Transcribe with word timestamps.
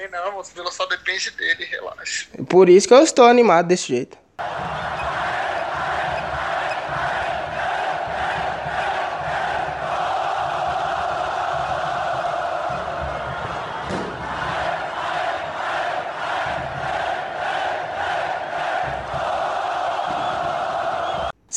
sei 0.00 0.08
não, 0.08 0.42
Vila 0.42 0.72
só 0.72 0.86
depende 0.86 1.30
dele, 1.32 1.64
relaxa. 1.64 2.26
Por 2.48 2.68
isso 2.68 2.88
que 2.88 2.94
eu 2.94 3.02
estou 3.02 3.26
animado 3.26 3.66
desse 3.66 3.88
jeito. 3.88 4.16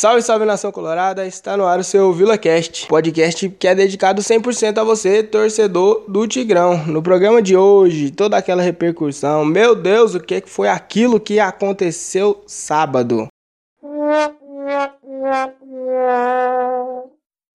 Salve, 0.04 0.22
salve 0.22 0.44
nação 0.44 0.70
colorada, 0.70 1.26
está 1.26 1.56
no 1.56 1.66
ar 1.66 1.80
o 1.80 1.84
seu 1.84 2.12
VilaCast, 2.12 2.88
podcast 2.88 3.48
que 3.48 3.66
é 3.66 3.74
dedicado 3.74 4.22
100% 4.22 4.78
a 4.78 4.84
você, 4.84 5.24
torcedor 5.24 6.04
do 6.10 6.28
Tigrão. 6.28 6.86
No 6.88 7.02
programa 7.02 7.42
de 7.42 7.56
hoje, 7.56 8.12
toda 8.12 8.36
aquela 8.36 8.62
repercussão, 8.62 9.46
meu 9.46 9.74
Deus, 9.74 10.14
o 10.14 10.20
que 10.20 10.44
foi 10.46 10.68
aquilo 10.68 11.22
que 11.22 11.40
aconteceu 11.40 12.44
sábado? 12.46 13.30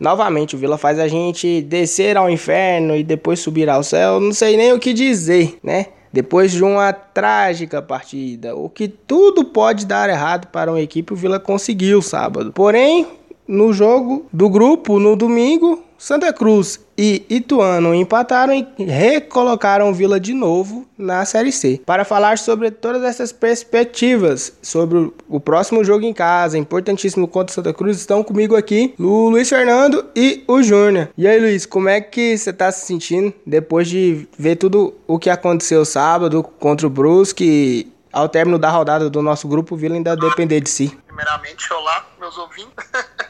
Novamente, 0.01 0.57
o 0.57 0.59
Vila 0.59 0.79
faz 0.79 0.99
a 0.99 1.07
gente 1.07 1.61
descer 1.61 2.17
ao 2.17 2.31
inferno 2.31 2.97
e 2.97 3.05
depois 3.05 3.41
subir 3.41 3.69
ao 3.69 3.83
céu, 3.83 4.19
não 4.19 4.33
sei 4.33 4.57
nem 4.57 4.73
o 4.73 4.81
que 4.81 4.95
dizer, 4.95 5.59
né? 5.63 5.89
Depois 6.13 6.53
de 6.53 6.63
uma 6.65 6.93
trágica 6.93 7.83
partida, 7.83 8.57
o 8.57 8.69
que 8.69 8.89
tudo 8.89 9.45
pode 9.45 9.87
dar 9.87 10.09
errado 10.09 10.47
para 10.49 10.71
uma 10.71 10.81
equipe, 10.81 11.13
o 11.13 11.17
Vila 11.17 11.39
conseguiu 11.39 12.01
sábado. 12.01 12.53
Porém, 12.53 13.07
no 13.47 13.73
jogo 13.73 14.27
do 14.33 14.49
grupo, 14.49 14.99
no 14.99 15.17
domingo, 15.17 15.83
Santa 15.99 16.33
Cruz 16.33 16.79
e 16.97 17.27
Ituano 17.29 17.93
empataram 17.93 18.55
e 18.55 18.85
recolocaram 18.85 19.93
Vila 19.93 20.21
de 20.21 20.33
novo 20.33 20.87
na 20.97 21.25
Série 21.25 21.51
C. 21.51 21.83
Para 21.85 22.05
falar 22.05 22.39
sobre 22.39 22.71
todas 22.71 23.03
essas 23.03 23.33
perspectivas, 23.33 24.57
sobre 24.63 25.13
o 25.29 25.41
próximo 25.41 25.83
jogo 25.83 26.05
em 26.05 26.15
casa, 26.15 26.57
importantíssimo 26.57 27.27
contra 27.27 27.53
Santa 27.53 27.75
Cruz, 27.75 27.97
estão 27.97 28.23
comigo 28.23 28.55
aqui 28.55 28.95
o 28.97 29.29
Luiz 29.29 29.49
Fernando 29.49 30.07
e 30.15 30.45
o 30.47 30.63
Júnior. 30.63 31.09
E 31.19 31.27
aí, 31.27 31.41
Luiz, 31.41 31.67
como 31.67 31.89
é 31.89 32.01
que 32.01 32.39
você 32.39 32.51
está 32.51 32.71
se 32.71 32.87
sentindo 32.87 33.35
depois 33.45 33.89
de 33.89 34.29
ver 34.39 34.55
tudo 34.55 34.95
o 35.05 35.19
que 35.19 35.29
aconteceu 35.29 35.85
sábado 35.85 36.45
contra 36.45 36.87
o 36.87 36.91
Brusque? 36.91 37.93
Ao 38.13 38.29
término 38.29 38.59
da 38.59 38.71
rodada 38.71 39.11
do 39.11 39.21
nosso 39.21 39.47
grupo, 39.49 39.77
Vila 39.77 39.97
ainda 39.97 40.17
depender 40.17 40.61
de 40.61 40.71
si. 40.71 40.97
Primeiramente, 41.07 41.73
olá, 41.73 42.07
meus 42.21 42.39
ouvintes. 42.39 42.73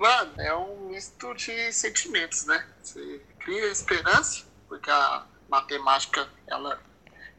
Mano, 0.00 0.32
é 0.40 0.56
um 0.56 0.88
misto 0.88 1.34
de 1.34 1.70
sentimentos, 1.74 2.46
né? 2.46 2.66
Você 2.82 3.20
cria 3.38 3.66
esperança, 3.66 4.46
porque 4.66 4.90
a 4.90 5.26
matemática 5.46 6.26
ela 6.46 6.82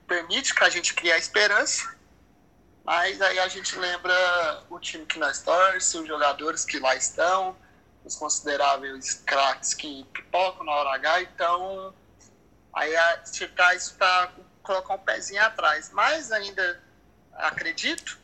permite 0.07 0.53
que 0.53 0.63
a 0.63 0.69
gente 0.69 0.93
crie 0.93 1.11
a 1.11 1.17
esperança, 1.17 1.97
mas 2.83 3.19
aí 3.19 3.39
a 3.39 3.47
gente 3.47 3.75
lembra 3.79 4.13
o 4.69 4.79
time 4.79 5.07
que 5.07 5.17
nós 5.17 5.41
torce, 5.41 5.97
os 5.97 6.07
jogadores 6.07 6.63
que 6.63 6.77
lá 6.77 6.95
estão, 6.95 7.57
os 8.05 8.15
consideráveis 8.15 9.15
craques 9.25 9.73
que 9.73 10.03
pipocam 10.13 10.63
na 10.63 10.71
hora 10.71 10.95
H, 10.97 11.21
então 11.23 11.95
aí 12.75 12.95
a 12.95 13.23
gente 13.25 13.47
traz 13.55 13.89
para 13.89 14.33
colocar 14.61 14.93
um 14.93 14.99
pezinho 14.99 15.41
atrás. 15.41 15.89
Mas 15.91 16.31
ainda 16.31 16.79
acredito 17.33 18.20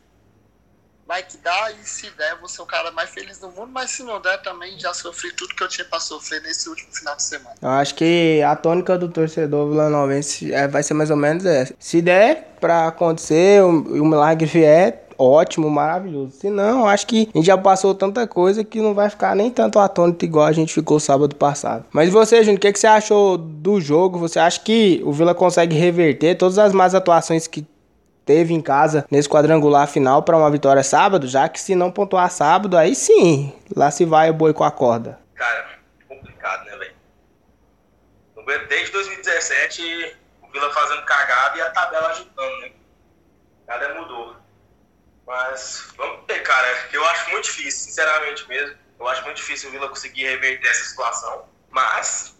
vai 1.07 1.23
que 1.23 1.37
dá, 1.37 1.71
e 1.71 1.87
se 1.87 2.09
der, 2.17 2.37
vou 2.39 2.49
ser 2.49 2.61
o 2.61 2.65
cara 2.65 2.91
mais 2.91 3.09
feliz 3.09 3.37
do 3.37 3.47
mundo, 3.47 3.69
mas 3.71 3.91
se 3.91 4.03
não 4.03 4.19
der, 4.21 4.41
também 4.41 4.77
já 4.77 4.93
sofri 4.93 5.31
tudo 5.31 5.55
que 5.55 5.63
eu 5.63 5.67
tinha 5.69 5.85
pra 5.85 5.99
sofrer 5.99 6.41
nesse 6.41 6.67
último 6.67 6.93
final 6.93 7.15
de 7.15 7.23
semana. 7.23 7.55
Eu 7.61 7.69
acho 7.69 7.95
que 7.95 8.41
a 8.45 8.55
tônica 8.55 8.97
do 8.97 9.07
torcedor 9.07 9.69
vilanovense 9.69 10.53
é, 10.53 10.67
vai 10.67 10.83
ser 10.83 10.93
mais 10.93 11.09
ou 11.09 11.17
menos 11.17 11.45
essa. 11.45 11.73
Se 11.79 12.01
der 12.01 12.55
pra 12.59 12.87
acontecer, 12.87 13.63
o, 13.63 13.69
o 13.69 14.05
milagre 14.05 14.45
vier, 14.45 15.07
ótimo, 15.17 15.69
maravilhoso. 15.69 16.31
Se 16.31 16.49
não, 16.49 16.85
acho 16.85 17.07
que 17.07 17.29
a 17.33 17.37
gente 17.37 17.45
já 17.45 17.57
passou 17.57 17.95
tanta 17.95 18.27
coisa 18.27 18.63
que 18.63 18.81
não 18.81 18.93
vai 18.93 19.09
ficar 19.09 19.35
nem 19.35 19.49
tanto 19.49 19.79
atônito 19.79 20.25
igual 20.25 20.45
a 20.45 20.51
gente 20.51 20.73
ficou 20.73 20.99
sábado 20.99 21.35
passado. 21.35 21.85
Mas 21.91 22.09
você, 22.09 22.39
Júnior, 22.39 22.57
o 22.57 22.59
que, 22.59 22.73
que 22.73 22.79
você 22.79 22.87
achou 22.87 23.37
do 23.37 23.79
jogo? 23.79 24.19
Você 24.19 24.39
acha 24.39 24.59
que 24.59 25.01
o 25.05 25.11
Vila 25.11 25.33
consegue 25.33 25.75
reverter 25.75 26.35
todas 26.35 26.57
as 26.57 26.73
más 26.73 26.93
atuações 26.93 27.47
que 27.47 27.65
teve 28.27 28.53
em 28.53 28.61
casa 28.61 29.07
nesse 29.09 29.29
quadrangular 29.29 29.87
final 29.87 30.21
para 30.21 30.37
uma 30.37 30.51
vitória 30.51 30.83
sábado, 30.83 31.25
já 31.27 31.47
que 31.47 31.59
se 31.59 31.73
não 31.73 31.89
pontuar 31.89 32.29
sábado, 32.29 32.77
aí 32.77 32.93
sim, 32.93 33.57
lá 33.73 33.89
se 33.89 34.03
vai 34.03 34.29
o 34.29 34.33
boi 34.33 34.53
com 34.53 34.65
a 34.65 34.69
corda. 34.69 35.17
Cara, 35.33 35.79
complicado, 36.09 36.65
né, 36.65 36.75
velho? 36.75 36.97
Desde 38.67 38.91
2017, 38.91 40.17
o 40.43 40.51
Vila 40.51 40.73
fazendo 40.73 41.03
cagada 41.05 41.57
e 41.57 41.61
a 41.61 41.69
tabela 41.71 42.09
ajudando, 42.09 42.61
né? 42.61 42.71
Nada 43.65 43.93
mudou. 43.95 44.35
Mas 45.25 45.91
vamos 45.97 46.25
ver, 46.27 46.41
cara. 46.43 46.67
Eu 46.93 47.05
acho 47.05 47.29
muito 47.31 47.45
difícil, 47.45 47.85
sinceramente 47.85 48.47
mesmo. 48.47 48.77
Eu 48.99 49.07
acho 49.07 49.23
muito 49.23 49.37
difícil 49.37 49.69
o 49.69 49.71
Vila 49.71 49.89
conseguir 49.89 50.23
reverter 50.23 50.69
essa 50.69 50.85
situação. 50.85 51.45
Mas, 51.69 52.37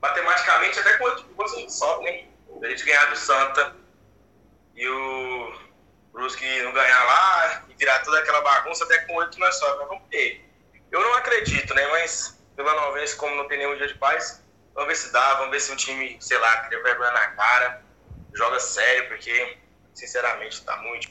matematicamente, 0.00 0.78
até 0.78 0.90
a 0.94 1.48
gente 1.56 1.72
sobe, 1.72 2.04
né? 2.04 2.24
A 2.62 2.68
gente 2.68 2.84
ganhar 2.84 3.06
do 3.06 3.16
Santa, 3.16 3.74
e 4.78 4.88
o 4.88 5.52
Brusque 6.12 6.62
não 6.62 6.72
ganhar 6.72 7.04
lá 7.04 7.64
e 7.68 7.74
virar 7.74 7.98
toda 8.04 8.20
aquela 8.20 8.40
bagunça, 8.40 8.84
até 8.84 8.98
com 8.98 9.14
oito 9.14 9.38
nós 9.40 9.56
só. 9.56 9.76
Vamos 9.86 10.08
ver. 10.08 10.48
Eu 10.92 11.00
não 11.00 11.14
acredito, 11.14 11.74
né? 11.74 11.84
Mas 11.88 12.40
pela 12.54 12.74
Novense, 12.74 13.16
como 13.16 13.34
não 13.34 13.48
tem 13.48 13.58
nenhum 13.58 13.76
dia 13.76 13.88
de 13.88 13.94
paz, 13.94 14.42
vamos 14.74 14.88
ver 14.88 14.94
se 14.94 15.12
dá, 15.12 15.34
vamos 15.34 15.50
ver 15.50 15.60
se 15.60 15.72
o 15.72 15.76
time, 15.76 16.16
sei 16.20 16.38
lá, 16.38 16.58
cria 16.58 16.80
vergonha 16.82 17.10
na 17.10 17.26
cara, 17.32 17.82
joga 18.34 18.60
sério, 18.60 19.08
porque 19.08 19.58
sinceramente 19.94 20.64
tá 20.64 20.76
muito 20.76 21.08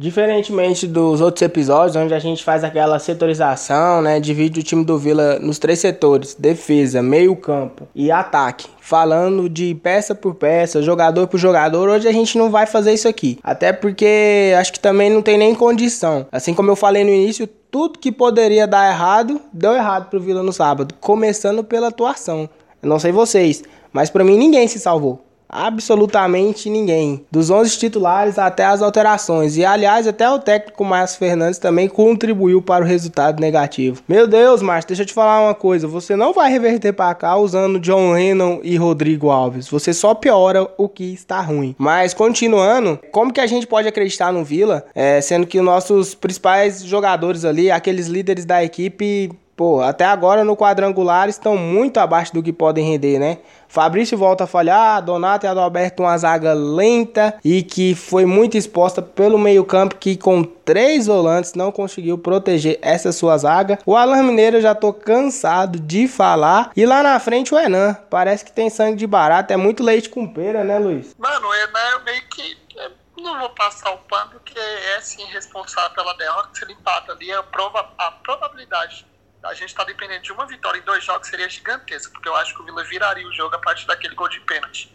Diferentemente 0.00 0.86
dos 0.86 1.20
outros 1.20 1.42
episódios, 1.42 1.96
onde 1.96 2.14
a 2.14 2.20
gente 2.20 2.44
faz 2.44 2.62
aquela 2.62 3.00
setorização, 3.00 4.00
né? 4.00 4.20
Divide 4.20 4.60
o 4.60 4.62
time 4.62 4.84
do 4.84 4.96
Vila 4.96 5.40
nos 5.40 5.58
três 5.58 5.80
setores: 5.80 6.36
defesa, 6.38 7.02
meio-campo 7.02 7.88
e 7.96 8.08
ataque. 8.08 8.68
Falando 8.80 9.48
de 9.48 9.74
peça 9.74 10.14
por 10.14 10.36
peça, 10.36 10.80
jogador 10.82 11.26
por 11.26 11.36
jogador, 11.36 11.88
hoje 11.88 12.06
a 12.06 12.12
gente 12.12 12.38
não 12.38 12.48
vai 12.48 12.64
fazer 12.64 12.92
isso 12.92 13.08
aqui. 13.08 13.40
Até 13.42 13.72
porque 13.72 14.54
acho 14.56 14.72
que 14.72 14.78
também 14.78 15.10
não 15.10 15.20
tem 15.20 15.36
nem 15.36 15.52
condição. 15.52 16.28
Assim 16.30 16.54
como 16.54 16.70
eu 16.70 16.76
falei 16.76 17.02
no 17.02 17.10
início, 17.10 17.48
tudo 17.68 17.98
que 17.98 18.12
poderia 18.12 18.68
dar 18.68 18.88
errado, 18.88 19.40
deu 19.52 19.72
errado 19.72 20.08
pro 20.08 20.20
Vila 20.20 20.44
no 20.44 20.52
sábado. 20.52 20.94
Começando 21.00 21.64
pela 21.64 21.88
atuação. 21.88 22.48
Eu 22.80 22.88
não 22.88 23.00
sei 23.00 23.10
vocês, 23.10 23.64
mas 23.92 24.10
para 24.10 24.22
mim 24.22 24.38
ninguém 24.38 24.68
se 24.68 24.78
salvou 24.78 25.27
absolutamente 25.48 26.68
ninguém. 26.68 27.24
Dos 27.30 27.50
11 27.50 27.78
titulares 27.78 28.38
até 28.38 28.64
as 28.64 28.82
alterações. 28.82 29.56
E 29.56 29.64
aliás, 29.64 30.06
até 30.06 30.28
o 30.30 30.38
técnico 30.38 30.84
Márcio 30.84 31.18
Fernandes 31.18 31.58
também 31.58 31.88
contribuiu 31.88 32.60
para 32.60 32.84
o 32.84 32.86
resultado 32.86 33.40
negativo. 33.40 34.02
Meu 34.08 34.26
Deus, 34.26 34.62
Márcio, 34.62 34.88
deixa 34.88 35.02
eu 35.02 35.06
te 35.06 35.14
falar 35.14 35.40
uma 35.40 35.54
coisa. 35.54 35.88
Você 35.88 36.14
não 36.16 36.32
vai 36.32 36.50
reverter 36.50 36.92
para 36.92 37.14
cá 37.14 37.36
usando 37.36 37.80
John 37.80 38.12
Lennon 38.12 38.60
e 38.62 38.76
Rodrigo 38.76 39.30
Alves. 39.30 39.68
Você 39.68 39.92
só 39.92 40.14
piora 40.14 40.68
o 40.76 40.88
que 40.88 41.12
está 41.12 41.40
ruim. 41.40 41.74
Mas 41.78 42.12
continuando, 42.12 42.98
como 43.10 43.32
que 43.32 43.40
a 43.40 43.46
gente 43.46 43.66
pode 43.66 43.88
acreditar 43.88 44.32
no 44.32 44.44
Vila, 44.44 44.84
é, 44.94 45.20
sendo 45.20 45.46
que 45.46 45.60
nossos 45.60 46.14
principais 46.14 46.82
jogadores 46.82 47.44
ali, 47.44 47.70
aqueles 47.70 48.06
líderes 48.06 48.44
da 48.44 48.62
equipe 48.62 49.30
pô, 49.58 49.82
até 49.82 50.04
agora 50.04 50.44
no 50.44 50.56
quadrangular 50.56 51.28
estão 51.28 51.56
muito 51.56 51.98
abaixo 51.98 52.32
do 52.32 52.40
que 52.40 52.52
podem 52.52 52.92
render, 52.92 53.18
né? 53.18 53.38
Fabrício 53.66 54.16
volta 54.16 54.44
a 54.44 54.46
falhar, 54.46 55.02
Donato 55.02 55.44
e 55.44 55.48
Adalberto 55.48 56.04
uma 56.04 56.16
zaga 56.16 56.54
lenta 56.54 57.36
e 57.44 57.64
que 57.64 57.92
foi 57.92 58.24
muito 58.24 58.56
exposta 58.56 59.02
pelo 59.02 59.36
meio-campo 59.36 59.96
que 59.96 60.16
com 60.16 60.44
três 60.44 61.08
volantes 61.08 61.54
não 61.54 61.72
conseguiu 61.72 62.16
proteger 62.16 62.78
essa 62.80 63.10
sua 63.10 63.36
zaga. 63.36 63.80
O 63.84 63.96
Alan 63.96 64.22
Mineiro 64.22 64.60
já 64.60 64.76
tô 64.76 64.92
cansado 64.92 65.80
de 65.80 66.06
falar. 66.06 66.70
E 66.76 66.86
lá 66.86 67.02
na 67.02 67.18
frente 67.18 67.52
o 67.52 67.58
Enan, 67.58 67.94
parece 68.08 68.44
que 68.44 68.52
tem 68.52 68.70
sangue 68.70 68.96
de 68.96 69.08
barato, 69.08 69.52
é 69.52 69.56
muito 69.56 69.82
leite 69.82 70.08
com 70.08 70.24
pera, 70.24 70.62
né, 70.62 70.78
Luiz? 70.78 71.16
Mano, 71.18 71.48
o 71.48 71.54
Enan 71.54 72.00
é 72.00 72.04
meio 72.04 72.22
que 72.28 72.56
é, 72.78 72.90
não 73.20 73.40
vou 73.40 73.50
passar 73.50 73.90
o 73.90 73.98
pano 74.08 74.30
porque 74.30 74.56
é 74.56 75.00
sim 75.00 75.24
responsável 75.24 75.90
pela 75.96 76.16
derrota 76.16 76.50
se 76.52 76.64
ele 76.64 76.74
empata 76.74 77.10
ali 77.10 77.32
a, 77.32 77.42
prova, 77.42 77.88
a 77.98 78.12
probabilidade 78.12 79.08
a 79.48 79.54
gente 79.54 79.70
está 79.70 79.82
dependendo 79.84 80.22
de 80.22 80.32
uma 80.32 80.46
vitória 80.46 80.78
em 80.78 80.82
dois 80.82 81.02
jogos 81.02 81.28
seria 81.28 81.48
gigantesca, 81.48 82.12
porque 82.12 82.28
eu 82.28 82.36
acho 82.36 82.54
que 82.54 82.62
o 82.62 82.64
Vila 82.64 82.84
viraria 82.84 83.26
o 83.26 83.32
jogo 83.32 83.54
a 83.56 83.58
partir 83.58 83.86
daquele 83.86 84.14
gol 84.14 84.28
de 84.28 84.40
pênalti. 84.40 84.94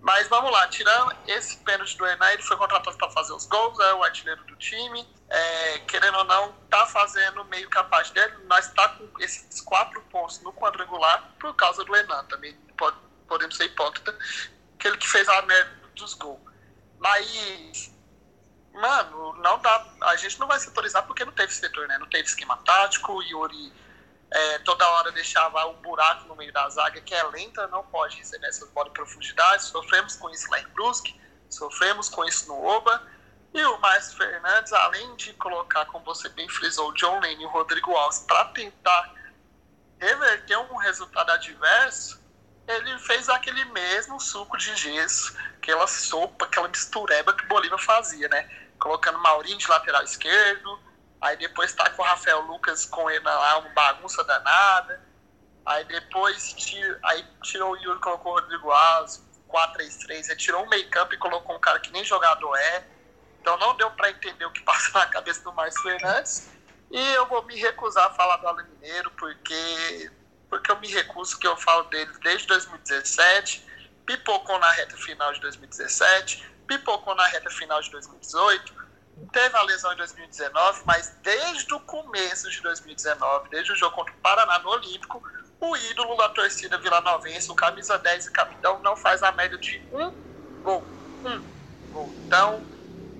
Mas 0.00 0.28
vamos 0.28 0.50
lá, 0.50 0.66
tirando 0.68 1.14
esse 1.26 1.58
pênalti 1.58 1.96
do 1.96 2.06
Enan, 2.06 2.30
ele 2.32 2.42
foi 2.42 2.56
contratado 2.56 2.96
para 2.96 3.10
fazer 3.10 3.32
os 3.32 3.46
gols, 3.46 3.78
é 3.80 3.94
o 3.94 4.02
artilheiro 4.02 4.42
do 4.44 4.56
time. 4.56 5.06
É, 5.28 5.78
querendo 5.80 6.16
ou 6.18 6.24
não, 6.24 6.52
tá 6.70 6.86
fazendo 6.86 7.44
meio 7.46 7.68
capaz 7.68 8.10
dele. 8.10 8.34
Nós 8.44 8.66
está 8.66 8.88
com 8.88 9.08
esses 9.18 9.60
quatro 9.60 10.00
pontos 10.10 10.40
no 10.40 10.52
quadrangular 10.54 11.34
por 11.38 11.54
causa 11.54 11.84
do 11.84 11.94
Enan. 11.94 12.24
Também 12.24 12.54
pode, 12.78 12.96
podemos 13.28 13.56
ser 13.56 13.64
hipócrita, 13.64 14.16
que 14.78 14.88
ele 14.88 14.96
que 14.96 15.06
fez 15.06 15.28
a 15.28 15.42
merda 15.42 15.70
dos 15.94 16.14
gols. 16.14 16.40
Mas 16.98 17.92
mano, 18.72 19.34
não 19.34 19.58
dá. 19.58 19.86
A 20.02 20.16
gente 20.16 20.38
não 20.38 20.46
vai 20.46 20.58
setorizar 20.58 21.06
porque 21.06 21.24
não 21.24 21.32
teve 21.32 21.52
setor, 21.52 21.86
né? 21.88 21.98
Não 21.98 22.08
teve 22.08 22.24
esquema 22.24 22.56
tático. 22.58 23.12
O 23.12 23.22
Yuri 23.22 23.72
é, 24.30 24.58
toda 24.60 24.88
hora 24.88 25.10
deixava 25.12 25.66
um 25.66 25.74
buraco 25.74 26.28
no 26.28 26.36
meio 26.36 26.52
da 26.52 26.68
zaga, 26.68 27.00
que 27.00 27.14
é 27.14 27.22
lenta, 27.24 27.66
não 27.66 27.84
pode 27.84 28.16
receber 28.16 28.46
essas 28.46 28.70
bolas 28.70 28.90
em 28.90 28.94
profundidade. 28.94 29.64
Sofremos 29.64 30.16
com 30.16 30.30
isso 30.30 30.48
lá 30.50 30.60
em 30.60 30.66
Brusque, 30.68 31.20
sofremos 31.48 32.08
com 32.08 32.24
isso 32.24 32.46
no 32.48 32.64
Oba. 32.64 33.02
E 33.52 33.64
o 33.64 33.78
Márcio 33.78 34.16
Fernandes, 34.16 34.72
além 34.72 35.16
de 35.16 35.32
colocar, 35.34 35.84
como 35.86 36.04
você 36.04 36.28
bem 36.28 36.48
frisou, 36.48 36.90
o 36.90 36.94
John 36.94 37.18
Lane 37.18 37.42
e 37.42 37.46
o 37.46 37.48
Rodrigo 37.48 37.92
Alves 37.96 38.20
para 38.20 38.44
tentar 38.46 39.12
reverter 39.98 40.56
um 40.56 40.76
resultado 40.76 41.30
adverso, 41.30 42.19
ele 42.76 42.98
fez 42.98 43.28
aquele 43.28 43.64
mesmo 43.66 44.20
suco 44.20 44.56
de 44.56 44.74
gesso, 44.76 45.36
aquela 45.56 45.86
sopa, 45.86 46.44
aquela 46.44 46.68
mistureba 46.68 47.32
que 47.32 47.46
Bolívar 47.46 47.78
fazia, 47.78 48.28
né? 48.28 48.48
Colocando 48.78 49.18
Maurinho 49.18 49.58
de 49.58 49.68
lateral 49.68 50.02
esquerdo, 50.02 50.80
aí 51.20 51.36
depois 51.36 51.72
tá 51.72 51.88
com 51.90 52.02
o 52.02 52.04
Rafael 52.04 52.40
Lucas 52.42 52.86
com 52.86 53.10
ele 53.10 53.24
lá, 53.24 53.58
uma 53.58 53.70
bagunça 53.70 54.24
danada. 54.24 55.08
Aí 55.66 55.84
depois 55.84 56.52
tira, 56.54 56.98
aí 57.04 57.24
tirou 57.42 57.72
o 57.72 57.76
Yuri 57.76 58.00
colocou 58.00 58.32
o 58.32 58.34
Rodrigo 58.36 58.70
Alves, 58.70 59.22
4-3-3, 59.48 60.30
aí 60.30 60.36
tirou 60.36 60.64
o 60.64 60.68
meio 60.68 60.88
campo 60.88 61.14
e 61.14 61.18
colocou 61.18 61.54
um 61.54 61.60
cara 61.60 61.78
que 61.80 61.90
nem 61.90 62.04
jogador 62.04 62.56
é. 62.56 62.86
Então 63.40 63.56
não 63.58 63.76
deu 63.76 63.90
para 63.92 64.10
entender 64.10 64.44
o 64.44 64.52
que 64.52 64.62
passa 64.64 64.98
na 64.98 65.06
cabeça 65.06 65.42
do 65.42 65.52
Márcio 65.52 65.82
Fernandes. 65.82 66.48
E 66.90 67.14
eu 67.14 67.26
vou 67.26 67.44
me 67.44 67.54
recusar 67.56 68.06
a 68.06 68.10
falar 68.10 68.38
do 68.38 68.48
Alan 68.48 68.64
Mineiro, 68.64 69.10
porque, 69.12 70.10
porque 70.50 70.70
eu 70.70 70.80
me 70.80 70.88
recuso 70.88 71.38
que 71.38 71.46
eu 71.46 71.56
falo 71.56 71.84
dele 71.84 72.10
desde 72.22 72.46
2017, 72.48 73.64
pipocou 74.04 74.58
na 74.58 74.70
reta 74.72 74.96
final 74.96 75.32
de 75.32 75.40
2017, 75.40 76.44
pipocou 76.66 77.14
na 77.14 77.26
reta 77.28 77.48
final 77.50 77.80
de 77.80 77.90
2018, 77.92 78.74
teve 79.32 79.56
a 79.56 79.62
lesão 79.62 79.92
em 79.92 79.96
2019, 79.96 80.82
mas 80.84 81.16
desde 81.22 81.72
o 81.72 81.80
começo 81.80 82.50
de 82.50 82.60
2019, 82.62 83.48
desde 83.50 83.72
o 83.72 83.76
jogo 83.76 83.94
contra 83.94 84.12
o 84.12 84.18
Paraná 84.18 84.58
no 84.58 84.70
Olímpico, 84.70 85.22
o 85.60 85.76
ídolo 85.76 86.16
da 86.16 86.28
torcida 86.30 86.78
vilanovense, 86.78 87.52
o 87.52 87.54
camisa 87.54 87.98
10 87.98 88.26
e 88.26 88.32
capitão, 88.32 88.80
não 88.82 88.96
faz 88.96 89.22
a 89.22 89.30
média 89.32 89.56
de 89.58 89.88
um 89.92 90.12
gol. 90.62 90.90
Um 91.24 91.90
gol. 91.90 92.16
Então, 92.26 92.66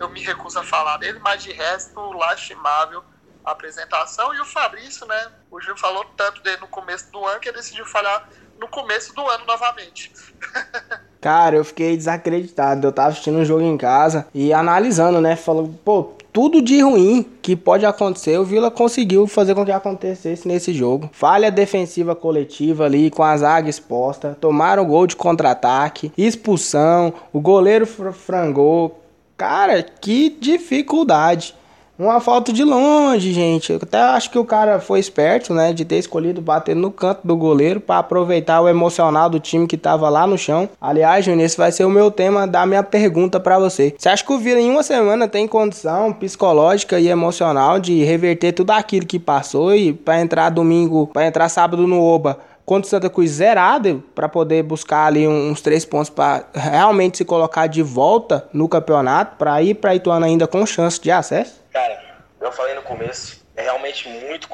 eu 0.01 0.09
me 0.09 0.21
recuso 0.21 0.59
a 0.59 0.65
falar 0.65 0.97
dele, 0.97 1.19
mas 1.21 1.43
de 1.43 1.53
resto, 1.53 2.01
lastimável 2.13 3.05
a 3.45 3.53
apresentação. 3.53 4.35
E 4.35 4.41
o 4.41 4.45
Fabrício, 4.45 5.07
né? 5.07 5.33
O 5.51 5.61
Gil 5.61 5.77
falou 5.77 6.05
tanto 6.17 6.43
dele 6.43 6.59
no 6.61 6.69
começo 6.69 7.11
do 7.11 7.25
ano 7.25 7.41
que 7.41 7.49
ele 7.49 7.59
decidiu 7.59 7.85
falar 7.87 8.29
no 8.61 8.69
começo 8.69 9.15
do 9.15 9.27
ano 9.27 9.45
novamente. 9.47 10.13
Cara, 11.21 11.57
eu 11.57 11.65
fiquei 11.65 11.97
desacreditado. 11.97 12.87
Eu 12.87 12.93
tava 12.93 13.09
assistindo 13.09 13.39
um 13.39 13.45
jogo 13.45 13.63
em 13.63 13.77
casa 13.77 14.27
e 14.35 14.53
analisando, 14.53 15.21
né? 15.21 15.37
Falou, 15.37 15.69
pô, 15.85 16.15
tudo 16.33 16.63
de 16.63 16.81
ruim 16.81 17.27
que 17.43 17.57
pode 17.57 17.85
acontecer, 17.85 18.39
o 18.39 18.45
Vila 18.45 18.71
conseguiu 18.71 19.27
fazer 19.27 19.55
com 19.55 19.65
que 19.65 19.73
acontecesse 19.73 20.47
nesse 20.47 20.73
jogo. 20.73 21.11
Falha 21.13 21.51
defensiva 21.51 22.15
coletiva 22.15 22.85
ali, 22.85 23.11
com 23.11 23.23
a 23.23 23.37
zaga 23.37 23.69
exposta. 23.69 24.37
Tomaram 24.41 24.85
gol 24.85 25.07
de 25.07 25.17
contra-ataque, 25.17 26.13
expulsão, 26.17 27.13
o 27.33 27.41
goleiro 27.41 27.87
frangou. 27.87 29.03
Cara, 29.37 29.83
que 29.83 30.31
dificuldade. 30.31 31.55
Uma 32.01 32.19
falta 32.19 32.51
de 32.51 32.65
longe, 32.65 33.31
gente. 33.31 33.75
Eu 33.75 33.79
até 33.83 34.01
acho 34.01 34.31
que 34.31 34.39
o 34.39 34.45
cara 34.45 34.81
foi 34.81 34.99
esperto, 34.99 35.53
né? 35.53 35.71
De 35.71 35.85
ter 35.85 35.99
escolhido 35.99 36.41
bater 36.41 36.75
no 36.75 36.91
canto 36.91 37.21
do 37.23 37.37
goleiro 37.37 37.79
para 37.79 37.99
aproveitar 37.99 38.63
o 38.63 38.69
emocional 38.71 39.29
do 39.29 39.39
time 39.39 39.67
que 39.67 39.77
tava 39.77 40.09
lá 40.09 40.27
no 40.27 40.39
chão. 40.39 40.67
Aliás, 40.81 41.27
Júnior, 41.27 41.45
esse 41.45 41.59
vai 41.59 41.71
ser 41.71 41.85
o 41.85 41.91
meu 41.91 42.11
tema 42.11 42.47
da 42.47 42.65
minha 42.65 42.83
pergunta 42.83 43.39
para 43.39 43.59
você. 43.59 43.95
Você 43.99 44.09
acha 44.09 44.25
que 44.25 44.33
o 44.33 44.39
Vila 44.39 44.59
em 44.59 44.71
uma 44.71 44.83
semana 44.83 45.29
tem 45.29 45.47
condição 45.47 46.11
psicológica 46.11 46.99
e 46.99 47.07
emocional 47.07 47.79
de 47.79 48.03
reverter 48.03 48.53
tudo 48.53 48.71
aquilo 48.71 49.05
que 49.05 49.19
passou 49.19 49.75
e 49.75 49.93
para 49.93 50.23
entrar 50.23 50.49
domingo, 50.49 51.07
para 51.07 51.27
entrar 51.27 51.51
sábado 51.51 51.87
no 51.87 52.03
Oba? 52.03 52.39
contra 52.65 52.87
o 52.87 52.91
Santa 52.91 53.11
Cruz 53.11 53.33
zerado 53.33 54.03
para 54.15 54.29
poder 54.29 54.63
buscar 54.63 55.07
ali 55.07 55.27
uns 55.27 55.61
três 55.61 55.85
pontos 55.85 56.09
para 56.09 56.45
realmente 56.55 57.19
se 57.19 57.25
colocar 57.25 57.67
de 57.67 57.83
volta 57.83 58.47
no 58.53 58.69
campeonato 58.69 59.37
para 59.37 59.61
ir 59.61 59.75
para 59.75 59.97
Ituano 59.97 60.25
ainda 60.25 60.47
com 60.47 60.65
chance 60.65 61.01
de 61.01 61.11
acesso? 61.11 61.60
Cara, 61.71 62.25
eu 62.41 62.53
falei 62.53 62.75
no 62.75 62.83
começo, 62.83 63.47
é 63.55 63.63
realmente 63.63 64.09
muito 64.09 64.49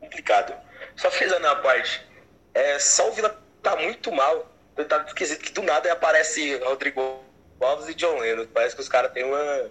complicado. 0.00 0.54
Só 0.96 1.10
frisando 1.10 1.46
a 1.46 1.56
parte, 1.56 2.06
é, 2.54 2.78
só 2.78 3.08
o 3.08 3.12
Vila 3.12 3.40
tá 3.62 3.76
muito 3.76 4.12
mal, 4.12 4.46
tá 4.88 5.04
esquisito 5.06 5.42
que 5.42 5.52
do 5.52 5.62
nada 5.62 5.92
aparece 5.92 6.56
Rodrigo 6.58 7.24
Alves 7.60 7.88
e 7.88 7.94
John 7.94 8.18
Lennon. 8.18 8.46
Parece 8.46 8.74
que 8.74 8.82
os 8.82 8.88
caras 8.88 9.12
têm 9.12 9.24
uma, 9.24 9.70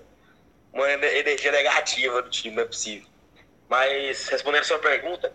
uma 0.74 0.90
energia 0.92 1.52
negativa 1.52 2.22
do 2.22 2.30
time, 2.30 2.56
não 2.56 2.64
é 2.64 2.66
possível. 2.66 3.08
Mas, 3.70 4.28
respondendo 4.28 4.62
a 4.62 4.66
sua 4.66 4.80
pergunta, 4.80 5.34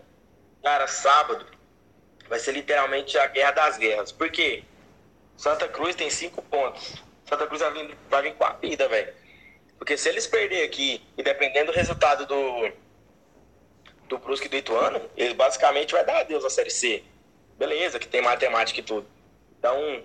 cara, 0.63 0.87
sábado 0.87 1.45
vai 2.27 2.39
ser 2.39 2.51
literalmente 2.51 3.17
a 3.17 3.27
guerra 3.27 3.51
das 3.51 3.77
guerras. 3.77 4.11
Por 4.11 4.29
quê? 4.29 4.63
Santa 5.35 5.67
Cruz 5.67 5.95
tem 5.95 6.09
cinco 6.09 6.41
pontos. 6.41 7.01
Santa 7.25 7.47
Cruz 7.47 7.61
vai 7.61 7.71
vir, 7.71 7.97
vai 8.09 8.21
vir 8.23 8.33
com 8.35 8.43
a 8.43 8.53
vida, 8.53 8.87
velho. 8.87 9.13
Porque 9.77 9.97
se 9.97 10.09
eles 10.09 10.27
perderem 10.27 10.65
aqui, 10.65 11.01
e 11.17 11.23
dependendo 11.23 11.71
do 11.71 11.75
resultado 11.75 12.25
do, 12.25 12.71
do 14.07 14.17
Brusque 14.17 14.47
e 14.47 14.49
do 14.49 14.57
Ituano, 14.57 15.01
ele 15.15 15.33
basicamente 15.33 15.93
vai 15.93 16.03
dar 16.05 16.19
adeus 16.19 16.43
à 16.43 16.49
Série 16.49 16.69
C. 16.69 17.03
Beleza, 17.57 17.99
que 17.99 18.07
tem 18.07 18.21
matemática 18.21 18.79
e 18.79 18.83
tudo. 18.83 19.07
Então, 19.59 20.03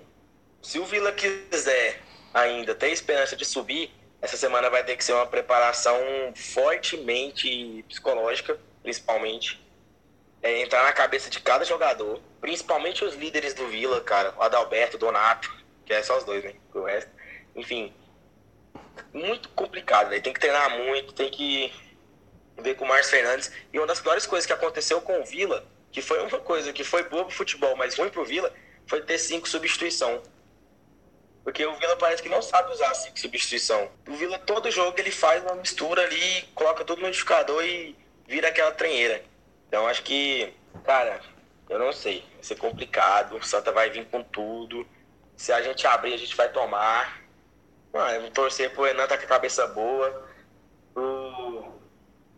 se 0.63 0.79
o 0.79 0.85
Vila 0.85 1.13
quiser 1.13 2.01
ainda 2.33 2.75
ter 2.75 2.91
esperança 2.91 3.37
de 3.37 3.45
subir, 3.45 3.91
essa 4.21 4.37
semana 4.37 4.71
vai 4.71 4.85
ter 4.85 4.97
que 4.97 5.05
ser 5.05 5.13
uma 5.13 5.27
preparação 5.27 5.99
fortemente 6.35 7.85
psicológica, 7.89 8.59
principalmente. 8.83 9.61
É, 10.41 10.61
entrar 10.61 10.83
na 10.83 10.93
cabeça 10.93 11.31
de 11.31 11.41
cada 11.41 11.65
jogador, 11.65 12.21
principalmente 12.41 13.05
os 13.05 13.15
líderes 13.15 13.55
do 13.55 13.69
Vila, 13.69 14.01
cara, 14.01 14.35
o 14.37 14.43
Adalberto, 14.43 14.97
o 14.97 14.99
Donato, 14.99 15.53
que 15.85 15.93
é 15.93 16.03
só 16.03 16.19
os 16.19 16.25
dois, 16.25 16.43
né? 16.43 16.55
O 16.75 16.83
resto. 16.83 17.11
Enfim, 17.55 17.93
muito 19.13 19.49
complicado, 19.51 20.11
né? 20.11 20.21
Tem 20.21 20.33
que 20.33 20.41
treinar 20.41 20.71
muito, 20.79 21.13
tem 21.13 21.31
que 21.31 21.73
ver 22.59 22.75
com 22.75 22.85
o 22.85 22.89
Márcio 22.89 23.11
Fernandes. 23.11 23.53
E 23.73 23.79
uma 23.79 23.87
das 23.87 24.01
piores 24.01 24.27
coisas 24.27 24.47
que 24.47 24.53
aconteceu 24.53 25.01
com 25.01 25.21
o 25.21 25.25
Vila, 25.25 25.65
que 25.91 26.03
foi 26.03 26.21
uma 26.21 26.39
coisa 26.39 26.73
que 26.73 26.85
foi 26.85 27.05
boa 27.09 27.25
pro 27.25 27.35
futebol, 27.35 27.77
mas 27.77 27.97
ruim 27.97 28.11
pro 28.11 28.25
Vila, 28.25 28.53
foi 28.87 29.03
ter 29.03 29.19
cinco 29.19 29.49
substituição. 29.49 30.23
Porque 31.45 31.65
o 31.67 31.75
Vila 31.77 31.97
parece 31.97 32.23
que 32.23 32.29
não 32.29 32.41
sabe 32.41 32.73
usar 32.73 32.95
cinco 32.95 33.19
substituição. 33.19 33.91
O 34.09 34.15
Vila, 34.15 34.39
todo 34.39 34.71
jogo, 34.71 34.99
ele 34.99 35.11
faz 35.11 35.43
uma 35.43 35.57
mistura 35.57 36.03
ali, 36.03 36.43
coloca 36.55 36.85
tudo 36.85 37.01
no 37.01 37.07
modificador 37.07 37.65
e 37.65 37.97
vira 38.27 38.49
aquela 38.49 38.71
trenheira. 38.73 39.23
Então, 39.67 39.87
acho 39.89 40.03
que, 40.03 40.53
cara, 40.85 41.21
eu 41.69 41.79
não 41.79 41.93
sei. 41.93 42.25
Vai 42.35 42.45
ser 42.45 42.57
complicado. 42.57 43.37
O 43.37 43.43
Santa 43.43 43.73
vai 43.73 43.91
vir 43.91 44.07
com 44.07 44.23
tudo. 44.23 44.87
Se 45.37 45.53
a 45.53 45.61
gente 45.63 45.87
abrir, 45.87 46.15
a 46.15 46.19
gente 46.19 46.37
vai 46.37 46.49
tomar. 46.49 47.22
Mano, 47.93 48.11
eu 48.15 48.21
vou 48.23 48.31
torcer 48.31 48.73
pro 48.73 48.85
Renan 48.85 49.07
tá 49.07 49.19
com 49.19 49.25
a 49.25 49.29
cabeça 49.29 49.67
boa. 49.67 50.29
O, 50.97 51.01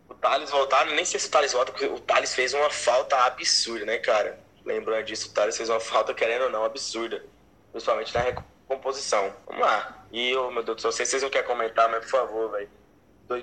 o 0.08 0.14
Thales 0.20 0.50
voltar, 0.50 0.84
nem 0.86 1.04
sei 1.04 1.20
se 1.20 1.28
o 1.28 1.30
Thales 1.30 1.52
volta, 1.52 1.70
porque 1.70 1.86
o 1.86 2.00
Thales 2.00 2.34
fez 2.34 2.52
uma 2.54 2.70
falta 2.70 3.16
absurda, 3.24 3.84
né, 3.84 3.98
cara? 3.98 4.38
Lembrando 4.64 5.04
disso, 5.04 5.28
o 5.28 5.32
Thales 5.32 5.56
fez 5.56 5.68
uma 5.68 5.80
falta, 5.80 6.12
querendo 6.12 6.44
ou 6.44 6.50
não, 6.50 6.64
absurda. 6.64 7.24
Principalmente 7.70 8.14
na 8.14 8.20
recomposição. 8.20 9.32
Vamos 9.46 9.62
lá. 9.62 10.06
E, 10.10 10.34
oh, 10.36 10.50
meu 10.50 10.62
Deus 10.62 10.76
do 10.76 10.82
céu, 10.82 10.92
se 10.92 11.06
vocês 11.06 11.22
não 11.22 11.30
querem 11.30 11.46
comentar, 11.46 11.88
mas 11.88 12.00
por 12.00 12.10
favor, 12.10 12.50
velho. 12.50 12.68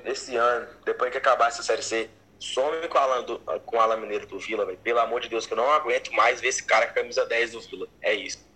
Esse 0.06 0.36
ano, 0.36 0.68
depois 0.84 1.12
que 1.12 1.18
acabar 1.18 1.48
essa 1.48 1.63
série 1.63 1.82
C, 1.82 2.10
some 2.39 2.88
com 2.88 2.98
o 2.98 3.01
Alan, 3.01 3.25
com 3.65 3.80
Alan 3.80 3.98
Mineiro 3.98 4.27
do 4.27 4.39
Vila, 4.39 4.65
velho. 4.65 4.77
Pelo 4.80 5.00
amor 5.00 5.22
de 5.22 5.30
Deus, 5.30 5.46
que 5.46 5.53
eu 5.53 5.58
não 5.58 5.72
aguento 5.72 6.12
mais 6.12 6.41
ver 6.41 6.50
esse 6.50 6.63
cara 6.63 6.88
com 6.88 6.91
a 6.91 6.96
camisa 6.96 7.25
10 7.25 7.51
do 7.51 7.62
Vila. 7.62 7.88
É 8.01 8.13
isso. 8.13 8.50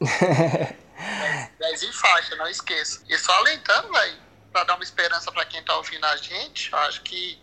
10 1.58 1.82
em 1.82 1.92
faixa, 1.92 2.36
não 2.36 2.48
esqueça. 2.48 3.02
E 3.08 3.18
só 3.18 3.32
alentando, 3.38 3.92
velho, 3.92 4.18
para 4.52 4.64
dar 4.64 4.74
uma 4.74 4.84
esperança 4.84 5.30
para 5.32 5.44
quem 5.44 5.62
tá 5.62 5.76
ouvindo 5.76 6.04
a 6.06 6.16
gente, 6.16 6.74
acho 6.74 7.02
que 7.02 7.40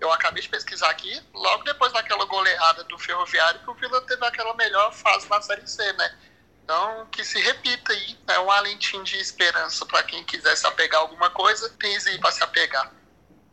eu 0.00 0.12
acabei 0.12 0.42
de 0.42 0.48
pesquisar 0.48 0.90
aqui, 0.90 1.20
logo 1.34 1.64
depois 1.64 1.92
daquela 1.92 2.24
goleada 2.24 2.84
do 2.84 2.98
Ferroviário, 2.98 3.60
que 3.60 3.70
o 3.70 3.74
Vila 3.74 4.00
teve 4.02 4.24
aquela 4.24 4.54
melhor 4.54 4.92
fase 4.92 5.28
na 5.28 5.40
Série 5.42 5.66
C, 5.66 5.92
né? 5.94 6.18
Então, 6.62 7.06
que 7.06 7.24
se 7.24 7.40
repita 7.40 7.92
aí, 7.92 8.18
é 8.28 8.38
um 8.40 8.50
alentinho 8.50 9.02
de 9.02 9.16
esperança 9.16 9.86
para 9.86 10.02
quem 10.02 10.22
quiser 10.24 10.54
se 10.56 10.66
apegar 10.66 11.00
a 11.00 11.04
alguma 11.04 11.30
coisa, 11.30 11.68
tem 11.78 11.94
isso 11.96 12.08
aí 12.08 12.18
para 12.18 12.30
se 12.30 12.44
apegar. 12.44 12.92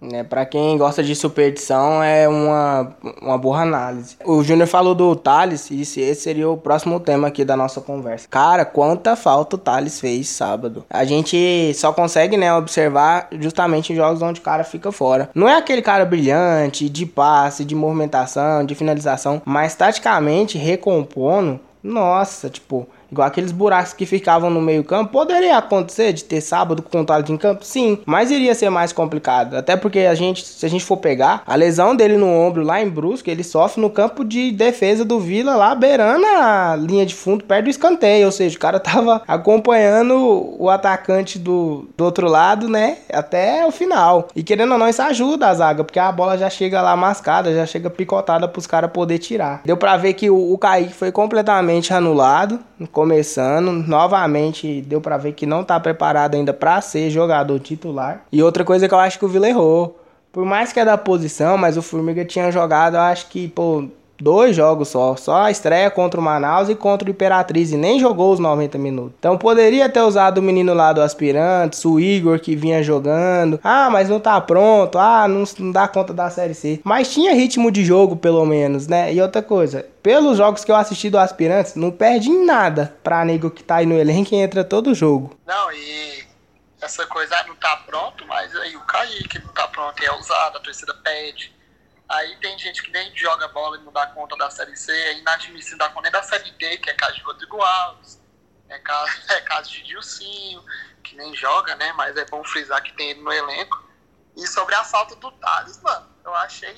Né, 0.01 0.23
para 0.23 0.45
quem 0.45 0.77
gosta 0.77 1.01
de 1.01 1.15
superstição, 1.15 2.03
é 2.03 2.27
uma, 2.27 2.95
uma 3.21 3.37
boa 3.37 3.61
análise. 3.61 4.17
O 4.25 4.43
Júnior 4.43 4.67
falou 4.67 4.93
do 4.93 5.15
Thales, 5.15 5.71
e 5.71 5.81
esse 5.81 6.15
seria 6.15 6.49
o 6.49 6.57
próximo 6.57 6.99
tema 6.99 7.29
aqui 7.29 7.45
da 7.45 7.55
nossa 7.55 7.79
conversa. 7.79 8.27
Cara, 8.29 8.65
quanta 8.65 9.15
falta 9.15 9.55
o 9.55 9.59
Thales 9.59 9.99
fez 9.99 10.27
sábado. 10.27 10.85
A 10.89 11.05
gente 11.05 11.73
só 11.75 11.93
consegue, 11.93 12.35
né, 12.35 12.53
observar 12.53 13.29
justamente 13.39 13.93
em 13.93 13.95
jogos 13.95 14.21
onde 14.21 14.41
o 14.41 14.43
cara 14.43 14.63
fica 14.63 14.91
fora. 14.91 15.29
Não 15.33 15.47
é 15.47 15.57
aquele 15.57 15.81
cara 15.81 16.05
brilhante, 16.05 16.89
de 16.89 17.05
passe, 17.05 17.63
de 17.63 17.73
movimentação, 17.73 18.65
de 18.65 18.75
finalização, 18.75 19.41
mas 19.45 19.75
taticamente 19.75 20.57
recompondo, 20.57 21.59
nossa, 21.81 22.49
tipo, 22.49 22.87
igual 23.11 23.27
aqueles 23.27 23.51
buracos 23.51 23.93
que 23.93 24.05
ficavam 24.05 24.49
no 24.49 24.61
meio 24.61 24.83
campo, 24.83 25.11
poderia 25.11 25.57
acontecer 25.57 26.13
de 26.13 26.23
ter 26.23 26.41
sábado 26.41 26.81
com 26.81 27.01
o 27.01 27.05
Thales 27.05 27.29
em 27.29 27.37
campo? 27.37 27.63
Sim, 27.65 27.99
mas 28.05 28.31
iria 28.31 28.53
ser 28.55 28.69
mais 28.69 28.91
complicado. 28.91 29.55
Até 29.55 29.75
porque 29.75 29.99
a 29.99 30.15
gente, 30.15 30.45
se 30.45 30.65
a 30.65 30.69
gente 30.69 30.83
for 30.83 30.97
pegar, 30.97 31.43
a 31.45 31.55
lesão 31.55 31.95
dele 31.95 32.17
no 32.17 32.27
ombro 32.27 32.63
lá 32.63 32.81
em 32.81 32.89
Brusque, 32.89 33.29
ele 33.29 33.43
sofre 33.43 33.81
no 33.81 33.89
campo 33.89 34.23
de 34.23 34.51
defesa 34.51 35.05
do 35.05 35.19
Vila 35.19 35.55
lá, 35.55 35.75
beirando 35.75 36.25
a 36.25 36.75
linha 36.75 37.05
de 37.05 37.15
fundo, 37.15 37.43
perto 37.43 37.65
do 37.65 37.69
escanteio. 37.69 38.25
Ou 38.25 38.31
seja, 38.31 38.55
o 38.55 38.59
cara 38.59 38.79
tava 38.79 39.21
acompanhando 39.27 40.55
o 40.59 40.69
atacante 40.69 41.37
do, 41.39 41.87
do 41.97 42.03
outro 42.03 42.27
lado, 42.27 42.67
né, 42.69 42.97
até 43.11 43.65
o 43.65 43.71
final. 43.71 44.27
E 44.35 44.43
querendo 44.43 44.71
ou 44.73 44.77
não, 44.77 44.87
isso 44.87 45.01
ajuda 45.01 45.47
a 45.47 45.53
zaga, 45.53 45.83
porque 45.83 45.99
a 45.99 46.11
bola 46.11 46.37
já 46.37 46.49
chega 46.49 46.81
lá 46.81 46.95
mascada, 46.95 47.53
já 47.53 47.65
chega 47.65 47.89
picotada 47.89 48.47
pros 48.47 48.67
caras 48.67 48.91
poder 48.91 49.17
tirar. 49.19 49.61
Deu 49.65 49.77
pra 49.77 49.97
ver 49.97 50.13
que 50.13 50.29
o, 50.29 50.53
o 50.53 50.57
Kaique 50.57 50.93
foi 50.93 51.11
completamente 51.11 51.93
anulado, 51.93 52.59
começando. 52.95 53.73
Novamente, 53.73 54.81
deu 54.81 55.01
pra 55.01 55.17
ver 55.17 55.33
que 55.33 55.45
não 55.45 55.65
tá 55.65 55.77
preparado 55.77 56.35
ainda 56.35 56.53
pra 56.53 56.79
ser 56.79 57.09
jogador 57.09 57.59
titular. 57.59 58.25
E 58.31 58.41
outra 58.41 58.63
coisa 58.63 58.87
que 58.87 58.93
eu 58.93 58.99
acho 58.99 59.19
que 59.19 59.25
o 59.25 59.27
Vila 59.27 59.49
errou. 59.49 59.99
Por 60.31 60.45
mais 60.45 60.71
que 60.71 60.79
é 60.79 60.85
da 60.85 60.97
posição, 60.97 61.57
mas 61.57 61.75
o 61.75 61.81
Formiga 61.81 62.23
tinha 62.23 62.49
jogado, 62.51 62.95
eu 62.95 63.01
acho 63.01 63.27
que, 63.27 63.49
pô, 63.49 63.85
dois 64.19 64.55
jogos 64.55 64.89
só. 64.89 65.15
Só 65.15 65.43
a 65.43 65.51
estreia 65.51 65.89
contra 65.89 66.19
o 66.19 66.23
Manaus 66.23 66.69
e 66.69 66.75
contra 66.75 67.07
o 67.07 67.11
Imperatriz. 67.11 67.71
E 67.71 67.77
nem 67.77 67.99
jogou 67.99 68.31
os 68.31 68.39
90 68.39 68.77
minutos. 68.77 69.13
Então 69.19 69.37
poderia 69.37 69.89
ter 69.89 70.01
usado 70.01 70.39
o 70.39 70.41
menino 70.41 70.73
lá 70.73 70.93
do 70.93 71.01
Aspirantes, 71.01 71.83
o 71.85 71.99
Igor 71.99 72.39
que 72.39 72.55
vinha 72.55 72.83
jogando. 72.83 73.59
Ah, 73.63 73.89
mas 73.89 74.09
não 74.09 74.19
tá 74.19 74.39
pronto. 74.41 74.97
Ah, 74.97 75.27
não, 75.27 75.43
não 75.59 75.71
dá 75.71 75.87
conta 75.87 76.13
da 76.13 76.29
Série 76.29 76.53
C. 76.53 76.79
Mas 76.83 77.11
tinha 77.11 77.33
ritmo 77.33 77.71
de 77.71 77.83
jogo, 77.83 78.15
pelo 78.15 78.45
menos, 78.45 78.87
né? 78.87 79.13
E 79.13 79.21
outra 79.21 79.41
coisa. 79.41 79.85
Pelos 80.01 80.37
jogos 80.37 80.63
que 80.63 80.71
eu 80.71 80.75
assisti 80.75 81.09
do 81.09 81.17
Aspirantes, 81.17 81.75
não 81.75 81.91
perde 81.91 82.29
em 82.29 82.45
nada 82.45 82.95
pra 83.03 83.25
nego 83.25 83.49
que 83.49 83.63
tá 83.63 83.77
aí 83.77 83.85
no 83.85 83.95
elenco 83.95 84.35
e 84.35 84.37
entra 84.37 84.63
todo 84.63 84.93
jogo. 84.93 85.35
Não, 85.47 85.71
e 85.71 86.23
essa 86.81 87.05
coisa 87.07 87.35
não 87.47 87.55
tá 87.55 87.77
pronto, 87.85 88.25
mas 88.27 88.55
aí 88.57 88.75
o 88.75 88.81
Kaique 88.81 89.39
não 89.43 89.51
tá 89.53 89.67
pronto 89.67 90.03
é 90.03 90.11
usado, 90.11 90.57
a 90.57 90.59
torcida 90.59 90.93
pede. 91.03 91.51
Aí 92.07 92.37
tem 92.37 92.57
gente 92.59 92.83
que 92.83 92.91
nem 92.91 93.15
joga 93.15 93.47
bola 93.47 93.77
e 93.77 93.81
não 93.81 93.91
dá 93.91 94.05
conta 94.07 94.37
da 94.37 94.49
Série 94.49 94.75
C, 94.75 94.91
é 94.91 95.17
inadmissível 95.17 95.79
dar 95.79 95.89
conta 95.89 96.03
nem 96.03 96.11
da 96.11 96.21
Série 96.21 96.51
D, 96.51 96.77
que 96.77 96.89
é 96.89 96.93
caso 96.93 97.15
de 97.15 97.21
Rodrigo 97.21 97.61
Alves, 97.61 98.21
é 98.69 98.77
caso, 98.79 99.11
é 99.31 99.41
caso 99.41 99.71
de 99.71 99.83
Dilcinho, 99.83 100.63
que 101.03 101.15
nem 101.15 101.35
joga, 101.35 101.75
né? 101.75 101.93
Mas 101.93 102.15
é 102.15 102.25
bom 102.25 102.43
frisar 102.43 102.81
que 102.83 102.93
tem 102.93 103.11
ele 103.11 103.21
no 103.21 103.31
elenco. 103.31 103.83
E 104.35 104.45
sobre 104.47 104.75
a 104.75 104.83
falta 104.83 105.15
do 105.15 105.31
Thales, 105.31 105.81
mano, 105.81 106.07
eu 106.23 106.33
achei. 106.35 106.75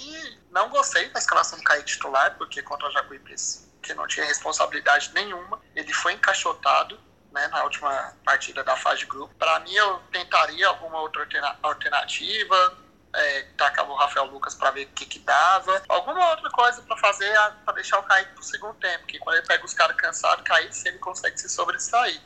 Não 0.51 0.69
gostei 0.69 1.09
da 1.09 1.19
escalação 1.19 1.57
do 1.57 1.63
Cair 1.63 1.83
titular, 1.83 2.37
porque 2.37 2.61
contra 2.61 2.87
o 2.87 2.91
Jacuipense, 2.91 3.67
que 3.81 3.93
não 3.93 4.07
tinha 4.07 4.25
responsabilidade 4.25 5.11
nenhuma, 5.13 5.59
ele 5.75 5.91
foi 5.91 6.13
encaixotado. 6.13 7.05
Né, 7.29 7.45
na 7.49 7.61
última 7.65 8.15
partida 8.23 8.63
da 8.63 8.77
fase 8.77 8.99
de 8.99 9.05
grupo. 9.05 9.35
Para 9.35 9.59
mim, 9.59 9.73
eu 9.73 9.99
tentaria 10.13 10.65
alguma 10.69 11.01
outra 11.01 11.27
alternativa, 11.61 12.77
é, 13.13 13.43
tacava 13.57 13.91
o 13.91 13.95
Rafael 13.95 14.25
Lucas 14.25 14.55
para 14.55 14.71
ver 14.71 14.85
o 14.85 14.89
que, 14.89 15.05
que 15.05 15.19
dava. 15.19 15.81
Alguma 15.89 16.29
outra 16.31 16.49
coisa 16.51 16.81
para 16.81 16.97
fazer 16.97 17.33
para 17.63 17.73
deixar 17.73 17.99
o 17.99 18.03
Kaique 18.03 18.33
pro 18.33 18.43
segundo 18.43 18.75
tempo, 18.75 19.05
que 19.05 19.19
quando 19.19 19.37
ele 19.37 19.47
pega 19.47 19.65
os 19.65 19.73
caras 19.73 19.95
cansados, 19.97 20.43
Kaique 20.43 20.75
se 20.75 20.87
ele 20.87 20.99
consegue 20.99 21.37
se 21.37 21.49
sobressair. 21.49 22.21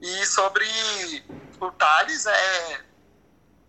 E 0.00 0.26
sobre 0.26 0.64
o 1.60 1.70
Thales, 1.72 2.26
é, 2.26 2.80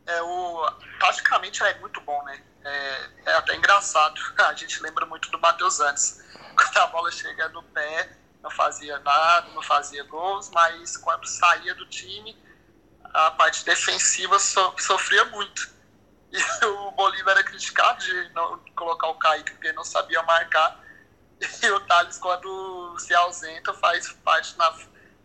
é 0.05 0.21
o, 0.21 0.71
praticamente 0.99 1.63
é 1.63 1.79
muito 1.79 1.99
bom, 2.01 2.23
né? 2.23 2.43
É, 2.63 3.09
é 3.25 3.33
até 3.35 3.55
engraçado. 3.55 4.19
A 4.37 4.53
gente 4.53 4.81
lembra 4.81 5.05
muito 5.05 5.29
do 5.31 5.39
Matheus 5.39 5.79
antes. 5.79 6.23
Quando 6.55 6.77
a 6.77 6.87
bola 6.87 7.11
chega 7.11 7.47
no 7.49 7.63
pé, 7.63 8.17
não 8.43 8.51
fazia 8.51 8.99
nada, 8.99 9.49
não 9.51 9.61
fazia 9.61 10.03
gols, 10.03 10.49
mas 10.49 10.97
quando 10.97 11.25
saía 11.25 11.73
do 11.73 11.85
time, 11.85 12.37
a 13.13 13.31
parte 13.31 13.63
defensiva 13.63 14.37
so, 14.39 14.73
sofria 14.77 15.25
muito. 15.25 15.69
E 16.31 16.65
o 16.65 16.91
Bolívar 16.91 17.31
era 17.31 17.43
criticado 17.43 18.03
de 18.03 18.29
não 18.33 18.59
colocar 18.75 19.07
o 19.07 19.15
Kaique 19.15 19.51
porque 19.51 19.73
não 19.73 19.83
sabia 19.83 20.21
marcar. 20.23 20.79
E 21.63 21.71
o 21.71 21.79
Thales, 21.81 22.17
quando 22.17 22.97
se 22.99 23.13
ausenta, 23.15 23.73
faz, 23.73 24.11
parte 24.23 24.57
na, 24.57 24.77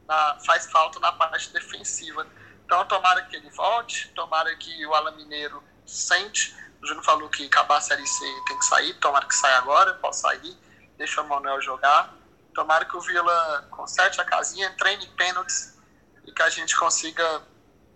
na, 0.06 0.38
faz 0.46 0.70
falta 0.70 1.00
na 1.00 1.12
parte 1.12 1.52
defensiva. 1.52 2.26
Então, 2.64 2.84
tomara 2.86 3.22
que 3.24 3.36
ele 3.36 3.50
volte, 3.50 4.08
tomara 4.10 4.54
que 4.56 4.86
o 4.86 4.94
Alan 4.94 5.12
Mineiro 5.12 5.62
sente. 5.84 6.56
O 6.80 6.86
Júnior 6.86 7.04
falou 7.04 7.28
que 7.28 7.46
acabar 7.46 7.78
a 7.78 7.80
Série 7.80 8.06
C 8.06 8.24
tem 8.46 8.58
que 8.58 8.64
sair, 8.64 8.94
tomara 8.94 9.26
que 9.26 9.34
saia 9.34 9.58
agora, 9.58 9.94
possa 9.94 10.28
sair, 10.28 10.56
deixa 10.96 11.20
o 11.20 11.28
Manuel 11.28 11.60
jogar. 11.60 12.14
Tomara 12.54 12.84
que 12.84 12.96
o 12.96 13.00
Vila 13.00 13.66
conserte 13.70 14.20
a 14.20 14.24
casinha, 14.24 14.72
treine 14.78 15.06
pênaltis 15.08 15.76
e 16.24 16.32
que 16.32 16.42
a 16.42 16.48
gente 16.48 16.76
consiga 16.78 17.42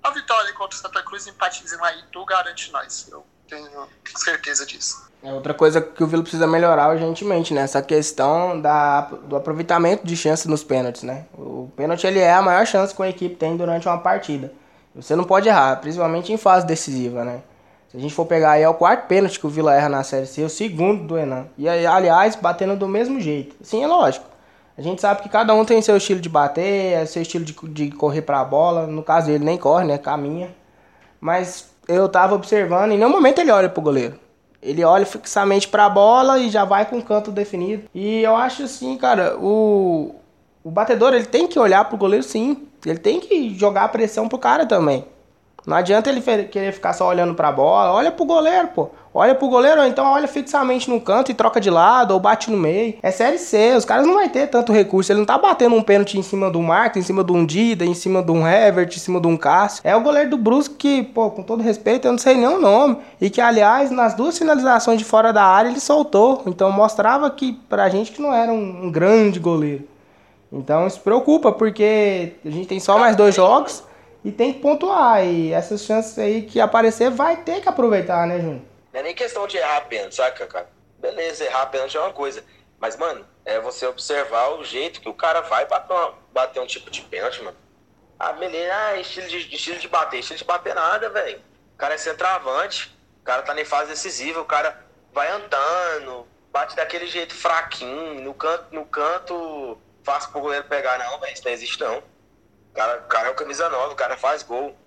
a 0.02 0.10
vitória 0.10 0.52
contra 0.52 0.76
o 0.76 0.80
Santa 0.80 1.02
Cruz, 1.02 1.26
empatezinho 1.26 1.82
aí, 1.84 2.02
tu 2.12 2.24
garante 2.24 2.72
nós. 2.72 3.08
Eu 3.10 3.24
tenho 3.48 3.88
certeza 4.16 4.64
disso. 4.66 5.08
É 5.22 5.32
outra 5.32 5.52
coisa 5.52 5.80
que 5.80 6.02
o 6.02 6.06
Vila 6.06 6.22
precisa 6.22 6.46
melhorar 6.46 6.90
urgentemente, 6.90 7.52
né? 7.52 7.62
Essa 7.62 7.82
questão 7.82 8.60
da, 8.60 9.00
do 9.00 9.34
aproveitamento 9.34 10.06
de 10.06 10.16
chances 10.16 10.46
nos 10.46 10.62
pênaltis, 10.62 11.02
né? 11.02 11.26
O 11.36 11.70
pênalti 11.76 12.06
ele 12.06 12.20
é 12.20 12.32
a 12.32 12.40
maior 12.40 12.64
chance 12.66 12.94
que 12.94 13.00
uma 13.00 13.08
equipe 13.08 13.34
tem 13.34 13.56
durante 13.56 13.88
uma 13.88 13.98
partida. 13.98 14.52
Você 14.94 15.16
não 15.16 15.24
pode 15.24 15.48
errar, 15.48 15.76
principalmente 15.80 16.32
em 16.32 16.36
fase 16.36 16.66
decisiva, 16.66 17.24
né? 17.24 17.42
Se 17.88 17.96
a 17.96 18.00
gente 18.00 18.14
for 18.14 18.26
pegar 18.26 18.52
aí, 18.52 18.62
é 18.62 18.68
o 18.68 18.74
quarto 18.74 19.06
pênalti 19.06 19.40
que 19.40 19.46
o 19.46 19.50
Vila 19.50 19.74
erra 19.74 19.88
na 19.88 20.04
Série 20.04 20.26
C, 20.26 20.42
o 20.42 20.48
segundo 20.48 21.04
do 21.04 21.18
Enan. 21.18 21.46
E 21.56 21.68
aí, 21.68 21.86
aliás, 21.86 22.36
batendo 22.36 22.76
do 22.76 22.86
mesmo 22.86 23.20
jeito. 23.20 23.56
Sim, 23.62 23.82
é 23.82 23.86
lógico. 23.86 24.26
A 24.78 24.82
gente 24.82 25.02
sabe 25.02 25.22
que 25.22 25.28
cada 25.28 25.52
um 25.54 25.64
tem 25.64 25.82
seu 25.82 25.96
estilo 25.96 26.20
de 26.20 26.28
bater, 26.28 27.04
seu 27.08 27.20
estilo 27.20 27.44
de, 27.44 27.52
de 27.52 27.90
correr 27.90 28.22
para 28.22 28.38
a 28.38 28.44
bola. 28.44 28.86
No 28.86 29.02
caso, 29.02 29.28
ele 29.28 29.44
nem 29.44 29.58
corre, 29.58 29.84
né? 29.84 29.98
Caminha. 29.98 30.54
Mas 31.20 31.68
eu 31.88 32.08
tava 32.08 32.36
observando, 32.36 32.92
em 32.92 32.96
nenhum 32.96 33.10
momento 33.10 33.40
ele 33.40 33.50
olha 33.50 33.68
pro 33.68 33.82
goleiro. 33.82 34.14
Ele 34.62 34.84
olha 34.84 35.04
fixamente 35.04 35.66
para 35.66 35.86
a 35.86 35.90
bola 35.90 36.38
e 36.38 36.48
já 36.48 36.64
vai 36.64 36.86
com 36.86 36.98
o 36.98 37.02
canto 37.02 37.32
definido. 37.32 37.88
E 37.92 38.22
eu 38.22 38.36
acho 38.36 38.62
assim, 38.62 38.96
cara, 38.96 39.36
o, 39.36 40.14
o 40.62 40.70
batedor 40.70 41.12
ele 41.12 41.26
tem 41.26 41.48
que 41.48 41.58
olhar 41.58 41.84
pro 41.86 41.98
goleiro 41.98 42.24
sim. 42.24 42.68
Ele 42.86 42.98
tem 42.98 43.18
que 43.18 43.58
jogar 43.58 43.82
a 43.82 43.88
pressão 43.88 44.28
pro 44.28 44.38
cara 44.38 44.64
também. 44.64 45.04
Não 45.68 45.76
adianta 45.76 46.08
ele 46.08 46.22
querer 46.46 46.72
ficar 46.72 46.94
só 46.94 47.06
olhando 47.06 47.34
pra 47.34 47.52
bola. 47.52 47.92
Olha 47.92 48.10
pro 48.10 48.24
goleiro, 48.24 48.68
pô. 48.68 48.88
Olha 49.12 49.34
pro 49.34 49.48
goleiro, 49.48 49.82
ou 49.82 49.86
então 49.86 50.06
olha 50.06 50.26
fixamente 50.26 50.88
no 50.88 50.98
canto 50.98 51.30
e 51.30 51.34
troca 51.34 51.60
de 51.60 51.68
lado, 51.68 52.14
ou 52.14 52.20
bate 52.20 52.50
no 52.50 52.56
meio. 52.56 52.94
É 53.02 53.10
série 53.10 53.36
C, 53.36 53.74
os 53.76 53.84
caras 53.84 54.06
não 54.06 54.14
vão 54.14 54.26
ter 54.30 54.46
tanto 54.46 54.72
recurso. 54.72 55.12
Ele 55.12 55.18
não 55.18 55.26
tá 55.26 55.36
batendo 55.36 55.76
um 55.76 55.82
pênalti 55.82 56.18
em 56.18 56.22
cima 56.22 56.50
do 56.50 56.62
Marcos, 56.62 56.96
em 56.96 57.02
cima 57.02 57.22
de 57.22 57.32
um 57.32 57.44
Dida, 57.44 57.84
em 57.84 57.92
cima 57.92 58.22
de 58.22 58.32
um 58.32 58.48
em 58.48 58.90
cima 58.92 59.20
de 59.20 59.26
um 59.26 59.36
Cássio. 59.36 59.82
É 59.84 59.94
o 59.94 60.00
goleiro 60.00 60.30
do 60.30 60.38
Brusque 60.38 60.74
que, 60.74 61.02
pô, 61.02 61.30
com 61.30 61.42
todo 61.42 61.62
respeito, 61.62 62.08
eu 62.08 62.12
não 62.12 62.18
sei 62.18 62.34
nem 62.34 62.48
o 62.48 62.58
nome. 62.58 62.96
E 63.20 63.28
que, 63.28 63.40
aliás, 63.40 63.90
nas 63.90 64.14
duas 64.14 64.38
finalizações 64.38 64.98
de 64.98 65.04
fora 65.04 65.34
da 65.34 65.44
área, 65.44 65.68
ele 65.68 65.80
soltou. 65.80 66.44
Então 66.46 66.72
mostrava 66.72 67.30
que 67.30 67.52
pra 67.68 67.90
gente 67.90 68.10
que 68.10 68.22
não 68.22 68.32
era 68.32 68.50
um, 68.50 68.90
grande 68.90 69.38
goleiro. 69.38 69.84
Então 70.50 70.86
isso 70.86 71.00
preocupa, 71.00 71.52
porque 71.52 72.32
a 72.42 72.48
gente 72.48 72.66
tem 72.66 72.80
só 72.80 72.98
mais 72.98 73.14
dois 73.14 73.34
jogos 73.34 73.86
e 74.24 74.32
tem 74.32 74.52
que 74.52 74.60
pontuar. 74.60 75.24
E 75.24 75.52
essas 75.52 75.82
chances 75.82 76.18
aí 76.18 76.42
que 76.42 76.60
aparecer 76.60 77.10
vai 77.10 77.36
ter 77.36 77.60
que 77.60 77.68
aproveitar, 77.68 78.26
né, 78.26 78.38
Júnior? 78.40 78.62
Não 78.92 79.00
é 79.00 79.02
nem 79.02 79.14
questão 79.14 79.46
de 79.46 79.56
errar 79.56 79.82
pênalti, 79.82 80.14
saca, 80.14 80.46
cara? 80.46 80.68
Beleza, 80.98 81.44
errar 81.44 81.66
pênalti 81.66 81.96
é 81.96 82.00
uma 82.00 82.12
coisa. 82.12 82.42
Mas, 82.80 82.96
mano, 82.96 83.26
é 83.44 83.60
você 83.60 83.86
observar 83.86 84.50
o 84.54 84.64
jeito 84.64 85.00
que 85.00 85.08
o 85.08 85.14
cara 85.14 85.40
vai 85.42 85.66
bater, 85.66 85.92
uma, 85.92 86.14
bater 86.32 86.60
um 86.60 86.66
tipo 86.66 86.90
de 86.90 87.02
pênalti, 87.02 87.42
mano. 87.42 87.56
Ah, 88.18 88.32
beleza, 88.32 88.72
ah, 88.74 88.96
estilo 88.96 89.28
de, 89.28 89.54
estilo 89.54 89.78
de 89.78 89.88
bater. 89.88 90.18
Estilo 90.18 90.38
de 90.38 90.44
bater 90.44 90.74
nada, 90.74 91.08
velho. 91.10 91.40
O 91.74 91.78
cara 91.78 91.94
é 91.94 91.98
centroavante, 91.98 92.96
o 93.20 93.24
cara 93.24 93.42
tá 93.42 93.58
em 93.60 93.64
fase 93.64 93.90
decisiva, 93.90 94.40
o 94.40 94.44
cara 94.44 94.84
vai 95.12 95.30
andando, 95.30 96.26
bate 96.52 96.74
daquele 96.74 97.06
jeito 97.06 97.34
fraquinho, 97.34 98.20
no 98.20 98.34
canto, 98.34 98.74
no 98.74 98.84
canto 98.84 99.78
fácil 100.02 100.30
pro 100.32 100.40
goleiro 100.40 100.64
pegar, 100.64 100.98
não, 100.98 101.20
velho. 101.20 101.32
Isso 101.32 101.44
não 101.44 101.52
existe, 101.52 101.80
não. 101.80 102.02
Cara, 102.78 102.98
o 103.00 103.08
cara 103.08 103.26
é 103.26 103.30
o 103.32 103.34
camisa 103.34 103.68
9, 103.68 103.92
o 103.92 103.96
cara 103.96 104.16
faz 104.16 104.44
gol. 104.44 104.78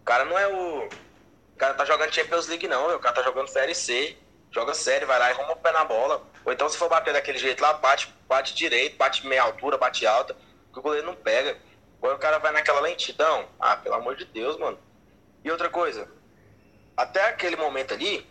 O 0.00 0.02
cara 0.02 0.24
não 0.24 0.38
é 0.38 0.48
o. 0.48 0.86
O 0.86 1.56
cara 1.58 1.74
tá 1.74 1.84
jogando 1.84 2.10
Champions 2.10 2.48
League, 2.48 2.66
não. 2.66 2.96
O 2.96 2.98
cara 2.98 3.16
tá 3.16 3.22
jogando 3.22 3.48
Série 3.48 3.74
C. 3.74 4.16
Joga 4.50 4.72
sério, 4.72 5.06
vai 5.06 5.18
lá 5.18 5.28
e 5.28 5.32
arruma 5.32 5.52
o 5.52 5.56
pé 5.56 5.70
na 5.70 5.84
bola. 5.84 6.22
Ou 6.42 6.54
então, 6.54 6.66
se 6.70 6.78
for 6.78 6.88
bater 6.88 7.12
daquele 7.12 7.36
jeito 7.36 7.60
lá, 7.60 7.74
bate, 7.74 8.10
bate 8.26 8.54
direito, 8.54 8.96
bate 8.96 9.26
meia 9.26 9.42
altura, 9.42 9.76
bate 9.76 10.06
alta, 10.06 10.34
que 10.72 10.78
o 10.78 10.80
goleiro 10.80 11.06
não 11.06 11.14
pega. 11.14 11.58
Agora 11.98 12.14
o 12.14 12.18
cara 12.18 12.38
vai 12.38 12.50
naquela 12.50 12.80
lentidão. 12.80 13.46
Ah, 13.60 13.76
pelo 13.76 13.96
amor 13.96 14.16
de 14.16 14.24
Deus, 14.24 14.56
mano. 14.56 14.78
E 15.44 15.50
outra 15.50 15.68
coisa, 15.68 16.10
até 16.96 17.28
aquele 17.28 17.56
momento 17.56 17.92
ali, 17.92 18.26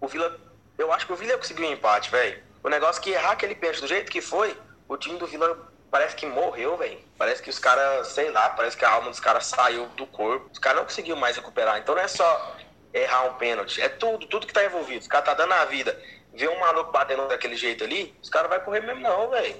o 0.00 0.08
Vila. 0.08 0.36
Eu 0.76 0.92
acho 0.92 1.06
que 1.06 1.12
o 1.12 1.16
Vila 1.16 1.38
conseguiu 1.38 1.68
um 1.68 1.72
empate, 1.72 2.10
velho. 2.10 2.42
O 2.64 2.68
negócio 2.68 2.98
é 2.98 3.04
que 3.04 3.10
errar 3.10 3.32
aquele 3.32 3.54
pênalti 3.54 3.82
do 3.82 3.86
jeito 3.86 4.10
que 4.10 4.20
foi, 4.20 4.58
o 4.88 4.96
time 4.96 5.16
do 5.16 5.28
Vila 5.28 5.71
parece 5.92 6.16
que 6.16 6.24
morreu, 6.24 6.76
velho. 6.78 6.98
Parece 7.18 7.42
que 7.42 7.50
os 7.50 7.58
caras, 7.58 8.08
sei 8.08 8.30
lá, 8.30 8.48
parece 8.48 8.76
que 8.76 8.84
a 8.84 8.90
alma 8.90 9.10
dos 9.10 9.20
caras 9.20 9.46
saiu 9.46 9.86
do 9.88 10.06
corpo. 10.06 10.48
Os 10.50 10.58
caras 10.58 10.78
não 10.78 10.86
conseguiu 10.86 11.14
mais 11.14 11.36
recuperar. 11.36 11.78
Então 11.78 11.94
não 11.94 12.02
é 12.02 12.08
só 12.08 12.56
errar 12.94 13.24
um 13.26 13.34
pênalti, 13.34 13.80
é 13.80 13.88
tudo, 13.88 14.26
tudo 14.26 14.46
que 14.46 14.52
tá 14.52 14.64
envolvido. 14.64 15.00
Os 15.00 15.06
caras 15.06 15.26
tá 15.26 15.34
dando 15.34 15.52
a 15.52 15.66
vida. 15.66 15.96
Ver 16.32 16.48
um 16.48 16.58
maluco 16.58 16.90
batendo 16.90 17.28
daquele 17.28 17.56
jeito 17.56 17.84
ali, 17.84 18.16
os 18.22 18.30
caras 18.30 18.48
vai 18.48 18.58
correr 18.64 18.80
mesmo 18.80 19.02
não, 19.02 19.28
velho. 19.28 19.54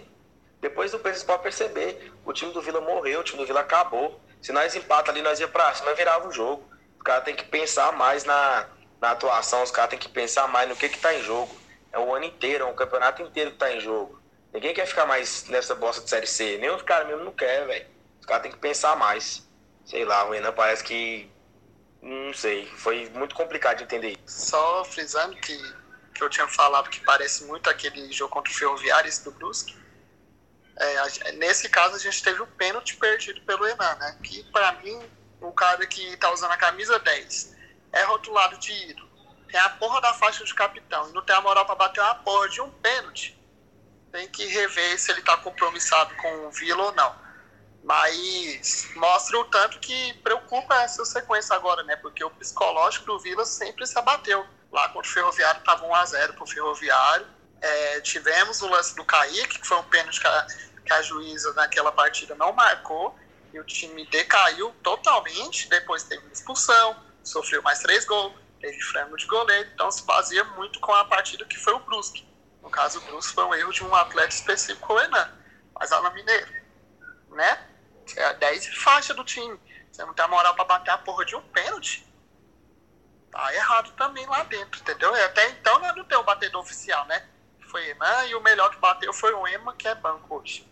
Depois 0.60 0.90
do 0.90 0.98
pode 0.98 1.42
perceber, 1.42 2.12
o 2.24 2.32
time 2.32 2.52
do 2.52 2.62
Vila 2.62 2.80
morreu, 2.80 3.20
o 3.20 3.22
time 3.22 3.38
do 3.38 3.46
Vila 3.46 3.60
acabou. 3.60 4.18
Se 4.40 4.52
nós 4.52 4.74
empata 4.74 5.10
ali, 5.10 5.20
nós 5.20 5.38
ia 5.38 5.48
pra 5.48 5.74
cima, 5.74 5.92
virava 5.92 6.28
o 6.28 6.32
jogo. 6.32 6.66
Os 6.96 7.02
caras 7.02 7.24
tem 7.24 7.34
que 7.34 7.44
pensar 7.44 7.92
mais 7.92 8.24
na, 8.24 8.66
na 9.00 9.10
atuação, 9.10 9.62
os 9.62 9.70
caras 9.70 9.90
tem 9.90 9.98
que 9.98 10.08
pensar 10.08 10.48
mais 10.48 10.68
no 10.68 10.76
que 10.76 10.88
que 10.88 10.98
tá 10.98 11.12
em 11.12 11.22
jogo. 11.22 11.54
É 11.92 11.98
o 11.98 12.14
ano 12.14 12.24
inteiro, 12.24 12.64
é 12.64 12.66
um 12.66 12.74
campeonato 12.74 13.20
inteiro 13.20 13.50
que 13.50 13.58
tá 13.58 13.70
em 13.70 13.80
jogo. 13.80 14.21
Ninguém 14.52 14.74
quer 14.74 14.86
ficar 14.86 15.06
mais 15.06 15.44
nessa 15.48 15.74
bosta 15.74 16.02
de 16.02 16.10
Série 16.10 16.26
C. 16.26 16.58
Nem 16.58 16.70
os 16.70 16.82
caras 16.82 17.06
mesmo 17.06 17.24
não 17.24 17.32
querem, 17.32 17.66
velho. 17.66 17.86
Os 18.20 18.26
caras 18.26 18.42
tem 18.42 18.52
que 18.52 18.58
pensar 18.58 18.96
mais. 18.96 19.48
Sei 19.84 20.04
lá, 20.04 20.24
o 20.24 20.32
Renan 20.32 20.52
parece 20.52 20.84
que. 20.84 21.30
Não 22.00 22.34
sei. 22.34 22.66
Foi 22.76 23.08
muito 23.10 23.34
complicado 23.34 23.78
de 23.78 23.84
entender. 23.84 24.18
Só 24.26 24.84
frisando 24.84 25.36
que, 25.36 25.56
que 26.14 26.22
eu 26.22 26.28
tinha 26.28 26.46
falado 26.48 26.90
que 26.90 27.00
parece 27.00 27.44
muito 27.44 27.70
aquele 27.70 28.12
jogo 28.12 28.32
contra 28.32 28.52
o 28.52 28.56
Ferroviário, 28.56 29.10
do 29.24 29.30
Brusque. 29.32 29.80
É, 30.76 31.32
nesse 31.32 31.68
caso, 31.68 31.96
a 31.96 31.98
gente 31.98 32.22
teve 32.22 32.42
o 32.42 32.46
pênalti 32.46 32.96
perdido 32.96 33.40
pelo 33.42 33.66
Enan, 33.66 33.94
né? 33.96 34.18
Que, 34.22 34.42
para 34.44 34.72
mim, 34.72 35.00
o 35.40 35.52
cara 35.52 35.86
que 35.86 36.16
tá 36.16 36.32
usando 36.32 36.52
a 36.52 36.56
camisa 36.56 36.98
10 36.98 37.54
é 37.92 38.02
rotulado 38.04 38.58
de 38.58 38.72
ídolo, 38.90 39.08
tem 39.48 39.60
a 39.60 39.68
porra 39.70 40.00
da 40.00 40.14
faixa 40.14 40.44
de 40.44 40.54
capitão 40.54 41.10
e 41.10 41.12
não 41.12 41.22
tem 41.22 41.36
a 41.36 41.40
moral 41.40 41.66
para 41.66 41.74
bater 41.74 42.00
uma 42.00 42.14
porra 42.16 42.48
de 42.48 42.60
um 42.60 42.70
pênalti, 42.70 43.38
tem 44.12 44.28
que 44.28 44.46
rever 44.46 44.98
se 44.98 45.10
ele 45.10 45.22
tá 45.22 45.36
compromissado 45.38 46.14
com 46.16 46.46
o 46.46 46.50
Vila 46.50 46.84
ou 46.84 46.92
não. 46.92 47.14
Mas 47.82 48.88
mostra 48.94 49.38
o 49.38 49.44
tanto 49.46 49.80
que 49.80 50.14
preocupa 50.22 50.74
essa 50.82 51.04
sequência 51.04 51.56
agora, 51.56 51.82
né? 51.82 51.96
Porque 51.96 52.22
o 52.22 52.30
psicológico 52.30 53.06
do 53.06 53.18
Vila 53.18 53.44
sempre 53.44 53.86
se 53.86 53.98
abateu. 53.98 54.46
Lá 54.70 54.88
contra 54.90 55.10
o 55.10 55.12
Ferroviário 55.12 55.58
estava 55.58 55.86
1x0 55.86 56.34
pro 56.34 56.46
Ferroviário 56.46 57.26
é, 57.62 58.00
tivemos 58.00 58.60
o 58.60 58.68
lance 58.68 58.94
do 58.96 59.04
Kaique, 59.04 59.60
que 59.60 59.66
foi 59.66 59.78
um 59.78 59.84
pênalti 59.84 60.20
que 60.20 60.26
a, 60.26 60.46
que 60.84 60.92
a 60.92 61.00
juíza 61.00 61.52
naquela 61.54 61.92
partida 61.92 62.34
não 62.34 62.52
marcou, 62.52 63.16
e 63.54 63.60
o 63.60 63.64
time 63.64 64.04
decaiu 64.06 64.74
totalmente. 64.82 65.68
Depois 65.68 66.02
teve 66.02 66.26
expulsão, 66.32 66.96
sofreu 67.22 67.62
mais 67.62 67.78
três 67.78 68.04
gols, 68.04 68.34
teve 68.60 68.80
frango 68.80 69.16
de 69.16 69.26
goleiro, 69.26 69.70
então 69.72 69.90
se 69.90 70.04
fazia 70.04 70.42
muito 70.44 70.80
com 70.80 70.92
a 70.92 71.04
partida 71.04 71.44
que 71.44 71.56
foi 71.56 71.72
o 71.72 71.78
Brusque. 71.78 72.26
No 72.62 72.70
caso, 72.70 72.98
o 72.98 73.02
Brusque 73.02 73.34
foi 73.34 73.44
um 73.44 73.54
erro 73.54 73.72
de 73.72 73.84
um 73.84 73.94
atleta 73.94 74.28
específico, 74.28 74.92
o 74.92 75.00
Enan, 75.00 75.30
mas 75.74 75.92
Ala 75.92 76.10
Mineiro, 76.10 76.52
né? 77.30 77.68
É 78.16 78.24
a 78.24 78.32
10 78.32 78.66
faixa 78.78 79.12
do 79.12 79.24
time. 79.24 79.58
Você 79.90 80.04
não 80.04 80.14
tem 80.14 80.28
moral 80.28 80.54
para 80.54 80.64
bater 80.64 80.90
a 80.90 80.98
porra 80.98 81.24
de 81.24 81.36
um 81.36 81.42
pênalti. 81.48 82.06
Tá 83.30 83.54
errado 83.54 83.92
também 83.92 84.26
lá 84.26 84.42
dentro, 84.44 84.80
entendeu? 84.80 85.14
E 85.14 85.22
até 85.22 85.48
então 85.50 85.78
não 85.78 86.04
tem 86.04 86.18
o 86.18 86.22
batedor 86.22 86.62
oficial, 86.62 87.04
né? 87.06 87.28
foi 87.72 87.88
Enan 87.88 88.26
e 88.26 88.34
o 88.34 88.40
melhor 88.42 88.70
que 88.70 88.78
bateu 88.78 89.12
foi 89.14 89.32
o 89.32 89.48
Ema, 89.48 89.74
que 89.74 89.88
é 89.88 89.94
banco 89.94 90.36
hoje. 90.36 90.70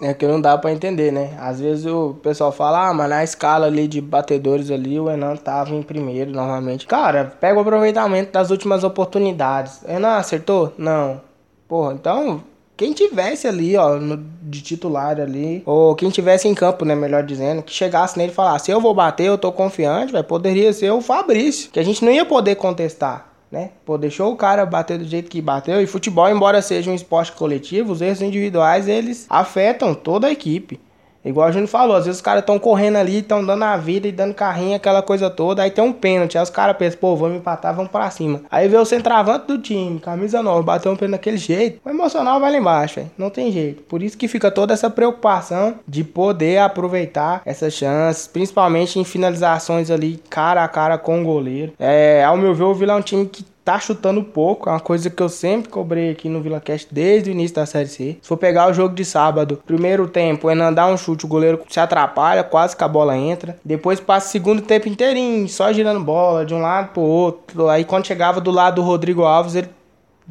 É 0.00 0.12
que 0.14 0.26
não 0.26 0.40
dá 0.40 0.58
para 0.58 0.72
entender, 0.72 1.12
né? 1.12 1.36
Às 1.38 1.60
vezes 1.60 1.86
o 1.86 2.14
pessoal 2.22 2.50
fala, 2.50 2.88
ah, 2.88 2.94
mas 2.94 3.08
na 3.08 3.22
escala 3.22 3.66
ali 3.66 3.86
de 3.86 4.00
batedores 4.00 4.70
ali, 4.70 4.98
o 4.98 5.10
Enan 5.10 5.36
tava 5.36 5.74
em 5.74 5.82
primeiro 5.82 6.32
normalmente. 6.32 6.86
Cara, 6.86 7.32
pega 7.40 7.56
o 7.56 7.60
aproveitamento 7.60 8.32
das 8.32 8.50
últimas 8.50 8.82
oportunidades. 8.82 9.80
Enan 9.86 10.16
acertou? 10.16 10.72
Não. 10.76 11.20
Porra, 11.68 11.92
então, 11.92 12.42
quem 12.76 12.92
tivesse 12.92 13.46
ali, 13.46 13.76
ó, 13.76 13.96
no, 13.96 14.16
de 14.42 14.60
titular 14.60 15.20
ali, 15.20 15.62
ou 15.64 15.94
quem 15.94 16.10
tivesse 16.10 16.48
em 16.48 16.54
campo, 16.54 16.84
né, 16.84 16.94
melhor 16.94 17.22
dizendo, 17.22 17.62
que 17.62 17.72
chegasse 17.72 18.18
nele 18.18 18.32
e 18.32 18.34
falasse, 18.34 18.70
eu 18.70 18.80
vou 18.80 18.92
bater, 18.92 19.26
eu 19.26 19.38
tô 19.38 19.52
confiante, 19.52 20.12
vai 20.12 20.22
poderia 20.22 20.72
ser 20.72 20.90
o 20.90 21.00
Fabrício, 21.00 21.70
que 21.70 21.78
a 21.78 21.84
gente 21.84 22.04
não 22.04 22.10
ia 22.10 22.24
poder 22.24 22.56
contestar 22.56 23.31
né? 23.52 23.70
Pô, 23.84 23.98
deixou 23.98 24.32
o 24.32 24.36
cara 24.36 24.64
bater 24.64 24.98
do 24.98 25.04
jeito 25.04 25.30
que 25.30 25.42
bateu. 25.42 25.80
E 25.82 25.86
futebol, 25.86 26.28
embora 26.30 26.62
seja 26.62 26.90
um 26.90 26.94
esporte 26.94 27.32
coletivo, 27.32 27.92
os 27.92 28.00
erros 28.00 28.22
individuais 28.22 28.88
eles 28.88 29.26
afetam 29.28 29.94
toda 29.94 30.26
a 30.26 30.32
equipe. 30.32 30.80
Igual 31.24 31.46
a 31.46 31.52
gente 31.52 31.68
falou, 31.68 31.96
às 31.96 32.04
vezes 32.04 32.18
os 32.18 32.22
caras 32.22 32.40
estão 32.40 32.58
correndo 32.58 32.96
ali, 32.96 33.18
estão 33.18 33.44
dando 33.44 33.62
a 33.64 33.76
vida 33.76 34.08
e 34.08 34.12
dando 34.12 34.34
carrinho, 34.34 34.76
aquela 34.76 35.02
coisa 35.02 35.30
toda. 35.30 35.62
Aí 35.62 35.70
tem 35.70 35.82
um 35.82 35.92
pênalti. 35.92 36.36
Aí 36.36 36.42
os 36.42 36.50
caras 36.50 36.76
pensam, 36.76 36.98
pô, 36.98 37.16
vamos 37.16 37.38
empatar, 37.38 37.74
vamos 37.74 37.90
pra 37.90 38.10
cima. 38.10 38.42
Aí 38.50 38.68
vê 38.68 38.76
o 38.76 38.84
centroavante 38.84 39.46
do 39.46 39.58
time, 39.58 40.00
camisa 40.00 40.42
nova, 40.42 40.62
bateu 40.62 40.90
um 40.90 40.96
pênalti 40.96 41.12
daquele 41.12 41.36
jeito. 41.36 41.80
O 41.84 41.90
emocional 41.90 42.40
vai 42.40 42.50
lá 42.50 42.58
embaixo, 42.58 42.96
véio. 42.96 43.10
não 43.16 43.30
tem 43.30 43.52
jeito. 43.52 43.82
Por 43.82 44.02
isso 44.02 44.18
que 44.18 44.26
fica 44.26 44.50
toda 44.50 44.72
essa 44.72 44.90
preocupação 44.90 45.76
de 45.86 46.02
poder 46.02 46.58
aproveitar 46.58 47.42
essas 47.44 47.72
chances, 47.72 48.26
principalmente 48.26 48.98
em 48.98 49.04
finalizações 49.04 49.90
ali 49.90 50.20
cara 50.28 50.64
a 50.64 50.68
cara 50.68 50.98
com 50.98 51.20
o 51.20 51.24
goleiro. 51.24 51.72
É, 51.78 52.24
ao 52.24 52.36
meu 52.36 52.54
ver, 52.54 52.64
o 52.64 52.74
Vila 52.74 52.94
é 52.94 52.96
um 52.96 53.02
time 53.02 53.26
que 53.26 53.44
tá 53.64 53.78
chutando 53.78 54.22
pouco, 54.22 54.68
é 54.68 54.72
uma 54.72 54.80
coisa 54.80 55.08
que 55.08 55.22
eu 55.22 55.28
sempre 55.28 55.68
cobrei 55.68 56.10
aqui 56.10 56.28
no 56.28 56.40
VilaCast 56.40 56.88
desde 56.90 57.30
o 57.30 57.32
início 57.32 57.56
da 57.56 57.66
Série 57.66 57.88
C. 57.88 58.18
Se 58.20 58.28
for 58.28 58.36
pegar 58.36 58.68
o 58.68 58.74
jogo 58.74 58.94
de 58.94 59.04
sábado, 59.04 59.62
primeiro 59.66 60.08
tempo, 60.08 60.50
é 60.50 60.54
não 60.54 60.72
dar 60.72 60.86
um 60.86 60.96
chute, 60.96 61.24
o 61.24 61.28
goleiro 61.28 61.60
se 61.68 61.80
atrapalha, 61.80 62.42
quase 62.44 62.76
que 62.76 62.84
a 62.84 62.88
bola 62.88 63.16
entra. 63.16 63.56
Depois 63.64 64.00
passa 64.00 64.28
o 64.28 64.30
segundo 64.30 64.62
tempo 64.62 64.88
inteirinho, 64.88 65.48
só 65.48 65.72
girando 65.72 66.00
bola 66.00 66.44
de 66.44 66.54
um 66.54 66.60
lado 66.60 66.92
pro 66.92 67.02
outro. 67.02 67.68
Aí 67.68 67.84
quando 67.84 68.06
chegava 68.06 68.40
do 68.40 68.50
lado 68.50 68.76
do 68.76 68.82
Rodrigo 68.82 69.22
Alves, 69.22 69.54
ele 69.54 69.68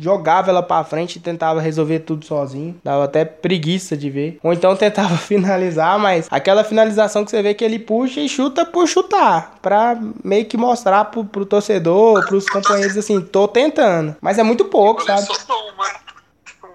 jogava 0.02 0.50
ela 0.50 0.64
para 0.64 0.84
frente 0.84 1.18
e 1.18 1.20
tentava 1.20 1.62
resolver 1.62 2.00
tudo 2.00 2.26
sozinho. 2.26 2.80
Dava 2.84 3.04
até 3.04 3.24
preguiça 3.24 3.96
de 3.96 4.10
ver. 4.10 4.40
Ou 4.42 4.52
então 4.52 4.76
tentava 4.78 5.16
finalizar, 5.16 6.00
mas 6.00 6.28
aquela 6.32 6.64
finalização 6.64 7.24
que 7.24 7.32
você 7.32 7.42
vê 7.42 7.54
que 7.54 7.64
ele 7.64 7.78
puxa 7.78 8.20
e 8.20 8.28
chuta 8.28 8.66
por 8.66 8.88
chutar, 8.88 9.56
para 9.62 9.98
meio 10.24 10.46
que 10.46 10.58
mostrar 10.58 11.06
pro, 11.06 11.24
pro 11.24 11.46
torcedor, 11.46 12.26
pros 12.26 12.50
companheiros 12.50 12.98
assim, 12.98 13.22
tô 13.22 13.48
tentando. 13.48 14.16
Mas 14.20 14.40
é 14.40 14.44
muito 14.44 14.66
pouco, 14.66 15.04
sabe? 15.04 15.22
Soltou 15.22 15.72
uma, 15.74 15.88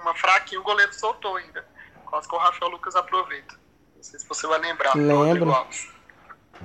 uma 0.00 0.14
fraquinha, 0.14 0.60
o 0.60 0.64
goleiro 0.64 0.94
soltou 0.94 1.36
ainda. 1.36 1.64
Quase 2.04 2.28
que 2.28 2.34
o 2.34 2.38
Rafael 2.38 2.70
Lucas 2.70 2.94
aproveita. 2.94 3.54
Não 3.96 4.02
sei 4.02 4.20
se 4.20 4.28
você 4.28 4.46
vai 4.46 4.60
lembrar. 4.60 4.94
Lembro. 4.94 5.54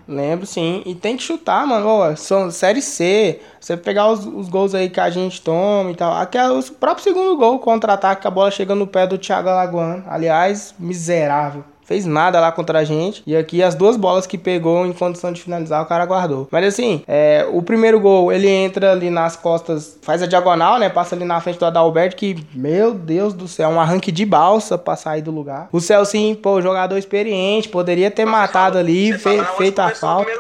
Lembro 0.08 0.46
sim. 0.46 0.82
E 0.86 0.96
tem 0.96 1.16
que 1.18 1.24
chutar, 1.24 1.66
mano. 1.66 1.88
Ó, 1.88 2.16
são 2.16 2.52
série 2.52 2.82
C. 2.82 3.40
Você 3.60 3.78
pegar 3.78 4.10
os, 4.10 4.26
os 4.26 4.50
gols 4.50 4.76
aí 4.76 4.90
que 4.90 5.00
a 5.00 5.10
gente 5.10 5.42
toma 5.42 5.92
e 5.92 5.96
tal. 5.96 6.14
Aqui 6.14 6.38
é 6.38 6.50
o 6.50 6.62
próprio 6.74 7.04
segundo 7.04 7.38
gol, 7.38 7.60
contra-ataque, 7.60 8.28
a 8.28 8.32
bola 8.32 8.52
chega 8.52 8.76
no 8.76 8.88
pé 8.88 9.08
do 9.08 9.18
Thiago 9.18 9.50
Alagoano. 9.50 10.04
Aliás, 10.08 10.74
miserável 10.80 11.64
fez 11.84 12.06
nada 12.06 12.40
lá 12.40 12.52
contra 12.52 12.80
a 12.80 12.84
gente. 12.84 13.24
E 13.26 13.36
aqui 13.36 13.62
as 13.62 13.76
duas 13.76 13.98
bolas 13.98 14.26
que 14.26 14.38
pegou 14.38 14.86
em 14.86 14.94
condição 14.94 15.32
de 15.32 15.42
finalizar, 15.42 15.82
o 15.82 15.86
cara 15.86 16.06
guardou. 16.06 16.48
Mas 16.52 16.66
assim, 16.66 17.04
é, 17.08 17.48
o 17.52 17.62
primeiro 17.62 18.00
gol, 18.00 18.32
ele 18.32 18.48
entra 18.48 18.92
ali 18.92 19.10
nas 19.10 19.36
costas, 19.36 19.98
faz 20.02 20.22
a 20.22 20.26
diagonal, 20.26 20.80
né? 20.80 20.90
Passa 20.90 21.16
ali 21.16 21.26
na 21.26 21.40
frente 21.42 21.60
do 21.60 21.66
Adalberto, 21.66 22.16
que, 22.16 22.46
meu 22.54 22.94
Deus 22.94 23.34
do 23.34 23.48
céu, 23.48 23.70
um 23.70 23.80
arranque 23.80 24.12
de 24.12 24.26
balsa 24.26 24.78
pra 24.78 24.96
sair 24.96 25.22
do 25.22 25.32
lugar. 25.32 25.70
O 25.72 25.80
Celcinho, 25.80 26.36
pô, 26.36 26.62
jogador 26.62 26.98
experiente, 26.98 27.70
poderia 27.70 28.10
ter 28.10 28.26
matado 28.26 28.78
ali, 28.78 29.18
fe 29.18 29.44
feito 29.58 29.80
a 29.80 29.90
falta. 29.90 30.32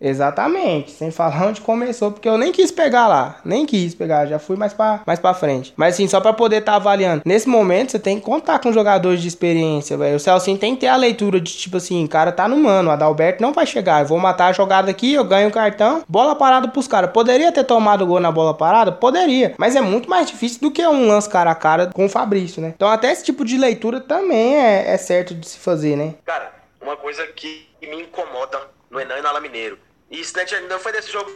Exatamente, 0.00 0.90
sem 0.90 1.10
falar 1.10 1.46
onde 1.46 1.60
começou, 1.60 2.12
porque 2.12 2.28
eu 2.28 2.36
nem 2.36 2.52
quis 2.52 2.70
pegar 2.70 3.06
lá, 3.06 3.40
nem 3.44 3.64
quis 3.64 3.94
pegar, 3.94 4.26
já 4.26 4.38
fui 4.38 4.56
mais 4.56 4.72
pra, 4.72 5.00
mais 5.06 5.18
pra 5.18 5.34
frente. 5.34 5.72
Mas 5.76 5.94
assim, 5.94 6.06
só 6.06 6.20
pra 6.20 6.32
poder 6.32 6.58
estar 6.58 6.72
tá 6.72 6.76
avaliando. 6.76 7.22
Nesse 7.24 7.48
momento, 7.48 7.92
você 7.92 7.98
tem 7.98 8.18
que 8.18 8.24
contar 8.24 8.58
com 8.58 8.72
jogadores 8.72 9.22
de 9.22 9.28
experiência, 9.28 9.96
velho. 9.96 10.16
O 10.16 10.20
Celcinho 10.20 10.58
tem 10.58 10.74
que 10.74 10.82
ter 10.82 10.88
a 10.88 10.96
leitura 10.96 11.40
de 11.40 11.52
tipo 11.52 11.76
assim, 11.76 12.06
cara 12.06 12.32
tá 12.32 12.46
no 12.48 12.56
mano, 12.56 12.90
o 12.90 12.92
Adalberto 12.92 13.42
não 13.42 13.52
vai 13.52 13.66
chegar, 13.66 14.02
eu 14.02 14.06
vou 14.06 14.18
matar 14.18 14.46
a 14.46 14.52
jogada 14.52 14.90
aqui, 14.90 15.14
eu 15.14 15.24
ganho 15.24 15.48
o 15.48 15.52
cartão, 15.52 16.02
bola 16.08 16.34
parada 16.34 16.68
pros 16.68 16.88
caras. 16.88 17.10
Poderia 17.10 17.50
ter 17.52 17.64
tomado 17.64 18.06
gol 18.06 18.20
na 18.20 18.30
bola 18.30 18.54
parada? 18.54 18.92
Poderia, 18.92 19.54
mas 19.58 19.76
é 19.76 19.80
muito 19.80 20.10
mais 20.10 20.26
difícil 20.26 20.60
do 20.60 20.70
que 20.70 20.86
um 20.86 21.06
lance 21.06 21.28
cara 21.28 21.50
a 21.50 21.54
cara 21.54 21.90
com 21.92 22.06
o 22.06 22.08
Fabrício, 22.08 22.60
né? 22.60 22.72
Então 22.74 22.88
até 22.88 23.10
esse 23.10 23.24
tipo 23.24 23.44
de 23.44 23.56
leitura 23.56 24.00
também 24.00 24.56
é, 24.56 24.92
é 24.92 24.96
certo 24.96 25.34
de 25.34 25.48
se 25.48 25.58
fazer, 25.58 25.96
né? 25.96 26.14
Cara, 26.24 26.52
uma 26.80 26.96
coisa 26.96 27.26
que 27.28 27.66
me 27.80 28.02
incomoda 28.02 28.73
no 28.94 29.00
Enan 29.00 29.18
e 29.18 29.22
no 29.22 29.28
Ala 29.28 29.40
Mineiro 29.40 29.78
isso 30.10 30.36
né, 30.36 30.44
não 30.68 30.78
foi 30.78 30.92
desse 30.92 31.10
jogo, 31.10 31.30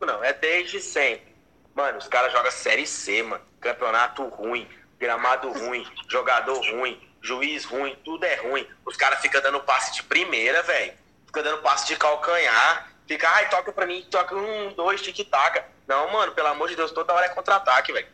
não. 0.00 0.22
É 0.22 0.32
desde 0.32 0.80
sempre. 0.80 1.34
Mano, 1.74 1.98
os 1.98 2.08
caras 2.08 2.32
jogam 2.32 2.50
Série 2.50 2.86
C, 2.86 3.22
mano. 3.22 3.44
Campeonato 3.60 4.26
ruim, 4.28 4.68
gramado 4.98 5.50
ruim, 5.50 5.86
jogador 6.08 6.58
ruim, 6.70 7.00
juiz 7.22 7.64
ruim, 7.64 7.96
tudo 8.04 8.24
é 8.24 8.36
ruim. 8.36 8.66
Os 8.84 8.96
caras 8.96 9.20
ficam 9.20 9.42
dando 9.42 9.60
passe 9.60 9.92
de 9.94 10.02
primeira, 10.02 10.62
velho. 10.62 10.92
Fica 11.26 11.42
dando 11.42 11.62
passe 11.62 11.86
de 11.86 11.96
calcanhar. 11.96 12.90
Fica, 13.06 13.28
ai, 13.28 13.48
toca 13.50 13.72
pra 13.72 13.86
mim, 13.86 14.06
toca 14.10 14.34
um, 14.34 14.72
dois, 14.72 15.02
tic-tac. 15.02 15.62
Não, 15.86 16.10
mano, 16.10 16.32
pelo 16.32 16.48
amor 16.48 16.68
de 16.68 16.76
Deus, 16.76 16.92
toda 16.92 17.12
hora 17.12 17.26
é 17.26 17.30
contra-ataque, 17.30 17.92
velho. 17.92 18.06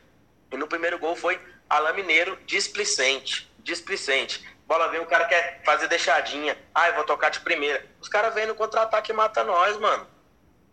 E 0.50 0.56
no 0.56 0.66
primeiro 0.66 0.98
gol 0.98 1.14
foi 1.14 1.40
Alain 1.68 1.94
Mineiro 1.94 2.36
displicente. 2.46 3.48
Displicente. 3.60 4.44
Bola 4.70 4.86
vem, 4.86 5.00
o 5.00 5.06
cara 5.06 5.24
quer 5.24 5.60
fazer 5.64 5.88
deixadinha. 5.88 6.56
Ah, 6.72 6.86
eu 6.90 6.94
vou 6.94 7.02
tocar 7.02 7.28
de 7.28 7.40
primeira. 7.40 7.84
Os 8.00 8.08
caras 8.08 8.32
vêm 8.32 8.46
no 8.46 8.54
contra-ataque 8.54 9.10
e 9.10 9.12
matam 9.12 9.44
nós, 9.44 9.76
mano. 9.78 10.06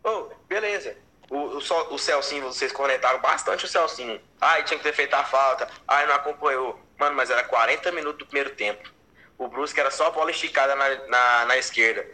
Oh, 0.04 0.28
beleza. 0.46 0.96
O, 1.28 1.36
o, 1.36 1.58
o 1.58 1.98
Celcinho, 1.98 2.44
vocês 2.44 2.70
conectaram 2.70 3.18
bastante 3.18 3.64
o 3.64 3.68
Celcinho. 3.68 4.20
Ai, 4.40 4.62
tinha 4.62 4.78
que 4.78 4.84
ter 4.84 4.92
feito 4.92 5.14
a 5.14 5.24
falta. 5.24 5.68
Ai, 5.88 6.06
não 6.06 6.14
acompanhou. 6.14 6.80
Mano, 6.96 7.16
mas 7.16 7.28
era 7.28 7.42
40 7.42 7.90
minutos 7.90 8.20
do 8.20 8.26
primeiro 8.26 8.50
tempo. 8.50 8.88
O 9.36 9.48
Brusque 9.48 9.80
era 9.80 9.90
só 9.90 10.12
bola 10.12 10.30
esticada 10.30 10.76
na, 10.76 10.94
na, 11.08 11.44
na 11.46 11.56
esquerda. 11.56 12.06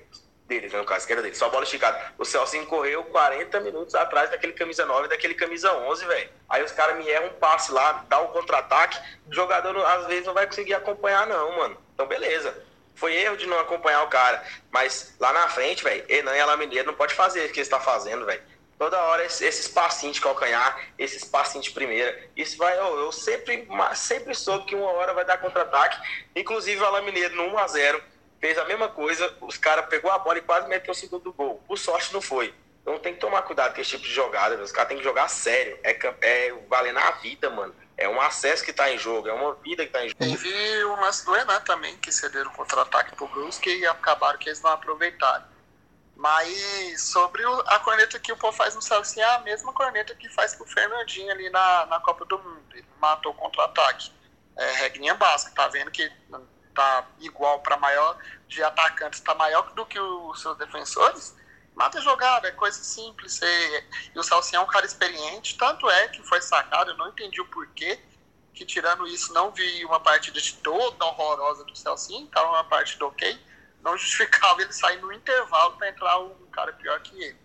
Deles, 0.47 0.73
né, 0.73 0.79
no 0.79 0.85
caso, 0.85 1.01
esquerda 1.01 1.23
dele, 1.23 1.35
só 1.35 1.49
bola 1.49 1.65
esticada. 1.65 2.13
O 2.19 2.25
Celcinho 2.25 2.67
correu 2.67 3.03
40 3.05 3.61
minutos 3.61 3.95
atrás 3.95 4.31
daquele 4.31 4.53
camisa 4.53 4.85
9 4.85 5.09
daquele 5.09 5.35
camisa 5.35 5.73
11, 5.73 6.05
velho. 6.05 6.31
Aí 6.51 6.63
os 6.63 6.71
caras 6.71 6.99
me 6.99 7.09
erram 7.09 7.29
um 7.29 7.33
passe 7.35 7.73
lá, 7.73 8.05
dá 8.09 8.21
um 8.21 8.27
contra-ataque. 8.29 8.99
O 9.27 9.35
jogador, 9.35 9.75
às 9.87 10.07
vezes, 10.07 10.27
não 10.27 10.35
vai 10.35 10.47
conseguir 10.47 10.75
acompanhar, 10.75 11.27
não, 11.27 11.57
mano. 11.57 11.79
Então, 11.95 12.07
beleza. 12.07 12.63
Foi 12.95 13.15
erro 13.15 13.39
de 13.39 13.47
não 13.47 13.59
acompanhar 13.59 14.03
o 14.03 14.09
cara. 14.09 14.45
Mas 14.71 15.17
lá 15.19 15.33
na 15.33 15.49
frente, 15.49 15.83
velho, 15.83 16.05
Enan 16.09 16.37
e 16.37 16.41
Alamineiro 16.41 16.89
não 16.89 16.95
pode 16.95 17.15
fazer 17.15 17.47
o 17.47 17.49
que 17.49 17.55
ele 17.55 17.63
está 17.63 17.81
fazendo, 17.81 18.27
velho. 18.27 18.43
Toda 18.79 19.01
hora 19.01 19.25
esses 19.25 19.69
passinhos 19.69 20.17
de 20.17 20.23
calcanhar, 20.23 20.89
esses 20.99 21.25
passinhos 21.25 21.67
de 21.67 21.73
primeira. 21.73 22.29
Isso 22.37 22.59
vai, 22.59 22.77
eu, 22.79 22.99
eu 22.99 23.13
sempre, 23.13 23.67
sempre 23.95 24.35
soube 24.35 24.67
que 24.67 24.75
uma 24.75 24.91
hora 24.91 25.15
vai 25.15 25.25
dar 25.25 25.39
contra-ataque. 25.39 25.97
Inclusive 26.37 26.83
o 26.83 26.85
Alamineiro 26.85 27.35
no 27.35 27.57
1x0 27.57 28.03
fez 28.45 28.59
a 28.59 28.65
mesma 28.67 28.91
coisa, 28.91 29.35
os 29.41 29.57
caras 29.57 29.87
pegou 29.87 30.11
a 30.11 30.19
bola 30.19 30.37
e 30.37 30.43
quase 30.43 30.69
meteu 30.69 30.93
o 30.93 30.95
segundo 30.95 31.33
gol. 31.33 31.63
Por 31.67 31.79
sorte 31.79 32.13
não 32.13 32.21
foi. 32.21 32.55
Então 32.83 32.99
tem 32.99 33.15
que 33.15 33.21
tomar 33.21 33.41
cuidado 33.41 33.75
com 33.75 33.81
esse 33.81 33.93
tipo 33.93 34.05
de 34.05 34.13
jogada, 34.13 34.63
os 34.63 34.71
caras 34.71 34.89
têm 34.89 34.99
que 34.99 35.03
jogar 35.03 35.29
sério. 35.29 35.79
É, 35.83 35.99
é 36.21 36.53
valendo 36.69 36.99
a 36.99 37.11
vida, 37.13 37.49
mano. 37.49 37.75
É 37.97 38.07
um 38.07 38.21
acesso 38.21 38.63
que 38.63 38.71
tá 38.71 38.91
em 38.93 38.99
jogo, 38.99 39.29
é 39.29 39.33
uma 39.33 39.55
vida 39.55 39.87
que 39.87 39.91
tá 39.91 40.05
em 40.05 40.11
jogo. 40.11 40.19
Teve 40.19 40.85
o 40.85 40.95
lance 41.01 41.25
do 41.25 41.35
Enan 41.35 41.59
também, 41.63 41.97
que 41.97 42.13
cederam 42.13 42.53
contra-ataque 42.53 43.17
pro 43.17 43.27
Brusque 43.29 43.79
e 43.79 43.87
acabaram 43.87 44.39
que 44.39 44.51
eles 44.51 44.61
não 44.61 44.73
aproveitaram. 44.73 45.47
Mas 46.15 47.01
sobre 47.01 47.43
a 47.67 47.79
corneta 47.79 48.21
que 48.21 48.31
o 48.31 48.37
povo 48.37 48.55
faz 48.55 48.75
no 48.75 48.83
Celso, 48.83 49.19
é 49.19 49.25
a 49.25 49.39
mesma 49.39 49.73
corneta 49.73 50.15
que 50.15 50.29
faz 50.29 50.55
pro 50.55 50.67
Fernandinho 50.67 51.33
ali 51.33 51.49
na, 51.49 51.87
na 51.87 51.99
Copa 51.99 52.27
do 52.27 52.39
Mundo. 52.39 52.63
Ele 52.75 52.85
matou 53.01 53.33
o 53.33 53.35
contra-ataque. 53.35 54.13
É 54.55 54.73
regrinha 54.83 55.15
básica, 55.15 55.51
tá 55.55 55.67
vendo 55.69 55.91
que 55.91 56.13
tá 56.75 57.07
igual 57.21 57.61
para 57.61 57.77
maior 57.77 58.19
de 58.49 58.63
atacantes, 58.63 59.21
tá 59.21 59.35
maior 59.35 59.73
do 59.73 59.87
que 59.87 59.99
os 59.99 60.41
seus 60.41 60.57
defensores, 60.59 61.35
mata 61.75 62.01
jogada, 62.01 62.49
é 62.49 62.53
coisa 62.53 62.83
simples. 62.83 63.41
E, 63.43 63.85
e 64.15 64.19
o 64.19 64.23
Celcinho 64.23 64.61
é 64.61 64.65
um 64.65 64.67
cara 64.67 64.85
experiente, 64.85 65.57
tanto 65.57 65.89
é 65.89 66.09
que 66.09 66.23
foi 66.23 66.41
sacado, 66.43 66.91
eu 66.91 66.97
não 66.97 67.09
entendi 67.09 67.41
o 67.41 67.47
porquê, 67.47 68.01
que 68.53 68.65
tirando 68.65 69.07
isso, 69.07 69.33
não 69.33 69.51
vi 69.51 69.85
uma 69.85 69.99
partida 69.99 70.41
de 70.41 70.55
toda 70.55 71.05
horrorosa 71.05 71.65
do 71.65 71.77
Celcinho, 71.77 72.27
tava 72.29 72.51
uma 72.51 72.65
partida 72.65 73.05
ok, 73.05 73.39
não 73.83 73.99
justificava 73.99 74.63
ele 74.63 74.73
sair 74.73 75.01
no 75.01 75.13
intervalo 75.13 75.77
para 75.77 75.89
entrar 75.89 76.19
um 76.21 76.47
cara 76.53 76.73
pior 76.73 77.01
que 77.01 77.21
ele. 77.21 77.39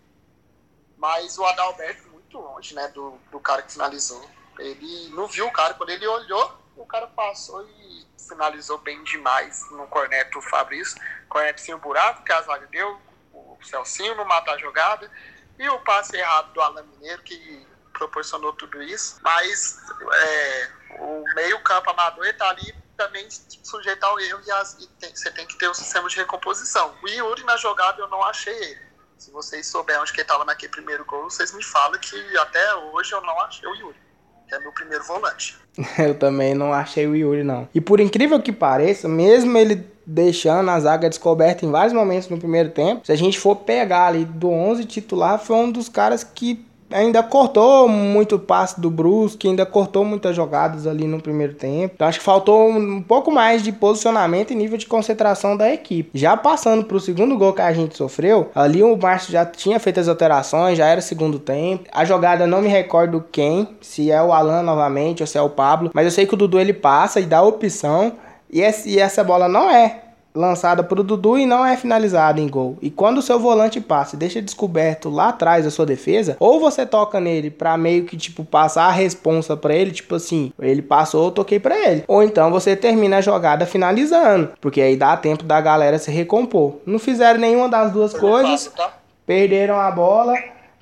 Mas 0.96 1.36
o 1.38 1.44
Adalberto, 1.44 2.08
muito 2.10 2.38
longe, 2.38 2.74
né, 2.74 2.88
do, 2.88 3.18
do 3.30 3.40
cara 3.40 3.62
que 3.62 3.72
finalizou. 3.72 4.28
Ele 4.58 5.08
não 5.08 5.26
viu 5.26 5.46
o 5.46 5.52
cara, 5.52 5.74
quando 5.74 5.90
ele 5.90 6.06
olhou, 6.06 6.59
o 6.76 6.86
cara 6.86 7.06
passou 7.08 7.66
e 7.68 8.06
finalizou 8.28 8.78
bem 8.78 9.02
demais 9.04 9.70
no 9.70 9.86
corneto 9.86 10.40
Fabrício. 10.42 11.00
Corneto 11.28 11.60
sem 11.60 11.74
o 11.74 11.78
buraco, 11.78 12.24
que 12.24 12.32
a 12.32 12.42
zaga 12.42 12.66
deu, 12.66 13.00
o 13.32 13.58
Celcinho 13.62 14.14
não 14.14 14.24
mata 14.24 14.52
a 14.52 14.58
jogada, 14.58 15.10
e 15.58 15.68
o 15.68 15.78
passe 15.80 16.16
errado 16.16 16.52
do 16.52 16.60
Alan 16.60 16.82
Mineiro, 16.82 17.22
que 17.22 17.66
proporcionou 17.92 18.52
tudo 18.54 18.82
isso. 18.82 19.18
Mas 19.22 19.78
é, 20.12 20.70
o 20.98 21.24
meio-campo 21.34 21.90
amador 21.90 22.26
está 22.26 22.48
ali 22.48 22.74
também 22.96 23.28
sujeito 23.30 24.04
ao 24.04 24.18
erro 24.20 24.40
e, 24.46 24.50
as, 24.52 24.74
e 24.74 24.86
tem, 24.98 25.14
você 25.14 25.30
tem 25.30 25.46
que 25.46 25.56
ter 25.56 25.68
um 25.68 25.74
sistema 25.74 26.08
de 26.08 26.16
recomposição. 26.16 26.96
O 27.02 27.08
Yuri 27.08 27.44
na 27.44 27.56
jogada 27.56 28.00
eu 28.00 28.08
não 28.08 28.22
achei 28.22 28.54
ele. 28.54 28.90
Se 29.16 29.30
vocês 29.30 29.66
souberem 29.66 30.00
onde 30.00 30.12
que 30.12 30.20
ele 30.20 30.24
estava 30.24 30.44
naquele 30.44 30.72
primeiro 30.72 31.04
gol, 31.04 31.24
vocês 31.24 31.52
me 31.52 31.62
falam 31.62 31.98
que 32.00 32.38
até 32.38 32.74
hoje 32.74 33.12
eu 33.12 33.20
não 33.20 33.38
achei 33.40 33.68
o 33.68 33.74
Yuri 33.74 34.09
é 34.54 34.58
meu 34.58 34.72
primeiro 34.72 35.04
volante. 35.04 35.56
Eu 35.98 36.14
também 36.14 36.54
não 36.54 36.72
achei 36.72 37.06
o 37.06 37.16
Yuri, 37.16 37.44
não. 37.44 37.68
E 37.74 37.80
por 37.80 38.00
incrível 38.00 38.40
que 38.40 38.52
pareça, 38.52 39.08
mesmo 39.08 39.56
ele 39.56 39.84
deixando 40.04 40.68
a 40.70 40.80
zaga 40.80 41.08
descoberta 41.08 41.64
em 41.64 41.70
vários 41.70 41.92
momentos 41.92 42.28
no 42.28 42.38
primeiro 42.38 42.70
tempo, 42.70 43.06
se 43.06 43.12
a 43.12 43.16
gente 43.16 43.38
for 43.38 43.54
pegar 43.56 44.06
ali 44.06 44.24
do 44.24 44.50
11 44.50 44.84
titular, 44.84 45.38
foi 45.38 45.56
um 45.56 45.70
dos 45.70 45.88
caras 45.88 46.24
que 46.24 46.64
ainda 46.90 47.22
cortou 47.22 47.88
muito 47.88 48.38
passe 48.38 48.80
do 48.80 48.90
Brusque, 48.90 49.48
ainda 49.48 49.64
cortou 49.64 50.04
muitas 50.04 50.34
jogadas 50.34 50.86
ali 50.86 51.06
no 51.06 51.20
primeiro 51.20 51.54
tempo. 51.54 51.94
Então 51.94 52.08
acho 52.08 52.18
que 52.18 52.24
faltou 52.24 52.68
um 52.70 53.02
pouco 53.02 53.30
mais 53.30 53.62
de 53.62 53.72
posicionamento 53.72 54.50
e 54.50 54.54
nível 54.54 54.76
de 54.76 54.86
concentração 54.86 55.56
da 55.56 55.72
equipe. 55.72 56.10
Já 56.14 56.36
passando 56.36 56.84
para 56.84 56.96
o 56.96 57.00
segundo 57.00 57.36
gol 57.36 57.52
que 57.52 57.62
a 57.62 57.72
gente 57.72 57.96
sofreu, 57.96 58.50
ali 58.54 58.82
o 58.82 58.96
Márcio 58.96 59.32
já 59.32 59.46
tinha 59.46 59.78
feito 59.78 60.00
as 60.00 60.08
alterações, 60.08 60.78
já 60.78 60.86
era 60.86 61.00
segundo 61.00 61.38
tempo. 61.38 61.84
A 61.92 62.04
jogada 62.04 62.46
não 62.46 62.62
me 62.62 62.68
recordo 62.68 63.24
quem, 63.30 63.68
se 63.80 64.10
é 64.10 64.22
o 64.22 64.32
Alan 64.32 64.62
novamente 64.62 65.22
ou 65.22 65.26
se 65.26 65.38
é 65.38 65.42
o 65.42 65.50
Pablo, 65.50 65.90
mas 65.94 66.04
eu 66.04 66.10
sei 66.10 66.26
que 66.26 66.34
o 66.34 66.36
Dudu 66.36 66.58
ele 66.58 66.72
passa 66.72 67.20
e 67.20 67.26
dá 67.26 67.42
opção. 67.42 68.12
E 68.52 68.60
essa 68.98 69.22
bola 69.22 69.48
não 69.48 69.70
é 69.70 70.09
lançada 70.34 70.82
para 70.82 71.00
o 71.00 71.04
Dudu 71.04 71.38
e 71.38 71.46
não 71.46 71.64
é 71.64 71.76
finalizada 71.76 72.40
em 72.40 72.48
gol. 72.48 72.78
E 72.80 72.90
quando 72.90 73.18
o 73.18 73.22
seu 73.22 73.38
volante 73.38 73.80
passa 73.80 74.16
e 74.16 74.18
deixa 74.18 74.40
descoberto 74.40 75.08
lá 75.08 75.28
atrás 75.28 75.64
da 75.64 75.70
sua 75.70 75.86
defesa, 75.86 76.36
ou 76.38 76.60
você 76.60 76.86
toca 76.86 77.20
nele 77.20 77.50
para 77.50 77.76
meio 77.76 78.04
que 78.04 78.16
tipo 78.16 78.44
passar 78.44 78.84
a 78.84 78.92
responsa 78.92 79.56
para 79.56 79.74
ele, 79.74 79.90
tipo 79.90 80.14
assim, 80.14 80.52
ele 80.58 80.82
passou, 80.82 81.26
eu 81.26 81.30
toquei 81.30 81.58
para 81.58 81.76
ele. 81.88 82.04
Ou 82.06 82.22
então 82.22 82.50
você 82.50 82.76
termina 82.76 83.18
a 83.18 83.20
jogada 83.20 83.66
finalizando, 83.66 84.50
porque 84.60 84.80
aí 84.80 84.96
dá 84.96 85.16
tempo 85.16 85.44
da 85.44 85.60
galera 85.60 85.98
se 85.98 86.10
recompor. 86.10 86.76
Não 86.86 86.98
fizeram 86.98 87.40
nenhuma 87.40 87.68
das 87.68 87.92
duas 87.92 88.12
coisas, 88.12 88.66
tá? 88.76 88.94
perderam 89.26 89.78
a 89.78 89.90
bola, 89.90 90.34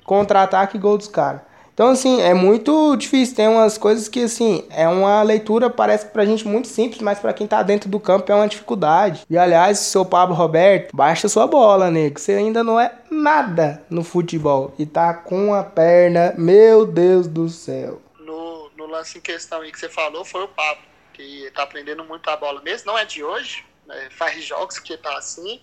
contra-ataque 0.03 0.77
e 0.77 0.79
gol 0.79 0.97
dos 0.97 1.07
caras. 1.07 1.41
Então, 1.79 1.91
assim, 1.91 2.21
é 2.21 2.33
muito 2.33 2.97
difícil. 2.97 3.37
Tem 3.37 3.47
umas 3.47 3.77
coisas 3.77 4.09
que, 4.09 4.23
assim, 4.23 4.67
é 4.69 4.85
uma 4.85 5.23
leitura, 5.23 5.69
parece 5.69 6.07
pra 6.07 6.25
gente 6.25 6.45
muito 6.45 6.67
simples, 6.67 7.01
mas 7.01 7.19
para 7.19 7.31
quem 7.31 7.47
tá 7.47 7.63
dentro 7.63 7.89
do 7.89 8.01
campo 8.01 8.29
é 8.29 8.35
uma 8.35 8.49
dificuldade. 8.49 9.25
E, 9.29 9.37
aliás, 9.37 9.79
seu 9.79 10.03
Pablo 10.03 10.35
Roberto, 10.35 10.93
baixa 10.93 11.29
sua 11.29 11.47
bola, 11.47 11.89
nego. 11.89 12.19
Você 12.19 12.33
ainda 12.33 12.65
não 12.65 12.77
é 12.77 12.93
nada 13.09 13.81
no 13.89 14.03
futebol. 14.03 14.73
E 14.77 14.85
tá 14.85 15.13
com 15.13 15.53
a 15.53 15.63
perna, 15.63 16.33
meu 16.37 16.85
Deus 16.85 17.27
do 17.27 17.47
céu. 17.47 18.01
No, 18.19 18.69
no 18.75 18.85
lance 18.85 19.17
em 19.17 19.21
questão 19.21 19.61
aí 19.61 19.71
que 19.71 19.79
você 19.79 19.87
falou, 19.87 20.25
foi 20.25 20.43
o 20.43 20.49
Pablo, 20.49 20.83
que 21.13 21.49
tá 21.55 21.63
aprendendo 21.63 22.03
muito 22.03 22.29
a 22.29 22.35
bola 22.35 22.61
mesmo. 22.61 22.87
Não 22.87 22.97
é 22.97 23.05
de 23.05 23.23
hoje, 23.23 23.63
né? 23.87 24.09
faz 24.11 24.43
jogos 24.43 24.79
que 24.79 24.97
tá 24.97 25.17
assim. 25.17 25.61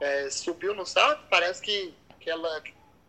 É, 0.00 0.28
subiu 0.30 0.74
no 0.74 0.84
salto, 0.84 1.20
parece 1.30 1.62
que 1.62 1.94
aquela, 2.10 2.60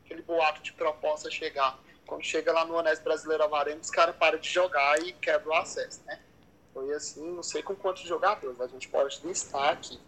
aquele 0.05 0.21
boato 0.21 0.61
de 0.61 0.73
proposta 0.73 1.31
chegar 1.31 1.75
quando 2.05 2.23
chega 2.23 2.51
lá 2.51 2.65
no 2.65 2.75
Honesto 2.75 3.03
Brasileiro 3.03 3.43
Avarendo, 3.43 3.81
os 3.81 3.89
caras 3.89 4.15
param 4.15 4.39
de 4.39 4.49
jogar 4.49 4.99
e 5.01 5.13
quebram 5.13 5.53
o 5.53 5.55
acesso, 5.55 6.01
né? 6.05 6.19
Foi 6.73 6.91
assim, 6.93 7.31
não 7.31 7.43
sei 7.43 7.63
com 7.63 7.75
quantos 7.75 8.03
jogadores, 8.03 8.59
a 8.59 8.67
gente 8.67 8.87
pode 8.89 9.19
listar 9.25 9.69
aqui. 9.69 9.99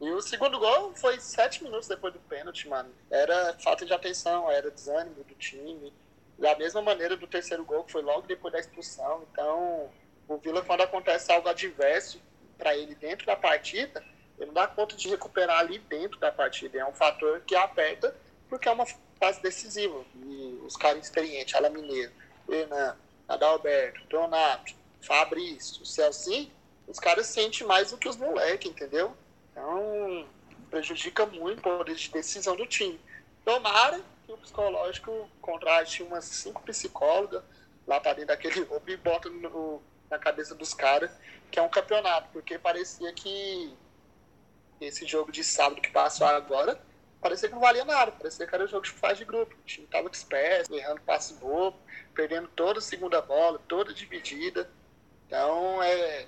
E 0.00 0.10
o 0.10 0.20
segundo 0.20 0.58
gol 0.58 0.92
foi 0.96 1.20
sete 1.20 1.62
minutos 1.62 1.86
depois 1.86 2.12
do 2.12 2.18
pênalti, 2.20 2.68
mano. 2.68 2.92
Era 3.08 3.56
falta 3.60 3.86
de 3.86 3.92
atenção, 3.92 4.50
era 4.50 4.68
desânimo 4.68 5.22
do 5.22 5.34
time. 5.36 5.92
Da 6.36 6.56
mesma 6.56 6.82
maneira 6.82 7.16
do 7.16 7.26
terceiro 7.26 7.64
gol, 7.64 7.84
que 7.84 7.92
foi 7.92 8.02
logo 8.02 8.26
depois 8.26 8.52
da 8.52 8.58
expulsão. 8.58 9.24
Então, 9.30 9.88
o 10.26 10.36
Vila, 10.38 10.60
quando 10.62 10.80
acontece 10.80 11.30
algo 11.30 11.48
adverso 11.48 12.20
para 12.58 12.76
ele 12.76 12.96
dentro 12.96 13.24
da 13.26 13.36
partida, 13.36 14.04
ele 14.36 14.46
não 14.46 14.54
dá 14.54 14.66
conta 14.66 14.96
de 14.96 15.08
recuperar 15.08 15.60
ali 15.60 15.78
dentro 15.78 16.18
da 16.18 16.32
partida. 16.32 16.78
É 16.78 16.84
um 16.84 16.92
fator 16.92 17.40
que 17.42 17.54
aperta, 17.54 18.12
porque 18.48 18.68
é 18.68 18.72
uma 18.72 18.86
fase 19.20 19.40
decisiva. 19.40 20.04
E 20.26 20.31
os 20.64 20.76
caras 20.76 21.04
experientes, 21.04 21.54
Ala 21.54 21.70
Mineiro, 21.70 22.12
Renan, 22.48 22.96
Adalberto, 23.28 24.04
Donato, 24.08 24.74
Fabrício, 25.00 25.84
Celci, 25.84 26.50
os 26.86 26.98
caras 26.98 27.26
sentem 27.26 27.66
mais 27.66 27.90
do 27.90 27.98
que 27.98 28.08
os 28.08 28.16
moleques, 28.16 28.70
entendeu? 28.70 29.16
Então, 29.50 30.26
prejudica 30.70 31.26
muito 31.26 31.58
o 31.60 31.62
poder 31.62 31.94
de 31.94 32.10
decisão 32.10 32.56
do 32.56 32.66
time. 32.66 33.00
Tomara 33.44 34.00
que 34.26 34.32
o 34.32 34.38
psicológico 34.38 35.28
contrate 35.40 36.02
umas 36.02 36.24
cinco 36.24 36.62
psicólogas 36.62 37.42
lá 37.86 38.00
para 38.00 38.14
dentro 38.14 38.28
daquele 38.28 38.62
roubo 38.62 38.90
e 38.90 38.96
bota 38.96 39.28
no, 39.28 39.82
na 40.10 40.18
cabeça 40.18 40.54
dos 40.54 40.72
caras 40.72 41.10
que 41.50 41.58
é 41.58 41.62
um 41.62 41.68
campeonato, 41.68 42.28
porque 42.32 42.58
parecia 42.58 43.12
que 43.12 43.74
esse 44.80 45.06
jogo 45.06 45.30
de 45.30 45.44
sábado 45.44 45.82
que 45.82 45.90
passou 45.90 46.26
agora 46.26 46.80
parecia 47.22 47.48
que 47.48 47.54
não 47.54 47.62
valia 47.62 47.84
nada, 47.84 48.10
parecia 48.10 48.46
que 48.46 48.54
era 48.54 48.64
um 48.64 48.68
jogo 48.68 48.84
de 48.84 48.90
fase 48.90 49.20
de 49.20 49.24
grupo. 49.24 49.54
O 49.54 49.64
time 49.64 49.86
estava 49.86 50.10
disperso, 50.10 50.74
errando 50.74 51.00
passe 51.02 51.34
bobo, 51.34 51.78
perdendo 52.12 52.48
toda 52.48 52.80
a 52.80 52.82
segunda 52.82 53.22
bola, 53.22 53.60
toda 53.68 53.94
dividida. 53.94 54.68
Então 55.26 55.80
é, 55.82 56.26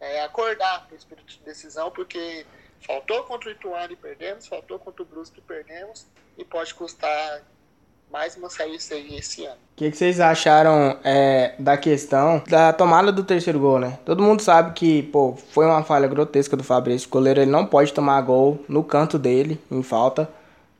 é 0.00 0.22
acordar 0.22 0.88
o 0.90 0.94
espírito 0.94 1.26
de 1.26 1.40
decisão, 1.40 1.90
porque 1.90 2.46
faltou 2.80 3.22
contra 3.24 3.50
o 3.50 3.52
Ituano 3.52 3.92
e 3.92 3.96
perdemos, 3.96 4.46
faltou 4.46 4.78
contra 4.78 5.02
o 5.02 5.06
Brusque 5.06 5.38
e 5.38 5.42
perdemos, 5.42 6.06
e 6.38 6.44
pode 6.44 6.74
custar 6.74 7.42
mais 8.16 8.34
uma 8.34 8.48
saída 8.48 8.76
esse 8.76 9.44
ano. 9.44 9.52
O 9.52 9.76
que, 9.76 9.90
que, 9.90 9.96
vocês 9.96 10.20
acharam 10.20 10.96
é, 11.04 11.52
da 11.58 11.76
questão 11.76 12.42
da 12.48 12.72
tomada 12.72 13.12
do 13.12 13.22
terceiro 13.22 13.58
gol, 13.58 13.78
né? 13.78 13.98
Todo 14.06 14.22
mundo 14.22 14.40
sabe 14.40 14.72
que, 14.72 15.02
pô, 15.02 15.36
foi 15.50 15.66
uma 15.66 15.82
falha 15.82 16.08
grotesca 16.08 16.56
do 16.56 16.64
Fabrício. 16.64 17.08
O 17.08 17.10
goleiro 17.10 17.42
ele 17.42 17.50
não 17.50 17.66
pode 17.66 17.92
tomar 17.92 18.18
gol 18.22 18.64
no 18.66 18.82
canto 18.82 19.18
dele, 19.18 19.60
em 19.70 19.82
falta. 19.82 20.30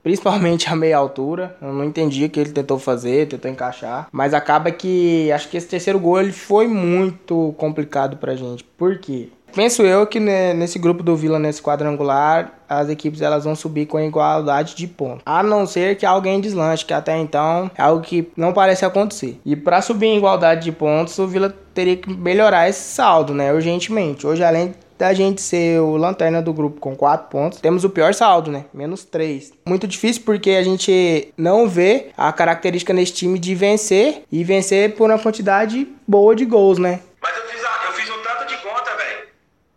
Principalmente 0.02 0.66
a 0.72 0.74
meia 0.74 0.96
altura. 0.96 1.54
Eu 1.60 1.74
não 1.74 1.84
entendi 1.84 2.24
o 2.24 2.30
que 2.30 2.40
ele 2.40 2.52
tentou 2.52 2.78
fazer, 2.78 3.28
tentou 3.28 3.50
encaixar. 3.50 4.08
Mas 4.10 4.32
acaba 4.32 4.70
que 4.70 5.30
acho 5.30 5.50
que 5.50 5.58
esse 5.58 5.68
terceiro 5.68 6.00
gol 6.00 6.18
ele 6.18 6.32
foi 6.32 6.66
muito 6.66 7.54
complicado 7.58 8.16
pra 8.16 8.34
gente. 8.34 8.64
Por 8.64 8.98
quê? 8.98 9.28
Penso 9.56 9.82
eu 9.82 10.06
que 10.06 10.20
nesse 10.20 10.78
grupo 10.78 11.02
do 11.02 11.16
Vila, 11.16 11.38
nesse 11.38 11.62
quadrangular, 11.62 12.52
as 12.68 12.88
equipes 12.90 13.22
elas 13.22 13.44
vão 13.44 13.56
subir 13.56 13.86
com 13.86 13.98
igualdade 13.98 14.76
de 14.76 14.86
pontos. 14.86 15.22
A 15.24 15.42
não 15.42 15.66
ser 15.66 15.96
que 15.96 16.04
alguém 16.04 16.40
deslanche, 16.40 16.84
que 16.84 16.92
até 16.92 17.16
então 17.16 17.70
é 17.76 17.82
algo 17.82 18.02
que 18.02 18.30
não 18.36 18.52
parece 18.52 18.84
acontecer. 18.84 19.40
E 19.44 19.56
para 19.56 19.80
subir 19.80 20.06
em 20.06 20.18
igualdade 20.18 20.64
de 20.64 20.72
pontos, 20.72 21.18
o 21.18 21.26
Vila 21.26 21.52
teria 21.72 21.96
que 21.96 22.12
melhorar 22.12 22.68
esse 22.68 22.94
saldo, 22.94 23.34
né, 23.34 23.52
urgentemente. 23.52 24.26
Hoje, 24.26 24.44
além 24.44 24.74
da 24.98 25.12
gente 25.12 25.42
ser 25.42 25.78
o 25.80 25.96
lanterna 25.96 26.40
do 26.40 26.54
grupo 26.54 26.80
com 26.80 26.96
4 26.96 27.28
pontos, 27.28 27.60
temos 27.60 27.84
o 27.84 27.90
pior 27.90 28.14
saldo, 28.14 28.50
né? 28.50 28.64
Menos 28.72 29.04
3. 29.04 29.52
Muito 29.66 29.86
difícil 29.86 30.22
porque 30.24 30.52
a 30.52 30.62
gente 30.62 31.32
não 31.36 31.68
vê 31.68 32.08
a 32.16 32.32
característica 32.32 32.94
nesse 32.94 33.12
time 33.12 33.38
de 33.38 33.54
vencer 33.54 34.22
e 34.32 34.42
vencer 34.42 34.94
por 34.94 35.10
uma 35.10 35.18
quantidade 35.18 35.86
boa 36.08 36.34
de 36.34 36.46
gols, 36.46 36.78
né? 36.78 37.00
Mas 37.22 37.36
eu 37.36 37.42
fiz, 37.44 37.60
eu 37.60 37.92
fiz 37.92 38.08
um 38.08 38.22
tanto 38.22 38.46
de 38.48 38.56
conta, 38.62 38.96
velho. 38.96 39.28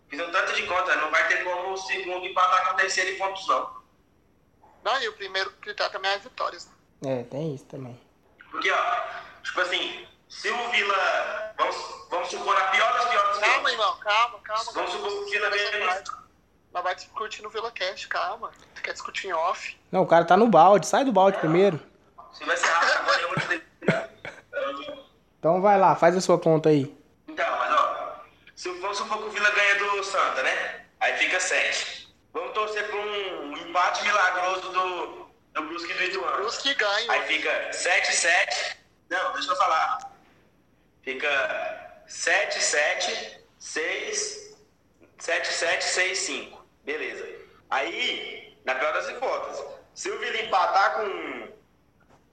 Fiz 0.08 0.20
um 0.20 0.32
tanto 0.32 0.54
de 0.54 0.62
conta. 0.62 0.96
Não 0.96 1.10
vai 1.10 1.28
ter 1.28 1.44
como 1.44 1.74
o 1.74 1.76
segundo 1.76 2.24
empatar 2.24 2.68
com 2.68 2.74
o 2.74 2.79
terceiro 2.90 3.10
em 3.10 3.18
pontos, 3.18 3.46
não. 3.46 3.70
Não, 4.82 5.02
e 5.02 5.08
o 5.08 5.12
primeiro 5.12 5.50
critério 5.52 5.92
também 5.92 6.10
é 6.10 6.14
as 6.16 6.22
vitórias. 6.22 6.68
Né? 7.00 7.20
É, 7.20 7.22
tem 7.24 7.54
isso 7.54 7.64
também. 7.66 7.98
Porque, 8.50 8.70
ó, 8.70 9.00
tipo 9.42 9.60
assim, 9.60 10.06
se 10.28 10.50
o 10.50 10.70
Vila. 10.70 11.54
Vamos, 11.56 11.76
vamos 12.10 12.28
supor 12.28 12.56
a 12.56 12.70
pior 12.70 12.92
das 12.92 13.08
piores 13.08 13.38
Calma, 13.38 13.70
irmão, 13.70 13.96
calma, 13.98 14.38
calma. 14.40 14.72
Vamos 14.72 14.90
supor 14.90 15.08
que 15.08 15.16
o 15.16 15.30
Vila 15.30 15.50
venha. 15.50 16.04
Mas 16.72 16.84
vai 16.84 16.94
discutir 16.94 17.42
no 17.42 17.50
Vila 17.50 17.70
Cast, 17.70 18.08
calma. 18.08 18.50
Tu 18.74 18.82
quer 18.82 18.92
discutir 18.92 19.28
em 19.28 19.32
off? 19.32 19.78
Não, 19.90 20.02
o 20.02 20.06
cara 20.06 20.24
tá 20.24 20.36
no 20.36 20.48
balde, 20.48 20.86
sai 20.86 21.04
do 21.04 21.12
balde 21.12 21.38
primeiro. 21.38 21.80
Se 22.32 22.44
vai 22.44 22.56
ser 22.56 22.66
rápido, 22.66 22.92
agora 22.92 23.20
eu 23.22 23.30
Então 25.38 25.60
vai 25.60 25.78
lá, 25.78 25.96
faz 25.96 26.16
a 26.16 26.20
sua 26.20 26.38
conta 26.38 26.68
aí. 26.68 26.96
Então, 27.26 27.58
mas 27.58 27.72
ó, 27.72 28.22
se 28.54 28.70
vamos 28.80 28.96
supor 28.96 29.18
que 29.18 29.24
o 29.24 29.30
Vila 29.30 29.50
ganha 29.50 29.74
do 29.78 30.04
Santa, 30.04 30.42
né? 30.42 30.86
Aí 31.00 31.16
fica 31.16 31.40
7. 31.40 31.99
Vamos 32.32 32.52
torcer 32.54 32.86
pra 32.88 32.96
um 32.96 33.56
empate 33.56 34.04
milagroso 34.04 34.70
do, 34.70 35.30
do 35.52 35.62
Brusque 35.62 35.90
e 35.90 35.94
do 35.94 36.04
Ituano. 36.04 36.36
Brusque 36.36 36.74
ganha. 36.74 37.12
Aí 37.12 37.26
fica 37.26 37.72
7, 37.72 38.12
7. 38.12 38.76
Não, 39.08 39.32
deixa 39.32 39.50
eu 39.50 39.56
falar. 39.56 40.12
Fica 41.02 42.02
7, 42.06 42.62
7, 42.62 43.40
6, 43.58 44.56
7, 45.18 45.52
7, 45.52 45.84
6, 45.84 46.18
5. 46.18 46.66
Beleza. 46.84 47.28
Aí, 47.68 48.56
na 48.64 48.74
pior 48.76 48.92
das 48.92 49.08
hipóteses, 49.08 49.64
se 49.94 50.10
o 50.10 50.18
Vila 50.18 50.36
empatar 50.38 50.94
com, 50.94 51.48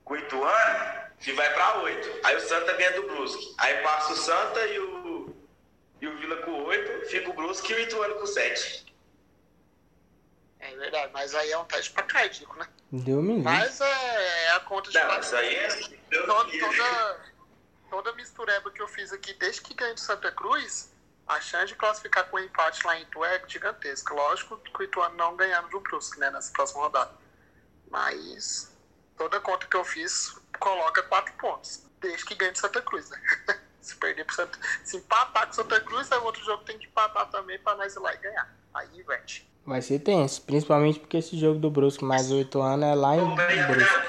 com 0.04 0.14
o 0.14 0.18
Ituano, 0.18 1.08
se 1.20 1.32
vai 1.34 1.52
para 1.54 1.80
8. 1.80 2.20
Aí 2.24 2.36
o 2.36 2.42
Santa 2.42 2.74
ganha 2.74 2.92
do 2.94 3.04
Brusque. 3.04 3.56
Aí 3.58 3.82
passa 3.82 4.14
o 4.14 4.16
Santa 4.16 4.66
e 4.68 4.80
o, 4.80 5.36
e 6.02 6.08
o 6.08 6.18
Vila 6.18 6.38
com 6.38 6.64
8, 6.64 7.10
fica 7.10 7.30
o 7.30 7.34
Brusque 7.34 7.74
e 7.74 7.76
o 7.76 7.80
Ituano 7.80 8.16
com 8.16 8.26
7. 8.28 8.87
É 10.60 10.76
verdade, 10.76 11.12
mas 11.14 11.36
aí 11.36 11.52
é 11.52 11.58
um 11.58 11.66
teste 11.66 11.92
pra 11.92 12.04
cardíaco, 12.04 12.56
né? 12.58 12.68
Deu 12.92 13.22
me 13.22 13.42
Mas 13.42 13.80
é, 13.80 14.46
é 14.46 14.52
a 14.54 14.60
conta 14.62 14.90
de. 14.90 14.98
Não, 14.98 15.20
isso 15.20 15.36
aí 15.36 15.56
é. 15.56 15.68
Toda, 16.26 16.60
toda, 16.60 17.20
toda 17.90 18.14
mistureba 18.14 18.72
que 18.72 18.82
eu 18.82 18.88
fiz 18.88 19.12
aqui 19.14 19.34
desde 19.34 19.62
que 19.62 19.74
ganhei 19.74 19.94
do 19.94 20.00
Santa 20.00 20.32
Cruz, 20.32 20.92
a 21.28 21.42
chance 21.42 21.68
de 21.68 21.76
classificar 21.76 22.30
com 22.30 22.40
empate 22.40 22.86
lá 22.88 22.98
em 22.98 23.04
Itu 23.04 23.24
é 23.24 23.44
gigantesca. 23.48 24.14
Lógico 24.14 24.58
que 24.58 24.82
o 24.82 24.84
Ituano 24.84 25.16
não 25.16 25.36
ganhando 25.36 25.70
do 25.70 25.80
Brusque, 25.82 26.20
né, 26.20 26.32
nessa 26.32 26.52
próxima 26.54 26.82
rodada. 26.82 27.12
Mas 27.90 28.76
toda 29.18 29.40
conta 29.42 29.68
que 29.68 29.76
eu 29.76 29.84
fiz 29.84 30.36
coloca 30.60 31.04
quatro 31.04 31.34
pontos, 31.34 31.84
desde 32.00 32.26
que 32.26 32.36
ganhe 32.36 32.52
do 32.52 32.58
Santa 32.58 32.82
Cruz, 32.82 33.10
né? 33.10 33.22
se 33.82 33.96
perder 33.98 34.26
pro 34.26 34.36
Santa... 34.36 34.60
Se 34.84 34.98
empatar 34.98 35.48
com 35.48 35.54
Santa 35.54 35.80
Cruz, 35.82 36.12
aí 36.12 36.20
o 36.20 36.24
outro 36.24 36.44
jogo 36.44 36.64
tem 36.64 36.80
que 36.80 36.88
empatar 36.88 37.30
também 37.30 37.60
pra 37.60 37.76
nós 37.76 37.96
ir 37.96 38.00
lá 38.00 38.14
e 38.14 38.18
ganhar. 38.18 38.54
Aí 38.74 39.00
inverte. 39.00 39.50
Vai 39.68 39.82
ser 39.82 40.00
tenso, 40.00 40.42
principalmente 40.44 40.98
porque 40.98 41.18
esse 41.18 41.38
jogo 41.38 41.60
do 41.60 41.70
Brusque 41.70 42.06
mais 42.06 42.32
oito 42.32 42.62
anos 42.62 42.88
é 42.88 42.96
lá 42.96 43.18
em 43.18 43.68
Brusque. 43.68 44.08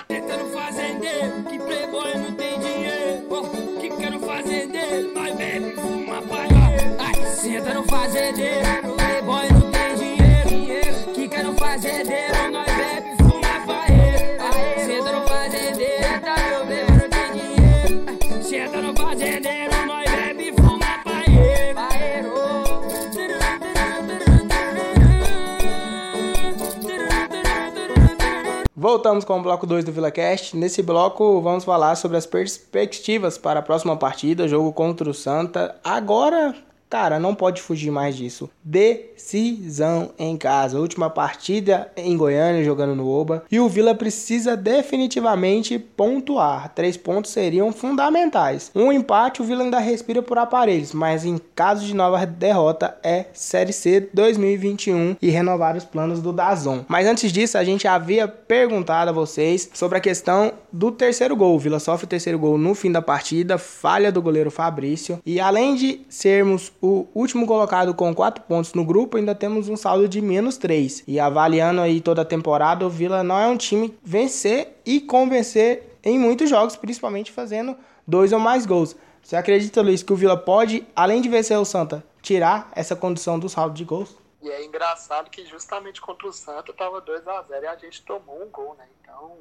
Voltamos 28.80 29.24
com 29.24 29.40
o 29.40 29.42
bloco 29.42 29.66
2 29.66 29.84
do 29.84 29.90
VilaCast. 29.90 30.56
Nesse 30.56 30.84
bloco 30.84 31.40
vamos 31.40 31.64
falar 31.64 31.96
sobre 31.96 32.16
as 32.16 32.26
perspectivas 32.26 33.36
para 33.36 33.58
a 33.58 33.62
próxima 33.62 33.96
partida, 33.96 34.46
jogo 34.46 34.72
contra 34.72 35.10
o 35.10 35.12
Santa. 35.12 35.74
Agora 35.82 36.54
Cara, 36.88 37.20
não 37.20 37.34
pode 37.34 37.60
fugir 37.60 37.90
mais 37.90 38.16
disso. 38.16 38.48
Decisão 38.64 40.10
em 40.18 40.38
casa. 40.38 40.80
Última 40.80 41.10
partida 41.10 41.92
em 41.94 42.16
Goiânia, 42.16 42.64
jogando 42.64 42.94
no 42.94 43.08
Oba. 43.08 43.44
E 43.50 43.60
o 43.60 43.68
Vila 43.68 43.94
precisa 43.94 44.56
definitivamente 44.56 45.78
pontuar. 45.78 46.72
Três 46.74 46.96
pontos 46.96 47.30
seriam 47.30 47.72
fundamentais. 47.72 48.70
Um 48.74 48.90
empate, 48.90 49.42
o 49.42 49.44
Vila 49.44 49.64
ainda 49.64 49.78
respira 49.78 50.22
por 50.22 50.38
aparelhos. 50.38 50.94
Mas 50.94 51.26
em 51.26 51.38
caso 51.54 51.84
de 51.84 51.94
nova 51.94 52.24
derrota, 52.24 52.96
é 53.02 53.26
Série 53.34 53.72
C 53.72 54.08
2021 54.14 55.16
e 55.20 55.28
renovar 55.28 55.76
os 55.76 55.84
planos 55.84 56.22
do 56.22 56.32
Dazon. 56.32 56.80
Mas 56.88 57.06
antes 57.06 57.30
disso, 57.30 57.58
a 57.58 57.64
gente 57.64 57.86
havia 57.86 58.26
perguntado 58.26 59.10
a 59.10 59.12
vocês 59.12 59.68
sobre 59.74 59.98
a 59.98 60.00
questão 60.00 60.52
do 60.72 60.90
terceiro 60.90 61.36
gol. 61.36 61.54
O 61.54 61.58
Vila 61.58 61.78
sofre 61.78 62.06
o 62.06 62.08
terceiro 62.08 62.38
gol 62.38 62.56
no 62.56 62.74
fim 62.74 62.90
da 62.90 63.02
partida. 63.02 63.58
Falha 63.58 64.10
do 64.10 64.22
goleiro 64.22 64.50
Fabrício. 64.50 65.20
E 65.26 65.38
além 65.38 65.74
de 65.74 66.00
sermos 66.08 66.72
o 66.80 67.08
último 67.14 67.46
colocado 67.46 67.92
com 67.92 68.14
4 68.14 68.44
pontos 68.44 68.72
no 68.72 68.84
grupo, 68.84 69.16
ainda 69.16 69.34
temos 69.34 69.68
um 69.68 69.76
saldo 69.76 70.08
de 70.08 70.20
menos 70.20 70.56
3. 70.56 71.04
E 71.06 71.18
avaliando 71.18 71.80
aí 71.80 72.00
toda 72.00 72.22
a 72.22 72.24
temporada, 72.24 72.86
o 72.86 72.90
Vila 72.90 73.22
não 73.22 73.38
é 73.38 73.46
um 73.46 73.56
time 73.56 73.96
vencer 74.02 74.80
e 74.86 75.00
convencer 75.00 75.98
em 76.04 76.18
muitos 76.18 76.48
jogos, 76.48 76.76
principalmente 76.76 77.32
fazendo 77.32 77.76
dois 78.06 78.32
ou 78.32 78.38
mais 78.38 78.64
gols. 78.64 78.96
Você 79.22 79.34
acredita, 79.34 79.82
Luiz, 79.82 80.02
que 80.02 80.12
o 80.12 80.16
Vila 80.16 80.36
pode, 80.36 80.86
além 80.94 81.20
de 81.20 81.28
vencer 81.28 81.58
o 81.58 81.64
Santa, 81.64 82.04
tirar 82.22 82.70
essa 82.74 82.94
condição 82.94 83.38
do 83.38 83.48
saldo 83.48 83.74
de 83.74 83.84
gols? 83.84 84.16
E 84.40 84.48
é 84.48 84.64
engraçado 84.64 85.28
que 85.28 85.44
justamente 85.44 86.00
contra 86.00 86.28
o 86.28 86.32
Santa 86.32 86.72
tava 86.72 87.00
2 87.00 87.26
a 87.26 87.42
0 87.42 87.64
e 87.64 87.66
a 87.66 87.76
gente 87.76 88.02
tomou 88.02 88.40
um 88.40 88.48
gol, 88.48 88.76
né? 88.78 88.84
Então 89.02 89.32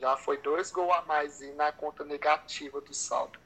já 0.00 0.16
foi 0.16 0.38
dois 0.38 0.70
gols 0.70 0.92
a 0.92 1.02
mais 1.02 1.40
e 1.40 1.50
na 1.54 1.72
conta 1.72 2.04
negativa 2.04 2.80
do 2.80 2.94
saldo 2.94 3.38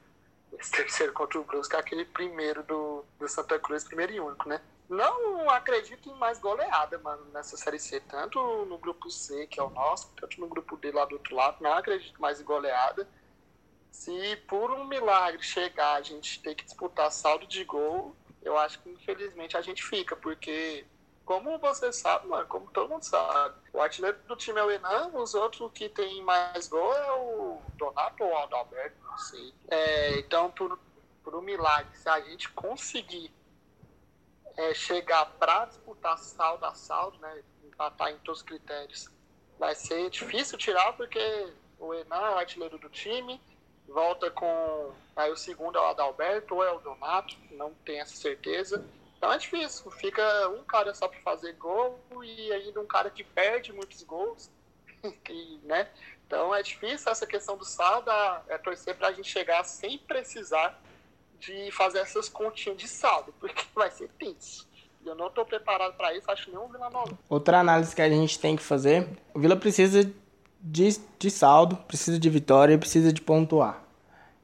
esse 0.59 0.71
terceiro 0.71 1.13
contra 1.13 1.39
o 1.39 1.45
Brusque, 1.45 1.77
aquele 1.77 2.05
primeiro 2.05 2.63
do, 2.63 3.05
do 3.19 3.29
Santa 3.29 3.59
Cruz, 3.59 3.85
primeiro 3.85 4.13
e 4.13 4.21
único, 4.21 4.49
né? 4.49 4.61
Não 4.89 5.49
acredito 5.49 6.09
em 6.09 6.15
mais 6.15 6.41
goleada, 6.41 6.99
mano, 6.99 7.25
nessa 7.33 7.57
Série 7.57 7.79
C. 7.79 8.01
Tanto 8.01 8.41
no 8.65 8.77
grupo 8.77 9.09
C, 9.09 9.47
que 9.47 9.61
é 9.61 9.63
o 9.63 9.71
nosso, 9.71 10.11
tanto 10.21 10.41
no 10.41 10.49
grupo 10.49 10.77
D 10.77 10.91
lá 10.91 11.05
do 11.05 11.15
outro 11.15 11.37
lado. 11.37 11.59
Não 11.61 11.73
acredito 11.75 12.21
mais 12.21 12.41
em 12.41 12.45
goleada. 12.45 13.09
Se 13.93 14.37
por 14.49 14.71
um 14.73 14.85
milagre 14.85 15.43
chegar 15.43 15.95
a 15.95 16.03
gente 16.03 16.43
ter 16.43 16.55
que 16.57 16.65
disputar 16.65 17.11
saldo 17.13 17.47
de 17.47 17.65
gol, 17.65 18.17
eu 18.43 18.59
acho 18.59 18.81
que 18.81 18.91
infelizmente 18.91 19.57
a 19.57 19.63
gente 19.63 19.83
fica, 19.85 20.17
porque 20.17 20.85
como 21.25 21.59
você 21.59 21.93
sabe, 21.93 22.27
mano, 22.27 22.47
como 22.47 22.71
todo 22.71 22.89
mundo 22.89 23.05
sabe, 23.05 23.55
o 23.73 23.81
artilheiro 23.81 24.19
do 24.27 24.35
time 24.35 24.59
é 24.59 24.65
o 24.65 24.71
Enan, 24.71 25.09
os 25.15 25.35
outros 25.35 25.71
que 25.73 25.89
tem 25.89 26.23
mais 26.25 26.67
gol 26.67 26.93
é 26.93 27.13
o 27.13 27.50
Donato 27.81 28.23
Adalberto, 28.23 28.97
não 29.03 29.17
sei. 29.17 29.55
É, 29.69 30.19
então, 30.19 30.51
por, 30.51 30.79
por 31.25 31.35
um 31.35 31.41
milagre, 31.41 31.97
se 31.97 32.09
a 32.09 32.21
gente 32.21 32.51
conseguir 32.51 33.33
é, 34.57 34.75
chegar 34.75 35.25
para 35.39 35.65
disputar 35.65 36.19
saldo 36.19 36.67
a 36.67 36.75
saldo, 36.75 37.19
né, 37.19 37.43
empatar 37.65 38.11
em 38.11 38.19
todos 38.19 38.41
os 38.41 38.47
critérios, 38.47 39.09
vai 39.59 39.75
ser 39.75 40.11
difícil 40.11 40.59
tirar, 40.59 40.93
porque 40.93 41.53
o 41.79 41.95
Enan 41.95 42.17
é 42.17 42.35
o 42.35 42.39
artilheiro 42.39 42.79
do 42.79 42.91
time, 42.91 43.41
volta 43.89 44.31
com. 44.31 44.93
Aí 45.17 45.31
o 45.31 45.37
segundo 45.37 45.79
é 45.79 45.81
o 45.81 45.87
Adalberto 45.87 46.55
ou 46.55 46.65
é 46.65 46.71
o 46.71 46.81
Donato, 46.81 47.37
não 47.53 47.73
tenho 47.85 48.03
essa 48.03 48.15
certeza. 48.15 48.85
Então 49.17 49.33
é 49.33 49.39
difícil, 49.39 49.91
fica 49.91 50.49
um 50.49 50.65
cara 50.65 50.95
só 50.95 51.09
para 51.09 51.21
fazer 51.21 51.53
gol 51.55 51.99
e 52.23 52.53
ainda 52.53 52.81
um 52.81 52.87
cara 52.87 53.11
que 53.11 53.25
perde 53.25 53.73
muitos 53.73 54.03
gols, 54.03 54.51
e, 55.29 55.61
né? 55.63 55.91
Então 56.31 56.55
é 56.55 56.63
difícil 56.63 57.11
essa 57.11 57.27
questão 57.27 57.57
do 57.57 57.65
saldo, 57.65 58.09
é 58.49 58.57
torcer 58.57 58.95
para 58.95 59.09
a 59.09 59.13
gente 59.13 59.29
chegar 59.29 59.65
sem 59.65 59.99
precisar 59.99 60.81
de 61.41 61.73
fazer 61.73 61.99
essas 61.99 62.29
continhas 62.29 62.79
de 62.79 62.87
saldo, 62.87 63.35
porque 63.41 63.65
vai 63.75 63.91
ser 63.91 64.09
tenso. 64.17 64.65
Eu 65.05 65.17
não 65.17 65.27
estou 65.27 65.45
preparado 65.45 65.97
para 65.97 66.15
isso, 66.17 66.31
acho 66.31 66.49
o 66.57 66.69
Vila 66.69 66.89
Nova. 66.89 67.19
Outra 67.29 67.59
análise 67.59 67.97
que 67.97 68.01
a 68.01 68.09
gente 68.09 68.39
tem 68.39 68.55
que 68.55 68.63
fazer, 68.63 69.09
o 69.35 69.41
Vila 69.41 69.57
precisa 69.57 70.09
de, 70.61 71.01
de 71.19 71.31
saldo, 71.33 71.75
precisa 71.75 72.17
de 72.17 72.31
vitória 72.31 72.75
e 72.75 72.79
precisa 72.79 73.13
de 73.13 73.21
pontuar. 73.21 73.83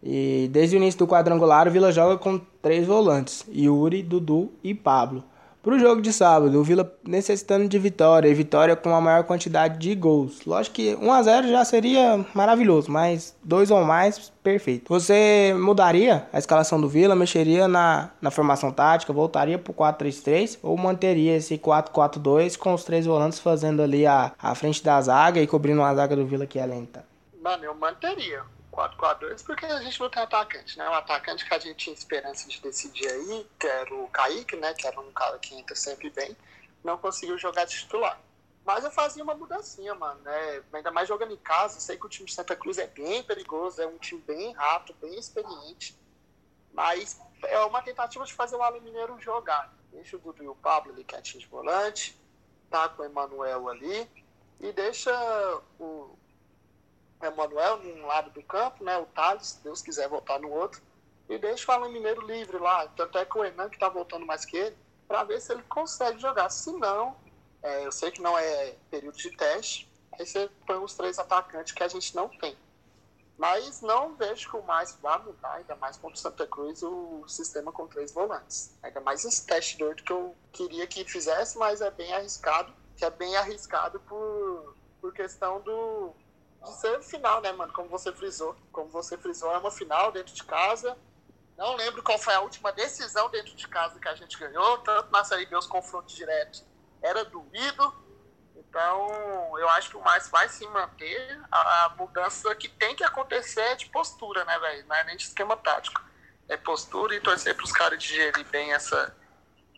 E 0.03 0.49
desde 0.51 0.75
o 0.75 0.79
início 0.79 0.99
do 0.99 1.07
quadrangular, 1.07 1.68
o 1.68 1.70
Vila 1.70 1.92
joga 1.92 2.18
com 2.18 2.37
três 2.61 2.85
volantes: 2.85 3.46
Yuri, 3.49 4.03
Dudu 4.03 4.53
e 4.64 4.75
Pablo. 4.75 5.22
Pro 5.66 5.81
jogo 5.81 6.00
de 6.00 6.12
sábado. 6.12 6.61
O 6.61 6.62
Vila 6.62 6.96
necessitando 7.05 7.68
de 7.68 7.76
vitória, 7.76 8.29
e 8.29 8.35
vitória 8.35 8.76
com 8.76 8.94
a 8.94 9.00
maior 9.00 9.24
quantidade 9.24 9.81
de 9.81 9.96
gols. 9.96 10.46
Lógico 10.46 10.76
que 10.76 10.94
1 10.94 11.12
a 11.12 11.22
0 11.24 11.48
já 11.48 11.64
seria 11.64 12.24
maravilhoso, 12.33 12.88
mas 12.88 13.37
dois 13.42 13.68
ou 13.68 13.83
mais, 13.83 14.33
perfeito. 14.44 14.88
Você 14.88 15.52
mudaria 15.59 16.29
a 16.33 16.38
escalação 16.38 16.81
do 16.81 16.88
Vila, 16.88 17.16
mexeria 17.16 17.66
na, 17.66 18.11
na 18.22 18.31
formação 18.31 18.70
tática, 18.70 19.12
voltaria 19.12 19.59
pro 19.59 19.74
4-3-3 19.74 20.57
ou 20.62 20.76
manteria 20.76 21.37
esse 21.37 21.59
4-4-2 21.59 22.57
com 22.57 22.72
os 22.72 22.85
três 22.85 23.05
volantes 23.05 23.40
fazendo 23.40 23.83
ali 23.83 24.07
a, 24.07 24.31
a 24.38 24.55
frente 24.55 24.85
da 24.85 25.00
zaga 25.00 25.40
e 25.40 25.48
cobrindo 25.48 25.81
uma 25.81 25.92
zaga 25.96 26.14
do 26.14 26.24
Vila 26.24 26.46
que 26.46 26.61
é 26.61 26.64
lenta? 26.64 27.05
Mano, 27.42 27.64
eu 27.64 27.74
manteria 27.74 28.42
4-4-2 28.76 29.44
porque 29.44 29.64
a 29.64 29.80
gente 29.80 29.98
não 29.98 30.10
tem 30.10 30.22
atacante, 30.22 30.76
né? 30.76 30.88
O 30.88 30.92
atacante 30.92 31.44
que 31.44 31.54
a 31.54 31.58
gente 31.58 31.76
tinha 31.76 31.94
esperança 31.94 32.46
de 32.46 32.60
decidir 32.60 33.08
aí, 33.08 33.46
que 33.58 33.66
era 33.66 33.94
o 33.94 34.06
Kaique, 34.08 34.56
né? 34.56 34.74
Que 34.74 34.86
era 34.86 35.00
um 35.00 35.10
cara 35.12 35.38
que 35.38 35.54
entra 35.54 35.74
sempre 35.74 36.10
bem, 36.10 36.36
não 36.84 36.98
conseguiu 36.98 37.38
jogar 37.38 37.64
de 37.64 37.74
titular. 37.74 38.20
Mas 38.64 38.84
eu 38.84 38.90
fazia 38.90 39.22
uma 39.22 39.34
mudancinha, 39.34 39.94
mano, 39.94 40.20
né? 40.20 40.62
Ainda 40.72 40.90
mais 40.90 41.08
jogando 41.08 41.32
em 41.32 41.38
casa, 41.38 41.80
sei 41.80 41.96
que 41.96 42.04
o 42.04 42.08
time 42.08 42.26
de 42.26 42.34
Santa 42.34 42.54
Cruz 42.54 42.78
é 42.78 42.86
bem 42.86 43.22
perigoso, 43.22 43.80
é 43.80 43.86
um 43.86 43.96
time 43.96 44.20
bem 44.20 44.52
rápido, 44.52 44.96
bem 45.00 45.18
experiente. 45.18 45.96
Mas 46.72 47.18
é 47.44 47.58
uma 47.60 47.80
tentativa 47.80 48.24
de 48.24 48.34
fazer 48.34 48.56
o 48.56 48.62
Alan 48.62 48.80
Mineiro 48.80 49.18
jogar. 49.20 49.72
Deixa 49.92 50.16
o 50.16 50.20
Dudu 50.20 50.42
e 50.42 50.48
o 50.48 50.54
Pablo 50.54 50.92
ali 50.92 51.04
quietinho 51.04 51.40
de 51.40 51.46
volante, 51.46 52.18
tá 52.68 52.88
com 52.88 53.02
o 53.02 53.04
Emanuel 53.06 53.68
ali, 53.68 54.10
e 54.60 54.72
deixa 54.72 55.12
o, 55.78 56.18
Emanuel 57.22 57.79
num 57.79 58.07
lado 58.07 58.31
do 58.31 58.42
campo, 58.42 58.85
né? 58.85 58.96
O 58.98 59.07
Thales, 59.07 59.48
se 59.48 59.62
Deus 59.62 59.83
quiser 59.83 60.09
voltar 60.09 60.38
no 60.38 60.50
outro. 60.50 60.83
E 61.29 61.38
deixa 61.38 61.70
o 61.70 61.74
Alan 61.74 61.88
Mineiro 61.88 62.26
livre 62.26 62.59
lá. 62.59 62.87
Tanto 62.88 63.18
é 63.18 63.24
que 63.24 63.37
o 63.37 63.44
Enan, 63.44 63.68
que 63.68 63.79
tá 63.79 63.88
voltando 63.88 64.26
mais 64.26 64.44
que 64.44 64.57
ele, 64.57 64.76
para 65.09 65.24
ver 65.24 65.40
se 65.40 65.52
ele 65.52 65.62
consegue 65.62 66.18
jogar. 66.20 66.50
Se 66.50 66.70
não, 66.72 67.16
é, 67.62 67.87
eu 67.87 67.92
sei 67.92 68.11
que 68.11 68.22
não 68.22 68.38
é 68.38 68.76
período 68.90 69.16
de 69.16 69.31
teste, 69.37 69.90
aí 70.12 70.26
você 70.26 70.48
põe 70.66 70.76
os 70.76 70.94
três 70.94 71.18
atacantes 71.18 71.72
que 71.72 71.83
a 71.83 71.88
gente 71.88 72.14
não 72.14 72.29
tem. 72.29 72.57
Mas 73.37 73.83
não 73.83 74.14
vejo 74.14 74.48
que 74.50 74.57
o 74.57 74.62
mais 74.62 74.96
vá 75.02 75.18
mudar, 75.18 75.55
ainda 75.55 75.76
mais 75.76 75.96
contra 75.96 76.16
o 76.16 76.18
Santa 76.18 76.46
Cruz, 76.46 76.83
o 76.83 77.24
sistema 77.29 77.70
com 77.70 77.87
três 77.87 78.12
volantes. 78.12 78.74
Ainda 78.83 79.00
mais 79.00 79.24
esse 79.24 79.44
teste 79.44 79.76
doido 79.76 80.02
que 80.02 80.12
eu 80.12 80.35
queria 80.52 80.87
que 80.87 81.05
fizesse, 81.05 81.59
mas 81.59 81.81
é 81.81 81.90
bem 81.90 82.12
arriscado. 82.14 82.72
Que 82.96 83.05
é 83.05 83.11
bem 83.11 83.37
arriscado 83.37 84.00
por, 84.00 84.74
por 85.02 85.12
questão 85.12 85.61
do, 85.61 86.14
de 86.66 86.81
ser 86.81 87.02
final, 87.02 87.40
né, 87.40 87.52
mano? 87.52 87.72
Como 87.72 87.88
você 87.88 88.12
frisou. 88.12 88.57
Como 88.70 88.88
você 88.90 89.16
frisou, 89.16 89.52
é 89.52 89.59
uma 89.59 89.70
final 89.70 90.12
dentro 90.12 90.35
de 90.35 90.44
casa. 90.44 90.96
Não 91.57 91.74
lembro 91.74 92.02
qual 92.02 92.18
foi 92.18 92.35
a 92.35 92.40
última 92.40 92.70
decisão 92.72 93.31
dentro 93.31 93.55
de 93.55 93.66
casa 93.66 93.98
que 93.98 94.09
a 94.09 94.14
gente 94.14 94.38
ganhou, 94.38 94.79
tanto 94.79 95.11
na 95.11 95.24
Série 95.24 95.46
B 95.46 95.57
os 95.57 95.66
confrontos 95.66 96.14
diretos 96.14 96.64
era 97.02 97.24
doído. 97.24 98.07
Então, 98.55 99.59
eu 99.59 99.68
acho 99.70 99.90
que 99.90 99.96
o 99.96 100.02
mais 100.02 100.29
vai 100.29 100.48
se 100.48 100.66
manter. 100.68 101.40
A, 101.50 101.85
a 101.85 101.88
mudança 101.90 102.55
que 102.55 102.68
tem 102.68 102.94
que 102.94 103.05
acontecer 103.05 103.61
é 103.61 103.74
de 103.74 103.87
postura, 103.87 104.44
né, 104.44 104.59
velho? 104.59 104.87
Não 104.87 104.96
é 104.96 105.05
nem 105.05 105.16
de 105.16 105.22
esquema 105.22 105.57
tático. 105.57 106.00
É 106.48 106.57
postura 106.57 107.14
e 107.14 107.20
torcer 107.20 107.55
para 107.55 107.64
os 107.64 107.72
caras 107.72 108.02
digerirem 108.02 108.44
bem 108.44 108.72
essa 108.72 109.16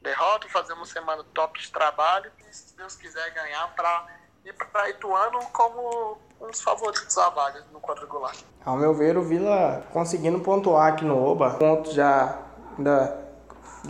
derrota, 0.02 0.48
fazer 0.48 0.72
uma 0.72 0.86
semana 0.86 1.24
top 1.34 1.60
de 1.60 1.70
trabalho 1.70 2.30
e, 2.38 2.52
se 2.52 2.76
Deus 2.76 2.96
quiser, 2.96 3.30
ganhar 3.30 3.68
para 3.74 4.06
ir 4.44 4.52
para 4.54 4.90
Ituano 4.90 5.40
como 5.50 6.20
um 6.40 6.50
dos 6.50 6.60
favoritos 6.60 7.16
à 7.18 7.30
vaga 7.30 7.64
no 7.72 7.80
quadrangular. 7.80 8.32
Ao 8.64 8.76
meu 8.76 8.94
ver, 8.94 9.16
o 9.16 9.22
Vila 9.22 9.82
conseguindo 9.92 10.40
pontuar 10.40 10.92
aqui 10.92 11.04
no 11.04 11.16
Oba, 11.16 11.50
ponto 11.50 11.92
já 11.92 12.38
ainda 12.76 13.16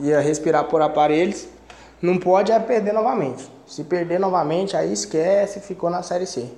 ia 0.00 0.20
respirar 0.20 0.64
por 0.64 0.80
aparelhos, 0.80 1.46
não 2.00 2.18
pode 2.18 2.52
é 2.52 2.58
perder 2.58 2.92
novamente. 2.92 3.50
Se 3.66 3.84
perder 3.84 4.18
novamente, 4.18 4.76
aí 4.76 4.92
esquece, 4.92 5.60
ficou 5.60 5.90
na 5.90 6.02
Série 6.02 6.26
C. 6.26 6.50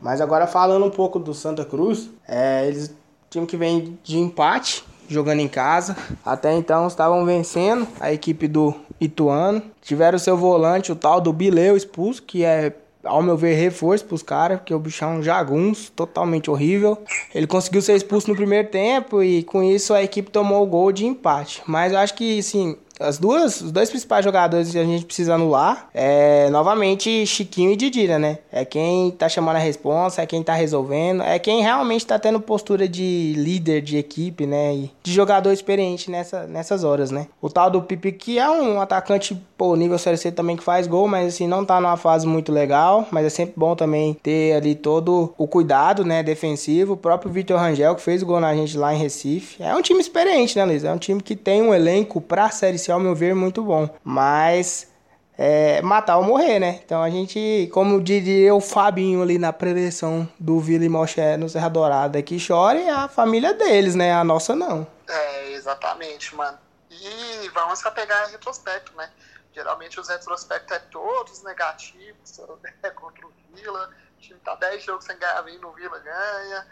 Mas 0.00 0.20
agora 0.20 0.46
falando 0.46 0.84
um 0.84 0.90
pouco 0.90 1.18
do 1.18 1.32
Santa 1.32 1.64
Cruz, 1.64 2.10
é, 2.26 2.66
eles 2.66 2.94
time 3.32 3.46
que 3.46 3.56
vem 3.56 3.98
de 4.02 4.18
empate, 4.18 4.84
jogando 5.08 5.40
em 5.40 5.48
casa. 5.48 5.96
Até 6.24 6.52
então 6.52 6.86
estavam 6.86 7.24
vencendo 7.24 7.88
a 7.98 8.12
equipe 8.12 8.46
do 8.46 8.74
Ituano. 9.00 9.62
Tiveram 9.80 10.18
seu 10.18 10.36
volante, 10.36 10.92
o 10.92 10.96
tal 10.96 11.20
do 11.20 11.32
Bileu 11.32 11.76
expulso, 11.76 12.22
que 12.22 12.44
é 12.44 12.70
ao 13.04 13.22
meu 13.22 13.36
ver, 13.36 13.54
reforço 13.54 14.04
pros 14.04 14.22
caras, 14.22 14.58
porque 14.58 14.74
o 14.74 14.78
bichão 14.78 15.14
é 15.14 15.18
um 15.18 15.22
jagunço, 15.22 15.92
totalmente 15.92 16.50
horrível. 16.50 16.98
Ele 17.34 17.46
conseguiu 17.46 17.82
ser 17.82 17.94
expulso 17.94 18.28
no 18.28 18.36
primeiro 18.36 18.68
tempo 18.68 19.22
e 19.22 19.42
com 19.42 19.62
isso 19.62 19.92
a 19.92 20.02
equipe 20.02 20.30
tomou 20.30 20.62
o 20.62 20.66
gol 20.66 20.92
de 20.92 21.04
empate. 21.04 21.62
Mas 21.66 21.92
eu 21.92 21.98
acho 21.98 22.14
que, 22.14 22.38
assim, 22.38 22.76
as 23.00 23.18
duas, 23.18 23.60
os 23.60 23.72
dois 23.72 23.90
principais 23.90 24.24
jogadores 24.24 24.70
que 24.70 24.78
a 24.78 24.84
gente 24.84 25.04
precisa 25.04 25.34
anular 25.34 25.88
é 25.94 26.48
novamente 26.50 27.26
Chiquinho 27.26 27.72
e 27.72 27.76
Didira, 27.76 28.18
né? 28.18 28.38
É 28.50 28.64
quem 28.64 29.10
tá 29.10 29.28
chamando 29.28 29.56
a 29.56 29.58
responsa, 29.58 30.22
é 30.22 30.26
quem 30.26 30.42
tá 30.42 30.54
resolvendo, 30.54 31.22
é 31.22 31.38
quem 31.38 31.62
realmente 31.62 32.06
tá 32.06 32.18
tendo 32.18 32.40
postura 32.40 32.88
de 32.88 33.34
líder 33.36 33.80
de 33.80 33.96
equipe, 33.96 34.46
né? 34.46 34.74
E 34.74 34.90
de 35.02 35.12
jogador 35.12 35.52
experiente 35.52 36.10
nessa, 36.10 36.46
nessas 36.46 36.84
horas, 36.84 37.10
né? 37.10 37.26
O 37.40 37.48
tal 37.48 37.70
do 37.70 37.82
Pipi, 37.82 38.12
que 38.12 38.38
é 38.38 38.48
um 38.48 38.80
atacante, 38.80 39.34
pô, 39.56 39.74
nível 39.74 39.98
Série 39.98 40.16
C 40.16 40.30
também 40.30 40.56
que 40.56 40.62
faz 40.62 40.86
gol, 40.86 41.08
mas 41.08 41.34
assim, 41.34 41.46
não 41.46 41.64
tá 41.64 41.80
numa 41.80 41.96
fase 41.96 42.26
muito 42.26 42.52
legal, 42.52 43.06
mas 43.10 43.26
é 43.26 43.30
sempre 43.30 43.54
bom 43.56 43.74
também 43.74 44.14
ter 44.22 44.54
ali 44.54 44.74
todo 44.74 45.34
o 45.36 45.46
cuidado, 45.46 46.04
né, 46.04 46.22
defensivo. 46.22 46.94
O 46.94 46.96
próprio 46.96 47.32
Vitor 47.32 47.58
Rangel, 47.58 47.94
que 47.94 48.02
fez 48.02 48.22
o 48.22 48.26
gol 48.26 48.40
na 48.40 48.54
gente 48.54 48.76
lá 48.76 48.94
em 48.94 48.98
Recife. 48.98 49.62
É 49.62 49.74
um 49.74 49.82
time 49.82 50.00
experiente, 50.00 50.56
né, 50.56 50.64
Luiz? 50.64 50.84
É 50.84 50.92
um 50.92 50.98
time 50.98 51.20
que 51.20 51.34
tem 51.34 51.62
um 51.62 51.74
elenco 51.74 52.20
pra 52.20 52.50
Série 52.50 52.78
C 52.78 52.91
ao 52.92 53.00
meu 53.00 53.14
ver, 53.14 53.34
muito 53.34 53.62
bom. 53.62 53.88
Mas 54.04 54.92
é, 55.36 55.80
matar 55.82 56.18
ou 56.18 56.24
morrer, 56.24 56.58
né? 56.58 56.80
Então 56.84 57.02
a 57.02 57.10
gente, 57.10 57.68
como 57.72 58.00
diria 58.02 58.54
o 58.54 58.60
Fabinho 58.60 59.22
ali 59.22 59.38
na 59.38 59.52
preleção 59.52 60.28
do 60.38 60.60
Vila 60.60 60.84
e 60.84 60.88
Moché 60.88 61.36
no 61.36 61.48
Serra 61.48 61.68
Dourada, 61.68 62.22
que 62.22 62.38
chore 62.38 62.88
a 62.88 63.08
família 63.08 63.54
deles, 63.54 63.94
né? 63.94 64.12
A 64.12 64.22
nossa 64.22 64.54
não. 64.54 64.86
É, 65.08 65.52
exatamente, 65.52 66.34
mano. 66.34 66.58
E 66.90 67.48
vamos 67.48 67.80
só 67.80 67.90
pegar 67.90 68.26
retrospecto, 68.26 68.94
né? 68.96 69.10
Geralmente 69.52 69.98
os 69.98 70.08
retrospectos 70.08 70.76
é 70.76 70.78
todos 70.78 71.42
negativos, 71.42 72.40
é 72.82 72.90
contra 72.90 73.26
o 73.26 73.32
Vila. 73.54 73.90
O 74.16 74.20
time 74.20 74.38
tá 74.40 74.54
10 74.54 74.84
jogos 74.84 75.04
sem 75.04 75.18
ganhar, 75.18 75.42
vem 75.42 75.58
no 75.58 75.72
Vila, 75.72 75.98
ganha. 75.98 76.66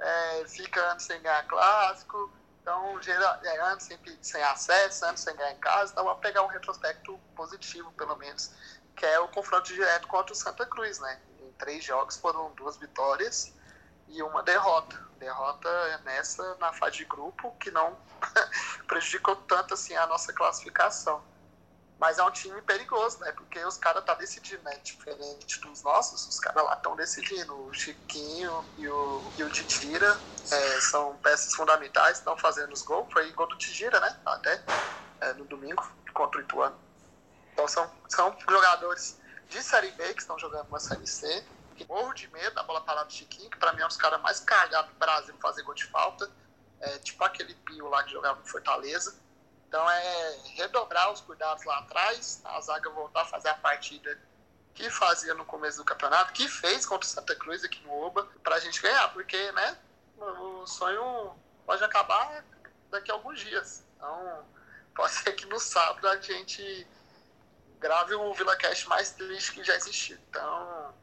É, 0.00 0.44
fica 0.46 0.80
anos 0.80 1.04
sem 1.04 1.20
ganhar 1.20 1.46
clássico. 1.46 2.30
Então, 2.68 3.00
é, 3.44 3.60
anos 3.60 3.84
sem, 3.84 3.98
sem 4.20 4.42
acesso, 4.42 5.06
anos 5.06 5.22
sem 5.22 5.34
ganhar 5.34 5.52
em 5.52 5.58
casa, 5.58 5.90
então 5.90 6.04
vamos 6.04 6.20
pegar 6.20 6.42
um 6.42 6.48
retrospecto 6.48 7.18
positivo, 7.34 7.90
pelo 7.92 8.14
menos, 8.16 8.52
que 8.94 9.06
é 9.06 9.18
o 9.18 9.28
confronto 9.28 9.72
direto 9.72 10.06
contra 10.06 10.34
o 10.34 10.36
Santa 10.36 10.66
Cruz, 10.66 10.98
né? 10.98 11.18
Em 11.40 11.50
três 11.52 11.82
jogos 11.82 12.18
foram 12.18 12.52
duas 12.52 12.76
vitórias 12.76 13.54
e 14.06 14.22
uma 14.22 14.42
derrota. 14.42 15.02
Derrota 15.18 15.98
nessa, 16.04 16.56
na 16.56 16.70
fase 16.74 16.98
de 16.98 17.04
grupo, 17.06 17.56
que 17.58 17.70
não 17.70 17.96
prejudicou 18.86 19.34
tanto 19.34 19.72
assim 19.72 19.96
a 19.96 20.06
nossa 20.06 20.30
classificação. 20.34 21.24
Mas 21.98 22.18
é 22.18 22.22
um 22.22 22.30
time 22.30 22.62
perigoso, 22.62 23.18
né? 23.18 23.32
Porque 23.32 23.58
os 23.64 23.76
caras 23.76 24.04
tá 24.04 24.14
decidindo, 24.14 24.62
né? 24.62 24.78
Diferente 24.84 25.60
dos 25.60 25.82
nossos, 25.82 26.28
os 26.28 26.38
caras 26.38 26.64
lá 26.64 26.74
estão 26.74 26.94
decidindo. 26.94 27.54
O 27.66 27.74
Chiquinho 27.74 28.64
e 28.76 28.88
o, 28.88 29.32
e 29.36 29.42
o 29.42 29.50
Titira 29.50 30.16
é, 30.50 30.80
são 30.80 31.16
peças 31.16 31.54
fundamentais, 31.54 32.18
estão 32.18 32.36
fazendo 32.38 32.72
os 32.72 32.82
gols. 32.82 33.12
Foi 33.12 33.30
gol 33.32 33.48
do 33.48 33.58
Tijira, 33.58 33.98
né? 33.98 34.16
Até 34.24 34.62
é, 35.20 35.32
no 35.34 35.44
domingo, 35.46 35.84
contra 36.14 36.40
o 36.40 36.44
Ituano. 36.44 36.78
Então 37.52 37.66
são, 37.66 37.90
são 38.08 38.36
jogadores 38.48 39.18
de 39.48 39.60
Série 39.60 39.90
B 39.92 40.14
que 40.14 40.20
estão 40.20 40.38
jogando 40.38 40.68
uma 40.68 40.78
Série 40.78 41.06
C. 41.06 41.44
Que 41.74 41.84
morro 41.88 42.12
de 42.12 42.28
medo 42.32 42.54
da 42.54 42.62
bola 42.62 42.80
parada 42.80 43.06
do 43.06 43.12
Chiquinho, 43.12 43.50
que 43.50 43.58
pra 43.58 43.72
mim 43.72 43.80
é 43.80 43.84
um 43.84 43.88
dos 43.88 43.96
caras 43.96 44.20
mais 44.20 44.38
cagados 44.40 44.92
do 44.92 44.98
Brasil 44.98 45.34
fazer 45.40 45.62
gol 45.62 45.74
de 45.74 45.86
falta. 45.86 46.30
É, 46.80 46.98
tipo 46.98 47.24
aquele 47.24 47.54
Pio 47.54 47.88
lá 47.88 48.04
que 48.04 48.12
jogava 48.12 48.38
no 48.38 48.46
Fortaleza. 48.46 49.16
Então 49.68 49.88
é 49.88 50.38
redobrar 50.54 51.12
os 51.12 51.20
cuidados 51.20 51.62
lá 51.64 51.78
atrás, 51.78 52.40
a 52.42 52.58
zaga 52.60 52.88
voltar 52.88 53.22
a 53.22 53.26
fazer 53.26 53.48
a 53.50 53.54
partida 53.54 54.18
que 54.74 54.88
fazia 54.88 55.34
no 55.34 55.44
começo 55.44 55.76
do 55.76 55.84
campeonato, 55.84 56.32
que 56.32 56.48
fez 56.48 56.86
contra 56.86 57.06
o 57.06 57.10
Santa 57.10 57.34
Cruz 57.36 57.62
aqui 57.64 57.82
no 57.82 57.92
Oba, 57.92 58.26
pra 58.42 58.58
gente 58.60 58.80
ganhar, 58.80 59.12
porque, 59.12 59.52
né, 59.52 59.76
o 60.16 60.66
sonho 60.66 61.34
pode 61.66 61.84
acabar 61.84 62.44
daqui 62.90 63.10
a 63.10 63.14
alguns 63.14 63.40
dias. 63.40 63.84
Então, 63.96 64.46
pode 64.94 65.12
ser 65.12 65.32
que 65.32 65.44
no 65.46 65.60
sábado 65.60 66.08
a 66.08 66.16
gente 66.16 66.86
grave 67.78 68.14
o 68.14 68.32
VilaCast 68.32 68.88
mais 68.88 69.10
triste 69.10 69.52
que 69.52 69.64
já 69.64 69.74
existiu. 69.74 70.16
Então, 70.30 70.94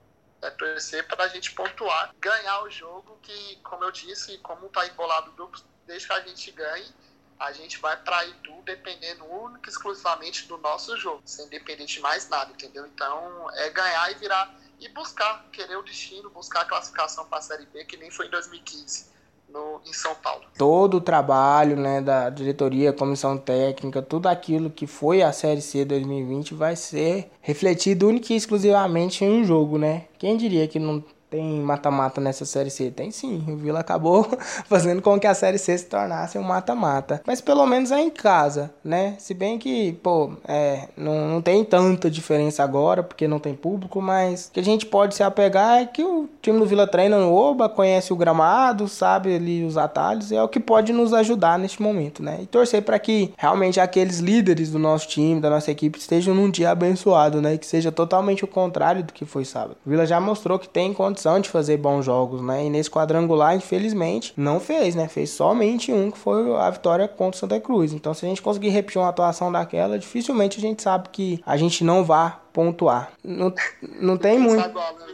é 0.42 0.50
torcer 0.50 1.06
para 1.08 1.26
a 1.26 1.28
gente 1.28 1.54
pontuar, 1.54 2.16
ganhar 2.18 2.64
o 2.64 2.70
jogo, 2.70 3.20
que, 3.22 3.58
como 3.58 3.84
eu 3.84 3.92
disse, 3.92 4.38
como 4.40 4.70
tá 4.70 4.88
embolado 4.88 5.32
o 5.32 5.34
duplo, 5.34 5.62
desde 5.86 6.08
que 6.08 6.14
a 6.14 6.22
gente 6.22 6.52
ganhe, 6.52 6.94
a 7.40 7.52
gente 7.52 7.80
vai 7.80 7.98
para 7.98 8.26
Itu 8.26 8.54
dependendo 8.64 9.26
única 9.26 9.70
e 9.70 9.72
exclusivamente 9.72 10.48
do 10.48 10.58
nosso 10.58 10.98
jogo, 10.98 11.22
sem 11.26 11.48
depender 11.50 11.86
de 11.86 12.00
mais 12.00 12.28
nada, 12.30 12.52
entendeu? 12.52 12.86
Então 12.88 13.48
é 13.54 13.70
ganhar 13.70 14.12
e 14.12 14.16
virar 14.16 14.56
e 14.80 14.90
buscar, 14.90 15.46
querer 15.52 15.78
o 15.78 15.84
destino, 15.84 16.30
buscar 16.30 16.62
a 16.62 16.66
classificação 16.66 17.26
para 17.26 17.40
a 17.40 17.42
Série 17.42 17.66
B, 17.66 17.86
que 17.86 17.98
nem 17.98 18.12
foi 18.12 18.28
em 18.28 18.30
2015. 18.30 19.14
no, 19.48 19.80
em 19.86 19.94
São 19.94 20.14
Paulo. 20.16 20.44
Todo 20.58 20.98
o 20.98 21.02
trabalho 21.02 21.78
né, 21.78 22.02
da 22.02 22.30
diretoria, 22.30 22.92
comissão 22.92 23.38
técnica, 23.38 24.02
tudo 24.02 24.28
aquilo 24.28 24.70
que 24.70 24.88
foi 24.88 25.22
a 25.22 25.32
Série 25.32 25.62
C 25.62 25.86
2020 25.86 26.54
vai 26.54 26.76
ser 26.76 27.32
refletido 27.42 28.08
única 28.08 28.34
e 28.34 28.36
exclusivamente 28.36 29.24
em 29.24 29.42
um 29.42 29.46
jogo, 29.46 29.78
né? 29.78 30.08
Quem 30.18 30.36
diria 30.36 30.68
que 30.68 30.80
não 30.80 31.04
tem 31.36 31.60
mata-mata 31.60 32.22
nessa 32.22 32.46
Série 32.46 32.70
C? 32.70 32.90
Tem 32.90 33.12
sim. 33.12 33.44
O 33.48 33.58
Vila 33.58 33.82
acabou 33.82 34.26
fazendo 34.70 35.02
com 35.02 35.20
que 35.20 35.28
a 35.28 35.34
Série 35.34 35.58
C 35.58 35.78
se 35.78 35.86
tornasse 35.86 36.38
um 36.38 36.44
mata-mata. 36.44 37.22
Mas 37.28 37.42
pelo 37.42 37.66
menos 37.66 37.92
é 37.92 38.00
em 38.00 38.10
casa, 38.10 38.72
né? 38.84 39.16
Se 39.20 39.34
bem 39.34 39.60
que, 39.60 39.94
pô, 40.02 40.32
é, 40.48 40.88
não, 40.96 41.28
não 41.28 41.42
tem 41.42 41.64
tanta 41.66 42.10
diferença 42.10 42.64
agora, 42.64 43.04
porque 43.04 43.28
não 43.28 43.38
tem 43.38 43.54
público, 43.54 44.02
mas 44.02 44.48
o 44.48 44.52
que 44.54 44.62
a 44.62 44.64
gente 44.64 44.86
pode 44.86 45.14
se 45.14 45.24
apegar 45.24 45.82
é 45.82 45.86
que 45.86 46.02
o 46.02 46.30
time 46.42 46.58
do 46.58 46.66
Vila 46.66 46.88
treina 46.88 47.20
no 47.20 47.34
Oba, 47.34 47.68
conhece 47.68 48.14
o 48.14 48.16
gramado, 48.16 48.88
sabe 48.88 49.36
ali 49.36 49.66
os 49.66 49.78
atalhos, 49.78 50.32
é 50.32 50.42
o 50.42 50.48
que 50.48 50.60
pode 50.60 50.94
nos 50.94 51.14
ajudar 51.14 51.60
neste 51.60 51.82
momento, 51.82 52.24
né? 52.24 52.40
E 52.44 52.46
torcer 52.46 52.82
para 52.82 52.98
que 52.98 53.34
realmente 53.38 53.80
aqueles 53.80 54.20
líderes 54.20 54.72
do 54.72 54.80
nosso 54.80 55.08
time, 55.10 55.42
da 55.42 55.50
nossa 55.50 55.70
equipe, 55.70 56.00
estejam 56.00 56.34
num 56.34 56.50
dia 56.50 56.72
abençoado, 56.72 57.42
né? 57.42 57.56
E 57.56 57.58
que 57.58 57.66
seja 57.66 57.92
totalmente 57.92 58.46
o 58.46 58.48
contrário 58.48 59.04
do 59.04 59.12
que 59.12 59.26
foi 59.26 59.44
sábado. 59.44 59.76
O 59.86 59.90
Vila 59.90 60.06
já 60.06 60.20
mostrou 60.22 60.58
que 60.58 60.70
tem 60.70 60.94
condição 60.94 61.25
condição 61.26 61.40
de 61.40 61.50
fazer 61.50 61.78
bons 61.78 62.06
jogos, 62.06 62.42
né? 62.42 62.66
E 62.66 62.70
nesse 62.70 62.90
quadrangular, 62.90 63.56
infelizmente, 63.56 64.34
não 64.38 64.60
fez, 64.60 64.94
né? 64.94 65.08
Fez 65.08 65.32
somente 65.32 65.92
um, 65.92 66.12
que 66.12 66.18
foi 66.18 66.56
a 66.56 66.70
vitória 66.70 67.08
contra 67.08 67.36
o 67.36 67.40
Santa 67.40 67.60
Cruz. 67.60 67.94
Então, 67.94 68.14
se 68.14 68.26
a 68.26 68.30
gente 68.30 68.42
conseguir 68.42 68.70
repetir 68.70 69.02
uma 69.02 69.10
atuação 69.10 69.52
daquela, 69.52 69.98
dificilmente 69.98 70.60
a 70.60 70.62
gente 70.62 70.82
sabe 70.82 71.10
que 71.10 71.42
a 71.46 71.58
gente 71.58 71.84
não 71.84 72.04
vá 72.04 72.40
pontuar. 72.54 73.12
Não, 73.24 73.54
não 73.82 74.18
tem 74.18 74.38
muito. 74.38 74.62
Sabe 74.62 74.78
o 74.78 74.80
Alan 74.80 75.06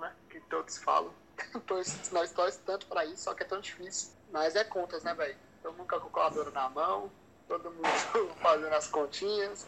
né? 0.00 0.12
Que 0.28 0.40
todos 0.40 0.76
falam. 0.78 1.10
Nós 2.12 2.30
torcemos 2.32 2.56
tanto 2.66 2.86
para 2.86 3.04
isso, 3.06 3.24
só 3.24 3.34
que 3.34 3.42
é 3.42 3.46
tão 3.46 3.60
difícil. 3.60 4.10
Mas 4.30 4.54
é 4.54 4.64
contas, 4.64 5.02
né, 5.02 5.14
velho? 5.14 5.36
Todo 5.62 5.72
mundo 5.72 5.88
com 5.88 5.96
a 5.96 6.00
calculadora 6.00 6.50
na 6.50 6.68
mão, 6.68 7.10
todo 7.48 7.70
mundo 7.70 7.88
fazendo 8.40 8.74
as 8.74 8.86
continhas. 8.86 9.66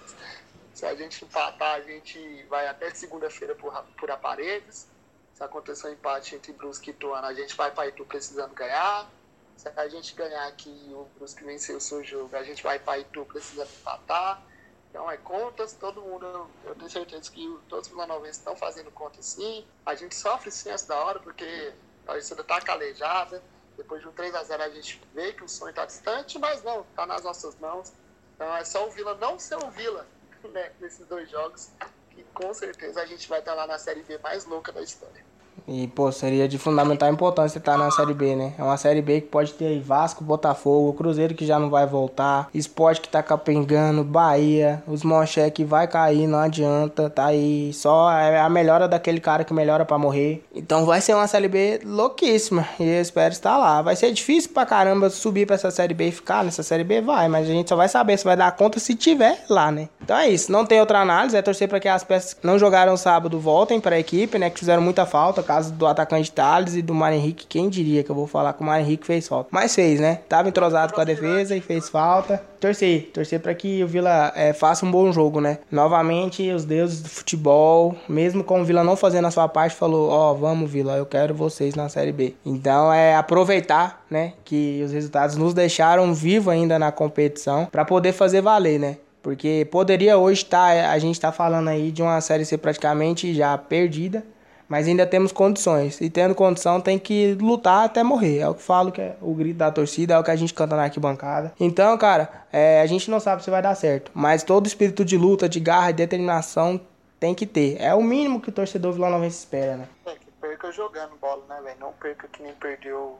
Se 0.75 0.87
a 0.87 0.95
gente 0.95 1.25
empatar, 1.25 1.75
a 1.75 1.81
gente 1.81 2.47
vai 2.49 2.67
até 2.67 2.91
segunda-feira 2.91 3.55
por, 3.55 3.73
por 3.99 4.11
aparelhos. 4.11 4.87
Se 5.35 5.43
acontecer 5.43 5.89
um 5.89 5.93
empate 5.93 6.35
entre 6.35 6.53
Brusque 6.53 6.91
e 6.91 6.93
Ituano, 6.93 7.27
a 7.27 7.35
gente 7.35 7.57
vai 7.57 7.71
para 7.71 7.89
Itu 7.89 8.05
precisando 8.05 8.55
ganhar. 8.55 9.11
Se 9.57 9.69
a 9.69 9.89
gente 9.89 10.15
ganhar 10.15 10.47
aqui 10.47 10.71
e 10.89 10.93
o 10.93 11.07
Brusque 11.17 11.45
vencer 11.45 11.77
o 11.77 11.81
seu 11.81 12.03
jogo, 12.05 12.37
a 12.37 12.43
gente 12.43 12.63
vai 12.63 12.79
para 12.79 12.99
Itu 12.99 13.25
precisando 13.25 13.69
empatar. 13.69 14.43
Então 14.91 15.11
é 15.11 15.17
contas, 15.17 15.73
todo 15.73 16.03
mundo, 16.03 16.51
eu 16.65 16.75
tenho 16.75 16.91
certeza 16.91 17.31
que 17.31 17.59
todos 17.67 17.87
os 17.87 17.93
vilanovenses 17.93 18.37
estão 18.37 18.55
fazendo 18.55 18.91
contas 18.91 19.25
sim. 19.25 19.67
A 19.87 19.95
gente 19.95 20.15
sofre 20.15 20.51
sim 20.51 20.69
essa 20.69 20.89
da 20.89 20.97
hora, 20.97 21.19
porque 21.19 21.73
a 22.07 22.13
torcida 22.13 22.43
está 22.43 22.61
calejada. 22.61 23.43
Depois 23.75 24.03
de 24.03 24.09
um 24.09 24.13
3x0 24.13 24.61
a 24.61 24.69
gente 24.69 25.01
vê 25.15 25.33
que 25.33 25.43
o 25.43 25.49
sonho 25.49 25.71
está 25.71 25.87
distante, 25.87 26.39
mas 26.39 26.63
não, 26.63 26.83
está 26.83 27.07
nas 27.07 27.23
nossas 27.23 27.59
mãos. 27.59 27.91
Então 28.35 28.55
é 28.55 28.65
só 28.67 28.87
o 28.87 28.91
Vila 28.91 29.15
não 29.15 29.39
ser 29.39 29.57
o 29.57 29.71
Vila 29.71 30.07
né, 30.53 30.73
nesses 30.79 31.07
dois 31.07 31.31
jogos 31.31 31.71
que 32.15 32.23
com 32.35 32.53
certeza 32.53 33.01
a 33.01 33.07
gente 33.07 33.29
vai 33.29 33.41
estar 33.41 33.55
lá 33.55 33.67
na 33.67 33.79
Série 33.79 34.03
B 34.03 34.19
mais 34.19 34.45
louca 34.45 34.71
da 34.71 34.83
história. 34.83 35.25
E, 35.67 35.87
pô, 35.89 36.11
seria 36.11 36.49
de 36.49 36.59
fundamental 36.59 37.11
importância 37.11 37.59
estar 37.59 37.79
na 37.79 37.91
Série 37.91 38.15
B, 38.15 38.35
né? 38.35 38.53
É 38.59 38.63
uma 38.63 38.77
Série 38.77 39.01
B 39.01 39.21
que 39.21 39.29
pode 39.29 39.53
ter 39.53 39.81
Vasco, 39.81 40.25
Botafogo, 40.25 40.93
Cruzeiro 40.95 41.35
que 41.35 41.47
já 41.47 41.59
não 41.59 41.71
vai 41.71 41.87
voltar, 41.87 42.49
Esporte 42.53 43.01
que 43.01 43.09
tá 43.09 43.23
capengando, 43.23 44.03
Bahia, 44.03 44.83
os 44.87 45.03
Monché 45.03 45.51
que 45.51 45.65
vai 45.65 45.87
cair, 45.87 46.27
não 46.27 46.39
adianta, 46.39 47.09
tá 47.09 47.27
aí. 47.27 47.73
Só 47.73 48.11
é 48.11 48.41
a 48.41 48.49
melhora 48.49 48.89
daquele 48.89 49.21
cara 49.21 49.45
que 49.45 49.55
melhora 49.55 49.85
para 49.85 49.99
morrer. 49.99 50.45
Então 50.55 50.85
vai 50.85 51.01
ser 51.01 51.15
uma 51.15 51.27
Série 51.27 51.49
B 51.49 51.81
louquíssima 51.85 52.67
e 52.79 52.85
eu 52.85 53.01
espero 53.01 53.33
estar 53.33 53.57
lá. 53.57 53.83
Vai 53.83 53.97
ser 53.97 54.13
difícil 54.13 54.51
pra 54.53 54.67
caramba 54.67 55.11
subir 55.11 55.47
pra 55.47 55.55
essa 55.55 55.71
Série 55.71 55.95
B 55.95 56.09
e 56.09 56.13
ficar 56.13 56.45
nessa 56.45 56.63
Série 56.63 56.85
B, 56.85 57.01
vai, 57.01 57.29
mas 57.29 57.49
a 57.49 57.53
gente 57.53 57.69
só 57.69 57.77
vai 57.77 57.89
saber 57.89 58.19
se 58.19 58.25
vai 58.25 58.37
dar 58.37 58.53
conta 58.53 58.81
se 58.81 58.95
tiver 58.95 59.45
lá, 59.49 59.71
né? 59.71 59.89
Então 60.03 60.17
é 60.17 60.29
isso, 60.29 60.51
não 60.51 60.67
tem 60.67 60.81
outra 60.81 61.01
análise, 61.01 61.37
é 61.37 61.43
torcer 61.43 61.69
para 61.69 61.79
que 61.79 61.89
as 61.89 62.03
peças 62.03 62.35
que 62.35 62.47
não 62.47 62.59
jogaram 62.59 62.97
sábado 62.97 63.39
voltem 63.39 63.81
para 63.81 63.97
a 63.97 63.99
equipe, 63.99 64.39
né? 64.39 64.51
Que 64.51 64.59
fizeram 64.59 64.83
muita 64.83 65.07
falta 65.07 65.42
caso 65.43 65.73
do 65.73 65.87
atacante 65.87 66.31
Thales 66.31 66.75
e 66.75 66.83
do 66.83 66.95
Mário 66.95 67.19
Henrique, 67.19 67.47
quem 67.47 67.69
diria 67.69 68.03
que 68.03 68.11
eu 68.11 68.15
vou 68.15 68.27
falar 68.27 68.53
que 68.53 68.63
o 68.63 68.65
Mário 68.65 68.85
Henrique 68.85 69.07
fez 69.07 69.27
falta. 69.29 69.49
Mas 69.51 69.75
fez, 69.75 70.01
né? 70.01 70.21
Tava 70.29 70.49
entrosado 70.49 70.93
com 70.93 71.01
a 71.01 71.05
defesa 71.05 71.57
e 71.57 71.61
fez 71.61 71.89
falta. 71.89 72.43
Torcer, 72.61 73.11
torcer 73.13 73.41
para 73.41 73.55
que 73.55 73.83
o 73.83 73.89
Vila 73.89 74.33
é, 74.37 74.53
faça 74.53 74.87
um 74.87 74.91
bom 74.91 75.11
jogo, 75.11 75.41
né? 75.41 75.59
Novamente, 75.71 76.49
os 76.51 76.65
deuses 76.65 77.03
do 77.03 77.09
futebol, 77.09 77.97
mesmo 78.09 78.45
com 78.45 78.61
o 78.61 78.65
Vila 78.65 78.85
não 78.85 78.95
fazendo 78.95 79.27
a 79.27 79.31
sua 79.33 79.49
parte, 79.49 79.75
falou: 79.75 80.09
Ó, 80.11 80.31
oh, 80.31 80.35
vamos, 80.37 80.71
Vila, 80.71 80.97
eu 80.97 81.05
quero 81.05 81.35
vocês 81.35 81.75
na 81.75 81.89
Série 81.89 82.13
B. 82.13 82.35
Então 82.47 82.93
é 82.93 83.17
aproveitar, 83.17 84.05
né? 84.09 84.35
Que 84.45 84.81
os 84.85 84.93
resultados 84.93 85.37
nos 85.37 85.53
deixaram 85.55 86.15
vivo 86.15 86.51
ainda 86.51 86.79
na 86.79 86.93
competição 86.93 87.67
para 87.67 87.85
poder 87.85 88.13
fazer 88.13 88.41
valer, 88.41 88.79
né? 88.79 88.97
Porque 89.23 89.67
poderia 89.71 90.19
hoje 90.19 90.43
estar, 90.43 90.75
tá, 90.75 90.91
a 90.91 90.99
gente 90.99 91.15
está 91.15 91.31
falando 91.31 91.69
aí 91.69 91.93
de 91.93 92.03
uma 92.03 92.21
série 92.21 92.45
C 92.45 92.59
praticamente 92.59 93.33
já 93.33 93.57
perdida, 93.57 94.25
mas 94.73 94.89
ainda 94.89 95.07
temos 95.07 95.33
condições. 95.33 96.01
E 96.01 96.09
tendo 96.09 96.35
condição, 96.35 96.81
tem 96.81 96.99
que 96.99 97.35
lutar 97.35 97.85
até 97.85 98.03
morrer. 98.03 98.39
É 98.39 98.49
o 98.49 98.55
que 98.55 98.63
falo 98.63 98.91
que 98.91 99.03
é 99.03 99.19
o 99.21 99.35
grito 99.35 99.59
da 99.59 99.71
torcida, 99.71 100.15
é 100.15 100.19
o 100.19 100.25
que 100.25 100.31
a 100.31 100.35
gente 100.35 100.55
canta 100.55 100.75
na 100.75 100.85
arquibancada. 100.85 101.53
Então, 101.61 101.99
cara, 101.99 102.47
é, 102.51 102.81
a 102.81 102.87
gente 102.87 103.11
não 103.11 103.21
sabe 103.21 103.45
se 103.45 103.51
vai 103.51 103.61
dar 103.61 103.75
certo. 103.75 104.11
Mas 104.15 104.43
todo 104.43 104.67
espírito 104.67 105.05
de 105.05 105.19
luta, 105.19 105.47
de 105.47 105.61
garra 105.61 105.91
e 105.91 105.93
determinação 105.93 106.81
tem 107.21 107.35
que 107.35 107.45
ter. 107.45 107.77
É 107.83 107.95
o 107.95 108.03
mínimo 108.03 108.41
que 108.41 108.49
o 108.49 108.53
torcedor 108.53 108.95
vilanovense 108.95 109.41
espera, 109.41 109.77
né? 109.77 109.89
É, 110.07 110.15
que 110.15 110.31
perca 110.41 110.73
jogando 110.73 111.19
bola, 111.21 111.45
né, 111.51 111.61
velho? 111.63 111.77
Não 111.79 111.93
perca 111.93 112.27
que 112.29 112.43
nem 112.43 112.55
perdeu 112.55 113.19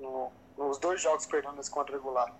no, 0.00 0.32
nos 0.58 0.78
dois 0.78 1.00
jogos 1.00 1.26
perdendo 1.26 1.60
esse 1.60 1.70
quadrangular. 1.70 2.34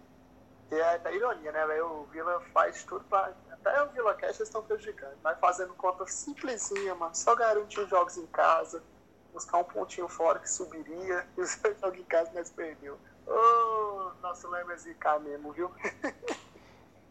E 0.72 0.74
é 0.74 0.99
da 0.99 1.12
ironia, 1.12 1.53
né, 1.53 1.64
velho? 1.64 1.86
O 1.86 2.09
Vila 2.11 2.43
faz 2.53 2.82
tudo 2.82 3.05
pra 3.09 3.30
até 3.64 3.82
o 3.82 3.88
Vila 3.90 4.14
Cash 4.14 4.40
estão 4.40 4.62
prejudicando. 4.62 5.14
Mas 5.22 5.38
fazendo 5.38 5.72
conta 5.74 6.06
simplesinha, 6.06 6.94
mano. 6.94 7.14
Só 7.14 7.34
garantir 7.34 7.86
jogos 7.88 8.16
em 8.16 8.26
casa, 8.26 8.82
buscar 9.32 9.58
um 9.58 9.64
pontinho 9.64 10.08
fora 10.08 10.38
que 10.38 10.50
subiria, 10.50 11.26
e 11.38 11.40
os 11.40 11.58
jogos 11.80 11.98
em 11.98 12.04
casa 12.04 12.30
nós 12.34 12.50
perdeu. 12.50 12.98
Ô, 13.26 13.32
oh, 13.32 14.10
nosso 14.20 14.48
lema 14.50 14.72
é 14.72 14.76
zicar 14.76 15.20
mesmo, 15.20 15.52
viu? 15.52 15.70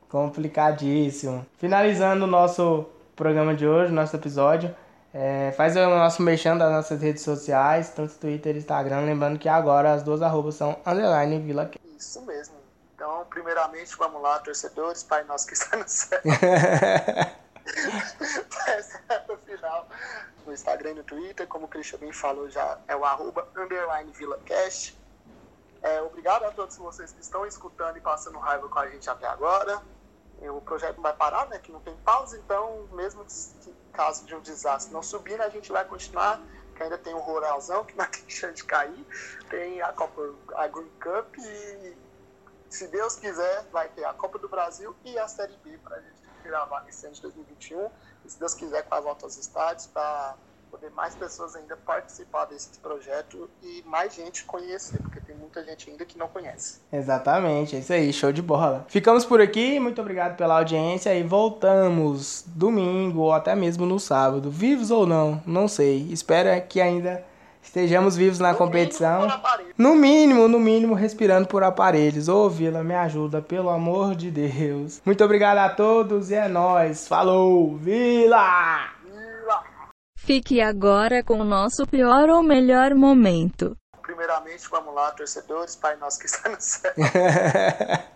Complicadíssimo. 0.10 1.46
Finalizando 1.58 2.26
o 2.26 2.28
nosso 2.28 2.86
programa 3.16 3.56
de 3.56 3.66
hoje, 3.66 3.94
nosso 3.94 4.16
episódio. 4.16 4.76
É, 5.14 5.54
faz 5.58 5.76
o 5.76 5.80
nosso 5.80 6.22
mexendo 6.22 6.60
das 6.60 6.72
nossas 6.72 7.02
redes 7.02 7.22
sociais, 7.22 7.90
tanto 7.90 8.18
Twitter 8.18 8.56
e 8.56 8.60
Instagram. 8.60 9.02
Lembrando 9.02 9.40
que 9.40 9.48
agora 9.48 9.94
as 9.94 10.04
duas 10.04 10.22
arrobas 10.22 10.56
são 10.56 10.78
underline 10.86 11.40
Vila 11.40 11.70
Isso 11.98 12.22
mesmo. 12.26 12.61
Então, 13.02 13.26
primeiramente, 13.32 13.98
vamos 13.98 14.22
lá, 14.22 14.38
torcedores, 14.38 15.02
Pai 15.02 15.24
Nosso 15.24 15.48
que 15.48 15.54
está 15.54 15.76
no 15.76 15.90
céu. 15.90 16.22
no 19.28 19.38
final, 19.38 19.88
no 20.46 20.54
Instagram 20.54 20.92
e 20.92 20.94
no 20.94 21.04
Twitter, 21.04 21.48
como 21.48 21.66
o 21.66 21.68
Christian 21.68 21.98
bem 21.98 22.14
falou, 22.14 22.48
já 22.48 22.78
é 22.88 22.96
o 22.96 23.04
arroba 23.04 23.48
underline 23.56 24.12
VilaCast. 24.12 24.96
É, 25.82 26.00
obrigado 26.04 26.44
a 26.44 26.52
todos 26.52 26.78
vocês 26.78 27.12
que 27.12 27.22
estão 27.22 27.44
escutando 27.44 27.98
e 27.98 28.02
passando 28.02 28.38
raiva 28.38 28.70
com 28.70 28.78
a 28.78 28.88
gente 28.88 29.10
até 29.10 29.26
agora. 29.26 29.82
O 30.40 30.62
projeto 30.62 30.98
não 30.98 31.04
vai 31.04 31.14
parar, 31.14 31.48
né? 31.48 31.58
Que 31.58 31.72
não 31.72 31.80
tem 31.82 31.98
pausa, 32.06 32.38
então, 32.38 32.88
mesmo 32.92 33.26
que 33.26 33.74
caso 33.94 34.28
de 34.28 34.36
um 34.36 34.42
desastre 34.42 34.94
não 34.94 35.02
subir, 35.02 35.40
né, 35.40 35.46
a 35.46 35.50
gente 35.50 35.72
vai 35.72 35.86
continuar. 35.86 36.40
Que 36.76 36.84
ainda 36.84 37.00
tem 37.00 37.16
o 37.16 37.20
Ruralzão, 37.20 37.84
que 37.84 37.98
não 37.98 38.06
tem 38.06 38.30
chance 38.30 38.58
de 38.58 38.64
cair. 38.64 39.08
Tem 39.50 39.82
a 39.82 39.92
Copa, 39.92 40.22
a 40.54 40.68
Green 40.68 40.92
Cup 41.00 41.36
e 41.40 42.11
se 42.76 42.88
Deus 42.88 43.16
quiser, 43.16 43.66
vai 43.72 43.90
ter 43.90 44.06
a 44.06 44.14
Copa 44.14 44.40
do 44.40 44.48
Brasil 44.48 44.96
e 45.04 45.18
a 45.18 45.28
Série 45.28 45.58
B 45.64 45.78
para 45.84 45.98
a 45.98 46.00
gente 46.00 46.22
gravar 46.44 46.86
esse 46.88 47.06
ano 47.06 47.16
de 47.16 47.22
2021. 47.22 47.90
E 48.26 48.30
se 48.30 48.40
Deus 48.40 48.54
quiser, 48.54 48.84
com 48.84 48.96
a 48.96 49.00
volta 49.00 49.28
estádios, 49.28 49.88
para 49.88 50.36
poder 50.72 50.90
mais 50.92 51.14
pessoas 51.14 51.54
ainda 51.56 51.76
participar 51.76 52.46
desse 52.46 52.80
projeto 52.80 53.50
e 53.62 53.84
mais 53.86 54.16
gente 54.16 54.46
conhecer, 54.46 54.98
porque 55.00 55.20
tem 55.20 55.36
muita 55.36 55.64
gente 55.66 55.90
ainda 55.90 56.06
que 56.06 56.18
não 56.18 56.30
conhece. 56.30 56.80
Exatamente, 56.92 57.76
é 57.76 57.80
isso 57.80 57.92
aí, 57.92 58.14
show 58.14 58.32
de 58.32 58.42
bola. 58.42 58.86
Ficamos 58.88 59.26
por 59.26 59.42
aqui, 59.42 59.80
muito 59.80 60.00
obrigado 60.00 60.38
pela 60.38 60.58
audiência 60.58 61.14
e 61.14 61.24
voltamos 61.24 62.46
domingo 62.48 63.20
ou 63.20 63.34
até 63.34 63.54
mesmo 63.54 63.86
no 63.86 64.00
sábado, 64.00 64.50
vivos 64.50 64.92
ou 64.92 65.06
não, 65.06 65.44
não 65.46 65.68
sei. 65.68 66.08
Espero 66.10 66.50
que 66.68 66.80
ainda 66.80 67.24
estejamos 67.62 68.16
vivos 68.16 68.40
na 68.40 68.52
no 68.52 68.58
competição. 68.58 69.22
Mínimo 69.22 69.72
no 69.78 69.96
mínimo, 69.96 70.48
no 70.48 70.60
mínimo, 70.60 70.94
respirando 70.94 71.48
por 71.48 71.64
aparelhos. 71.64 72.28
Ô, 72.28 72.50
Vila, 72.50 72.84
me 72.84 72.96
ajuda, 72.96 73.42
pelo 73.42 73.70
amor 73.70 74.16
de 74.16 74.32
Deus. 74.32 75.02
Muito 75.06 75.24
obrigado 75.24 75.58
a 75.58 75.70
todos 75.70 76.32
e 76.32 76.36
é 76.36 76.48
nóis. 76.48 77.08
Falou, 77.08 77.78
Vila! 77.78 78.90
Vila! 79.04 79.64
Fique 80.18 80.62
agora 80.62 81.24
com 81.24 81.40
o 81.40 81.46
nosso 81.46 81.86
pior 81.88 82.30
ou 82.30 82.44
melhor 82.44 82.94
momento. 82.94 83.76
Primeiramente, 84.02 84.68
vamos 84.70 84.94
lá, 84.94 85.12
torcedores, 85.12 85.76
Pai 85.76 85.96
Nosso 85.96 86.20
que 86.20 86.26
está 86.26 86.50
no 86.50 86.60
céu. 86.60 86.92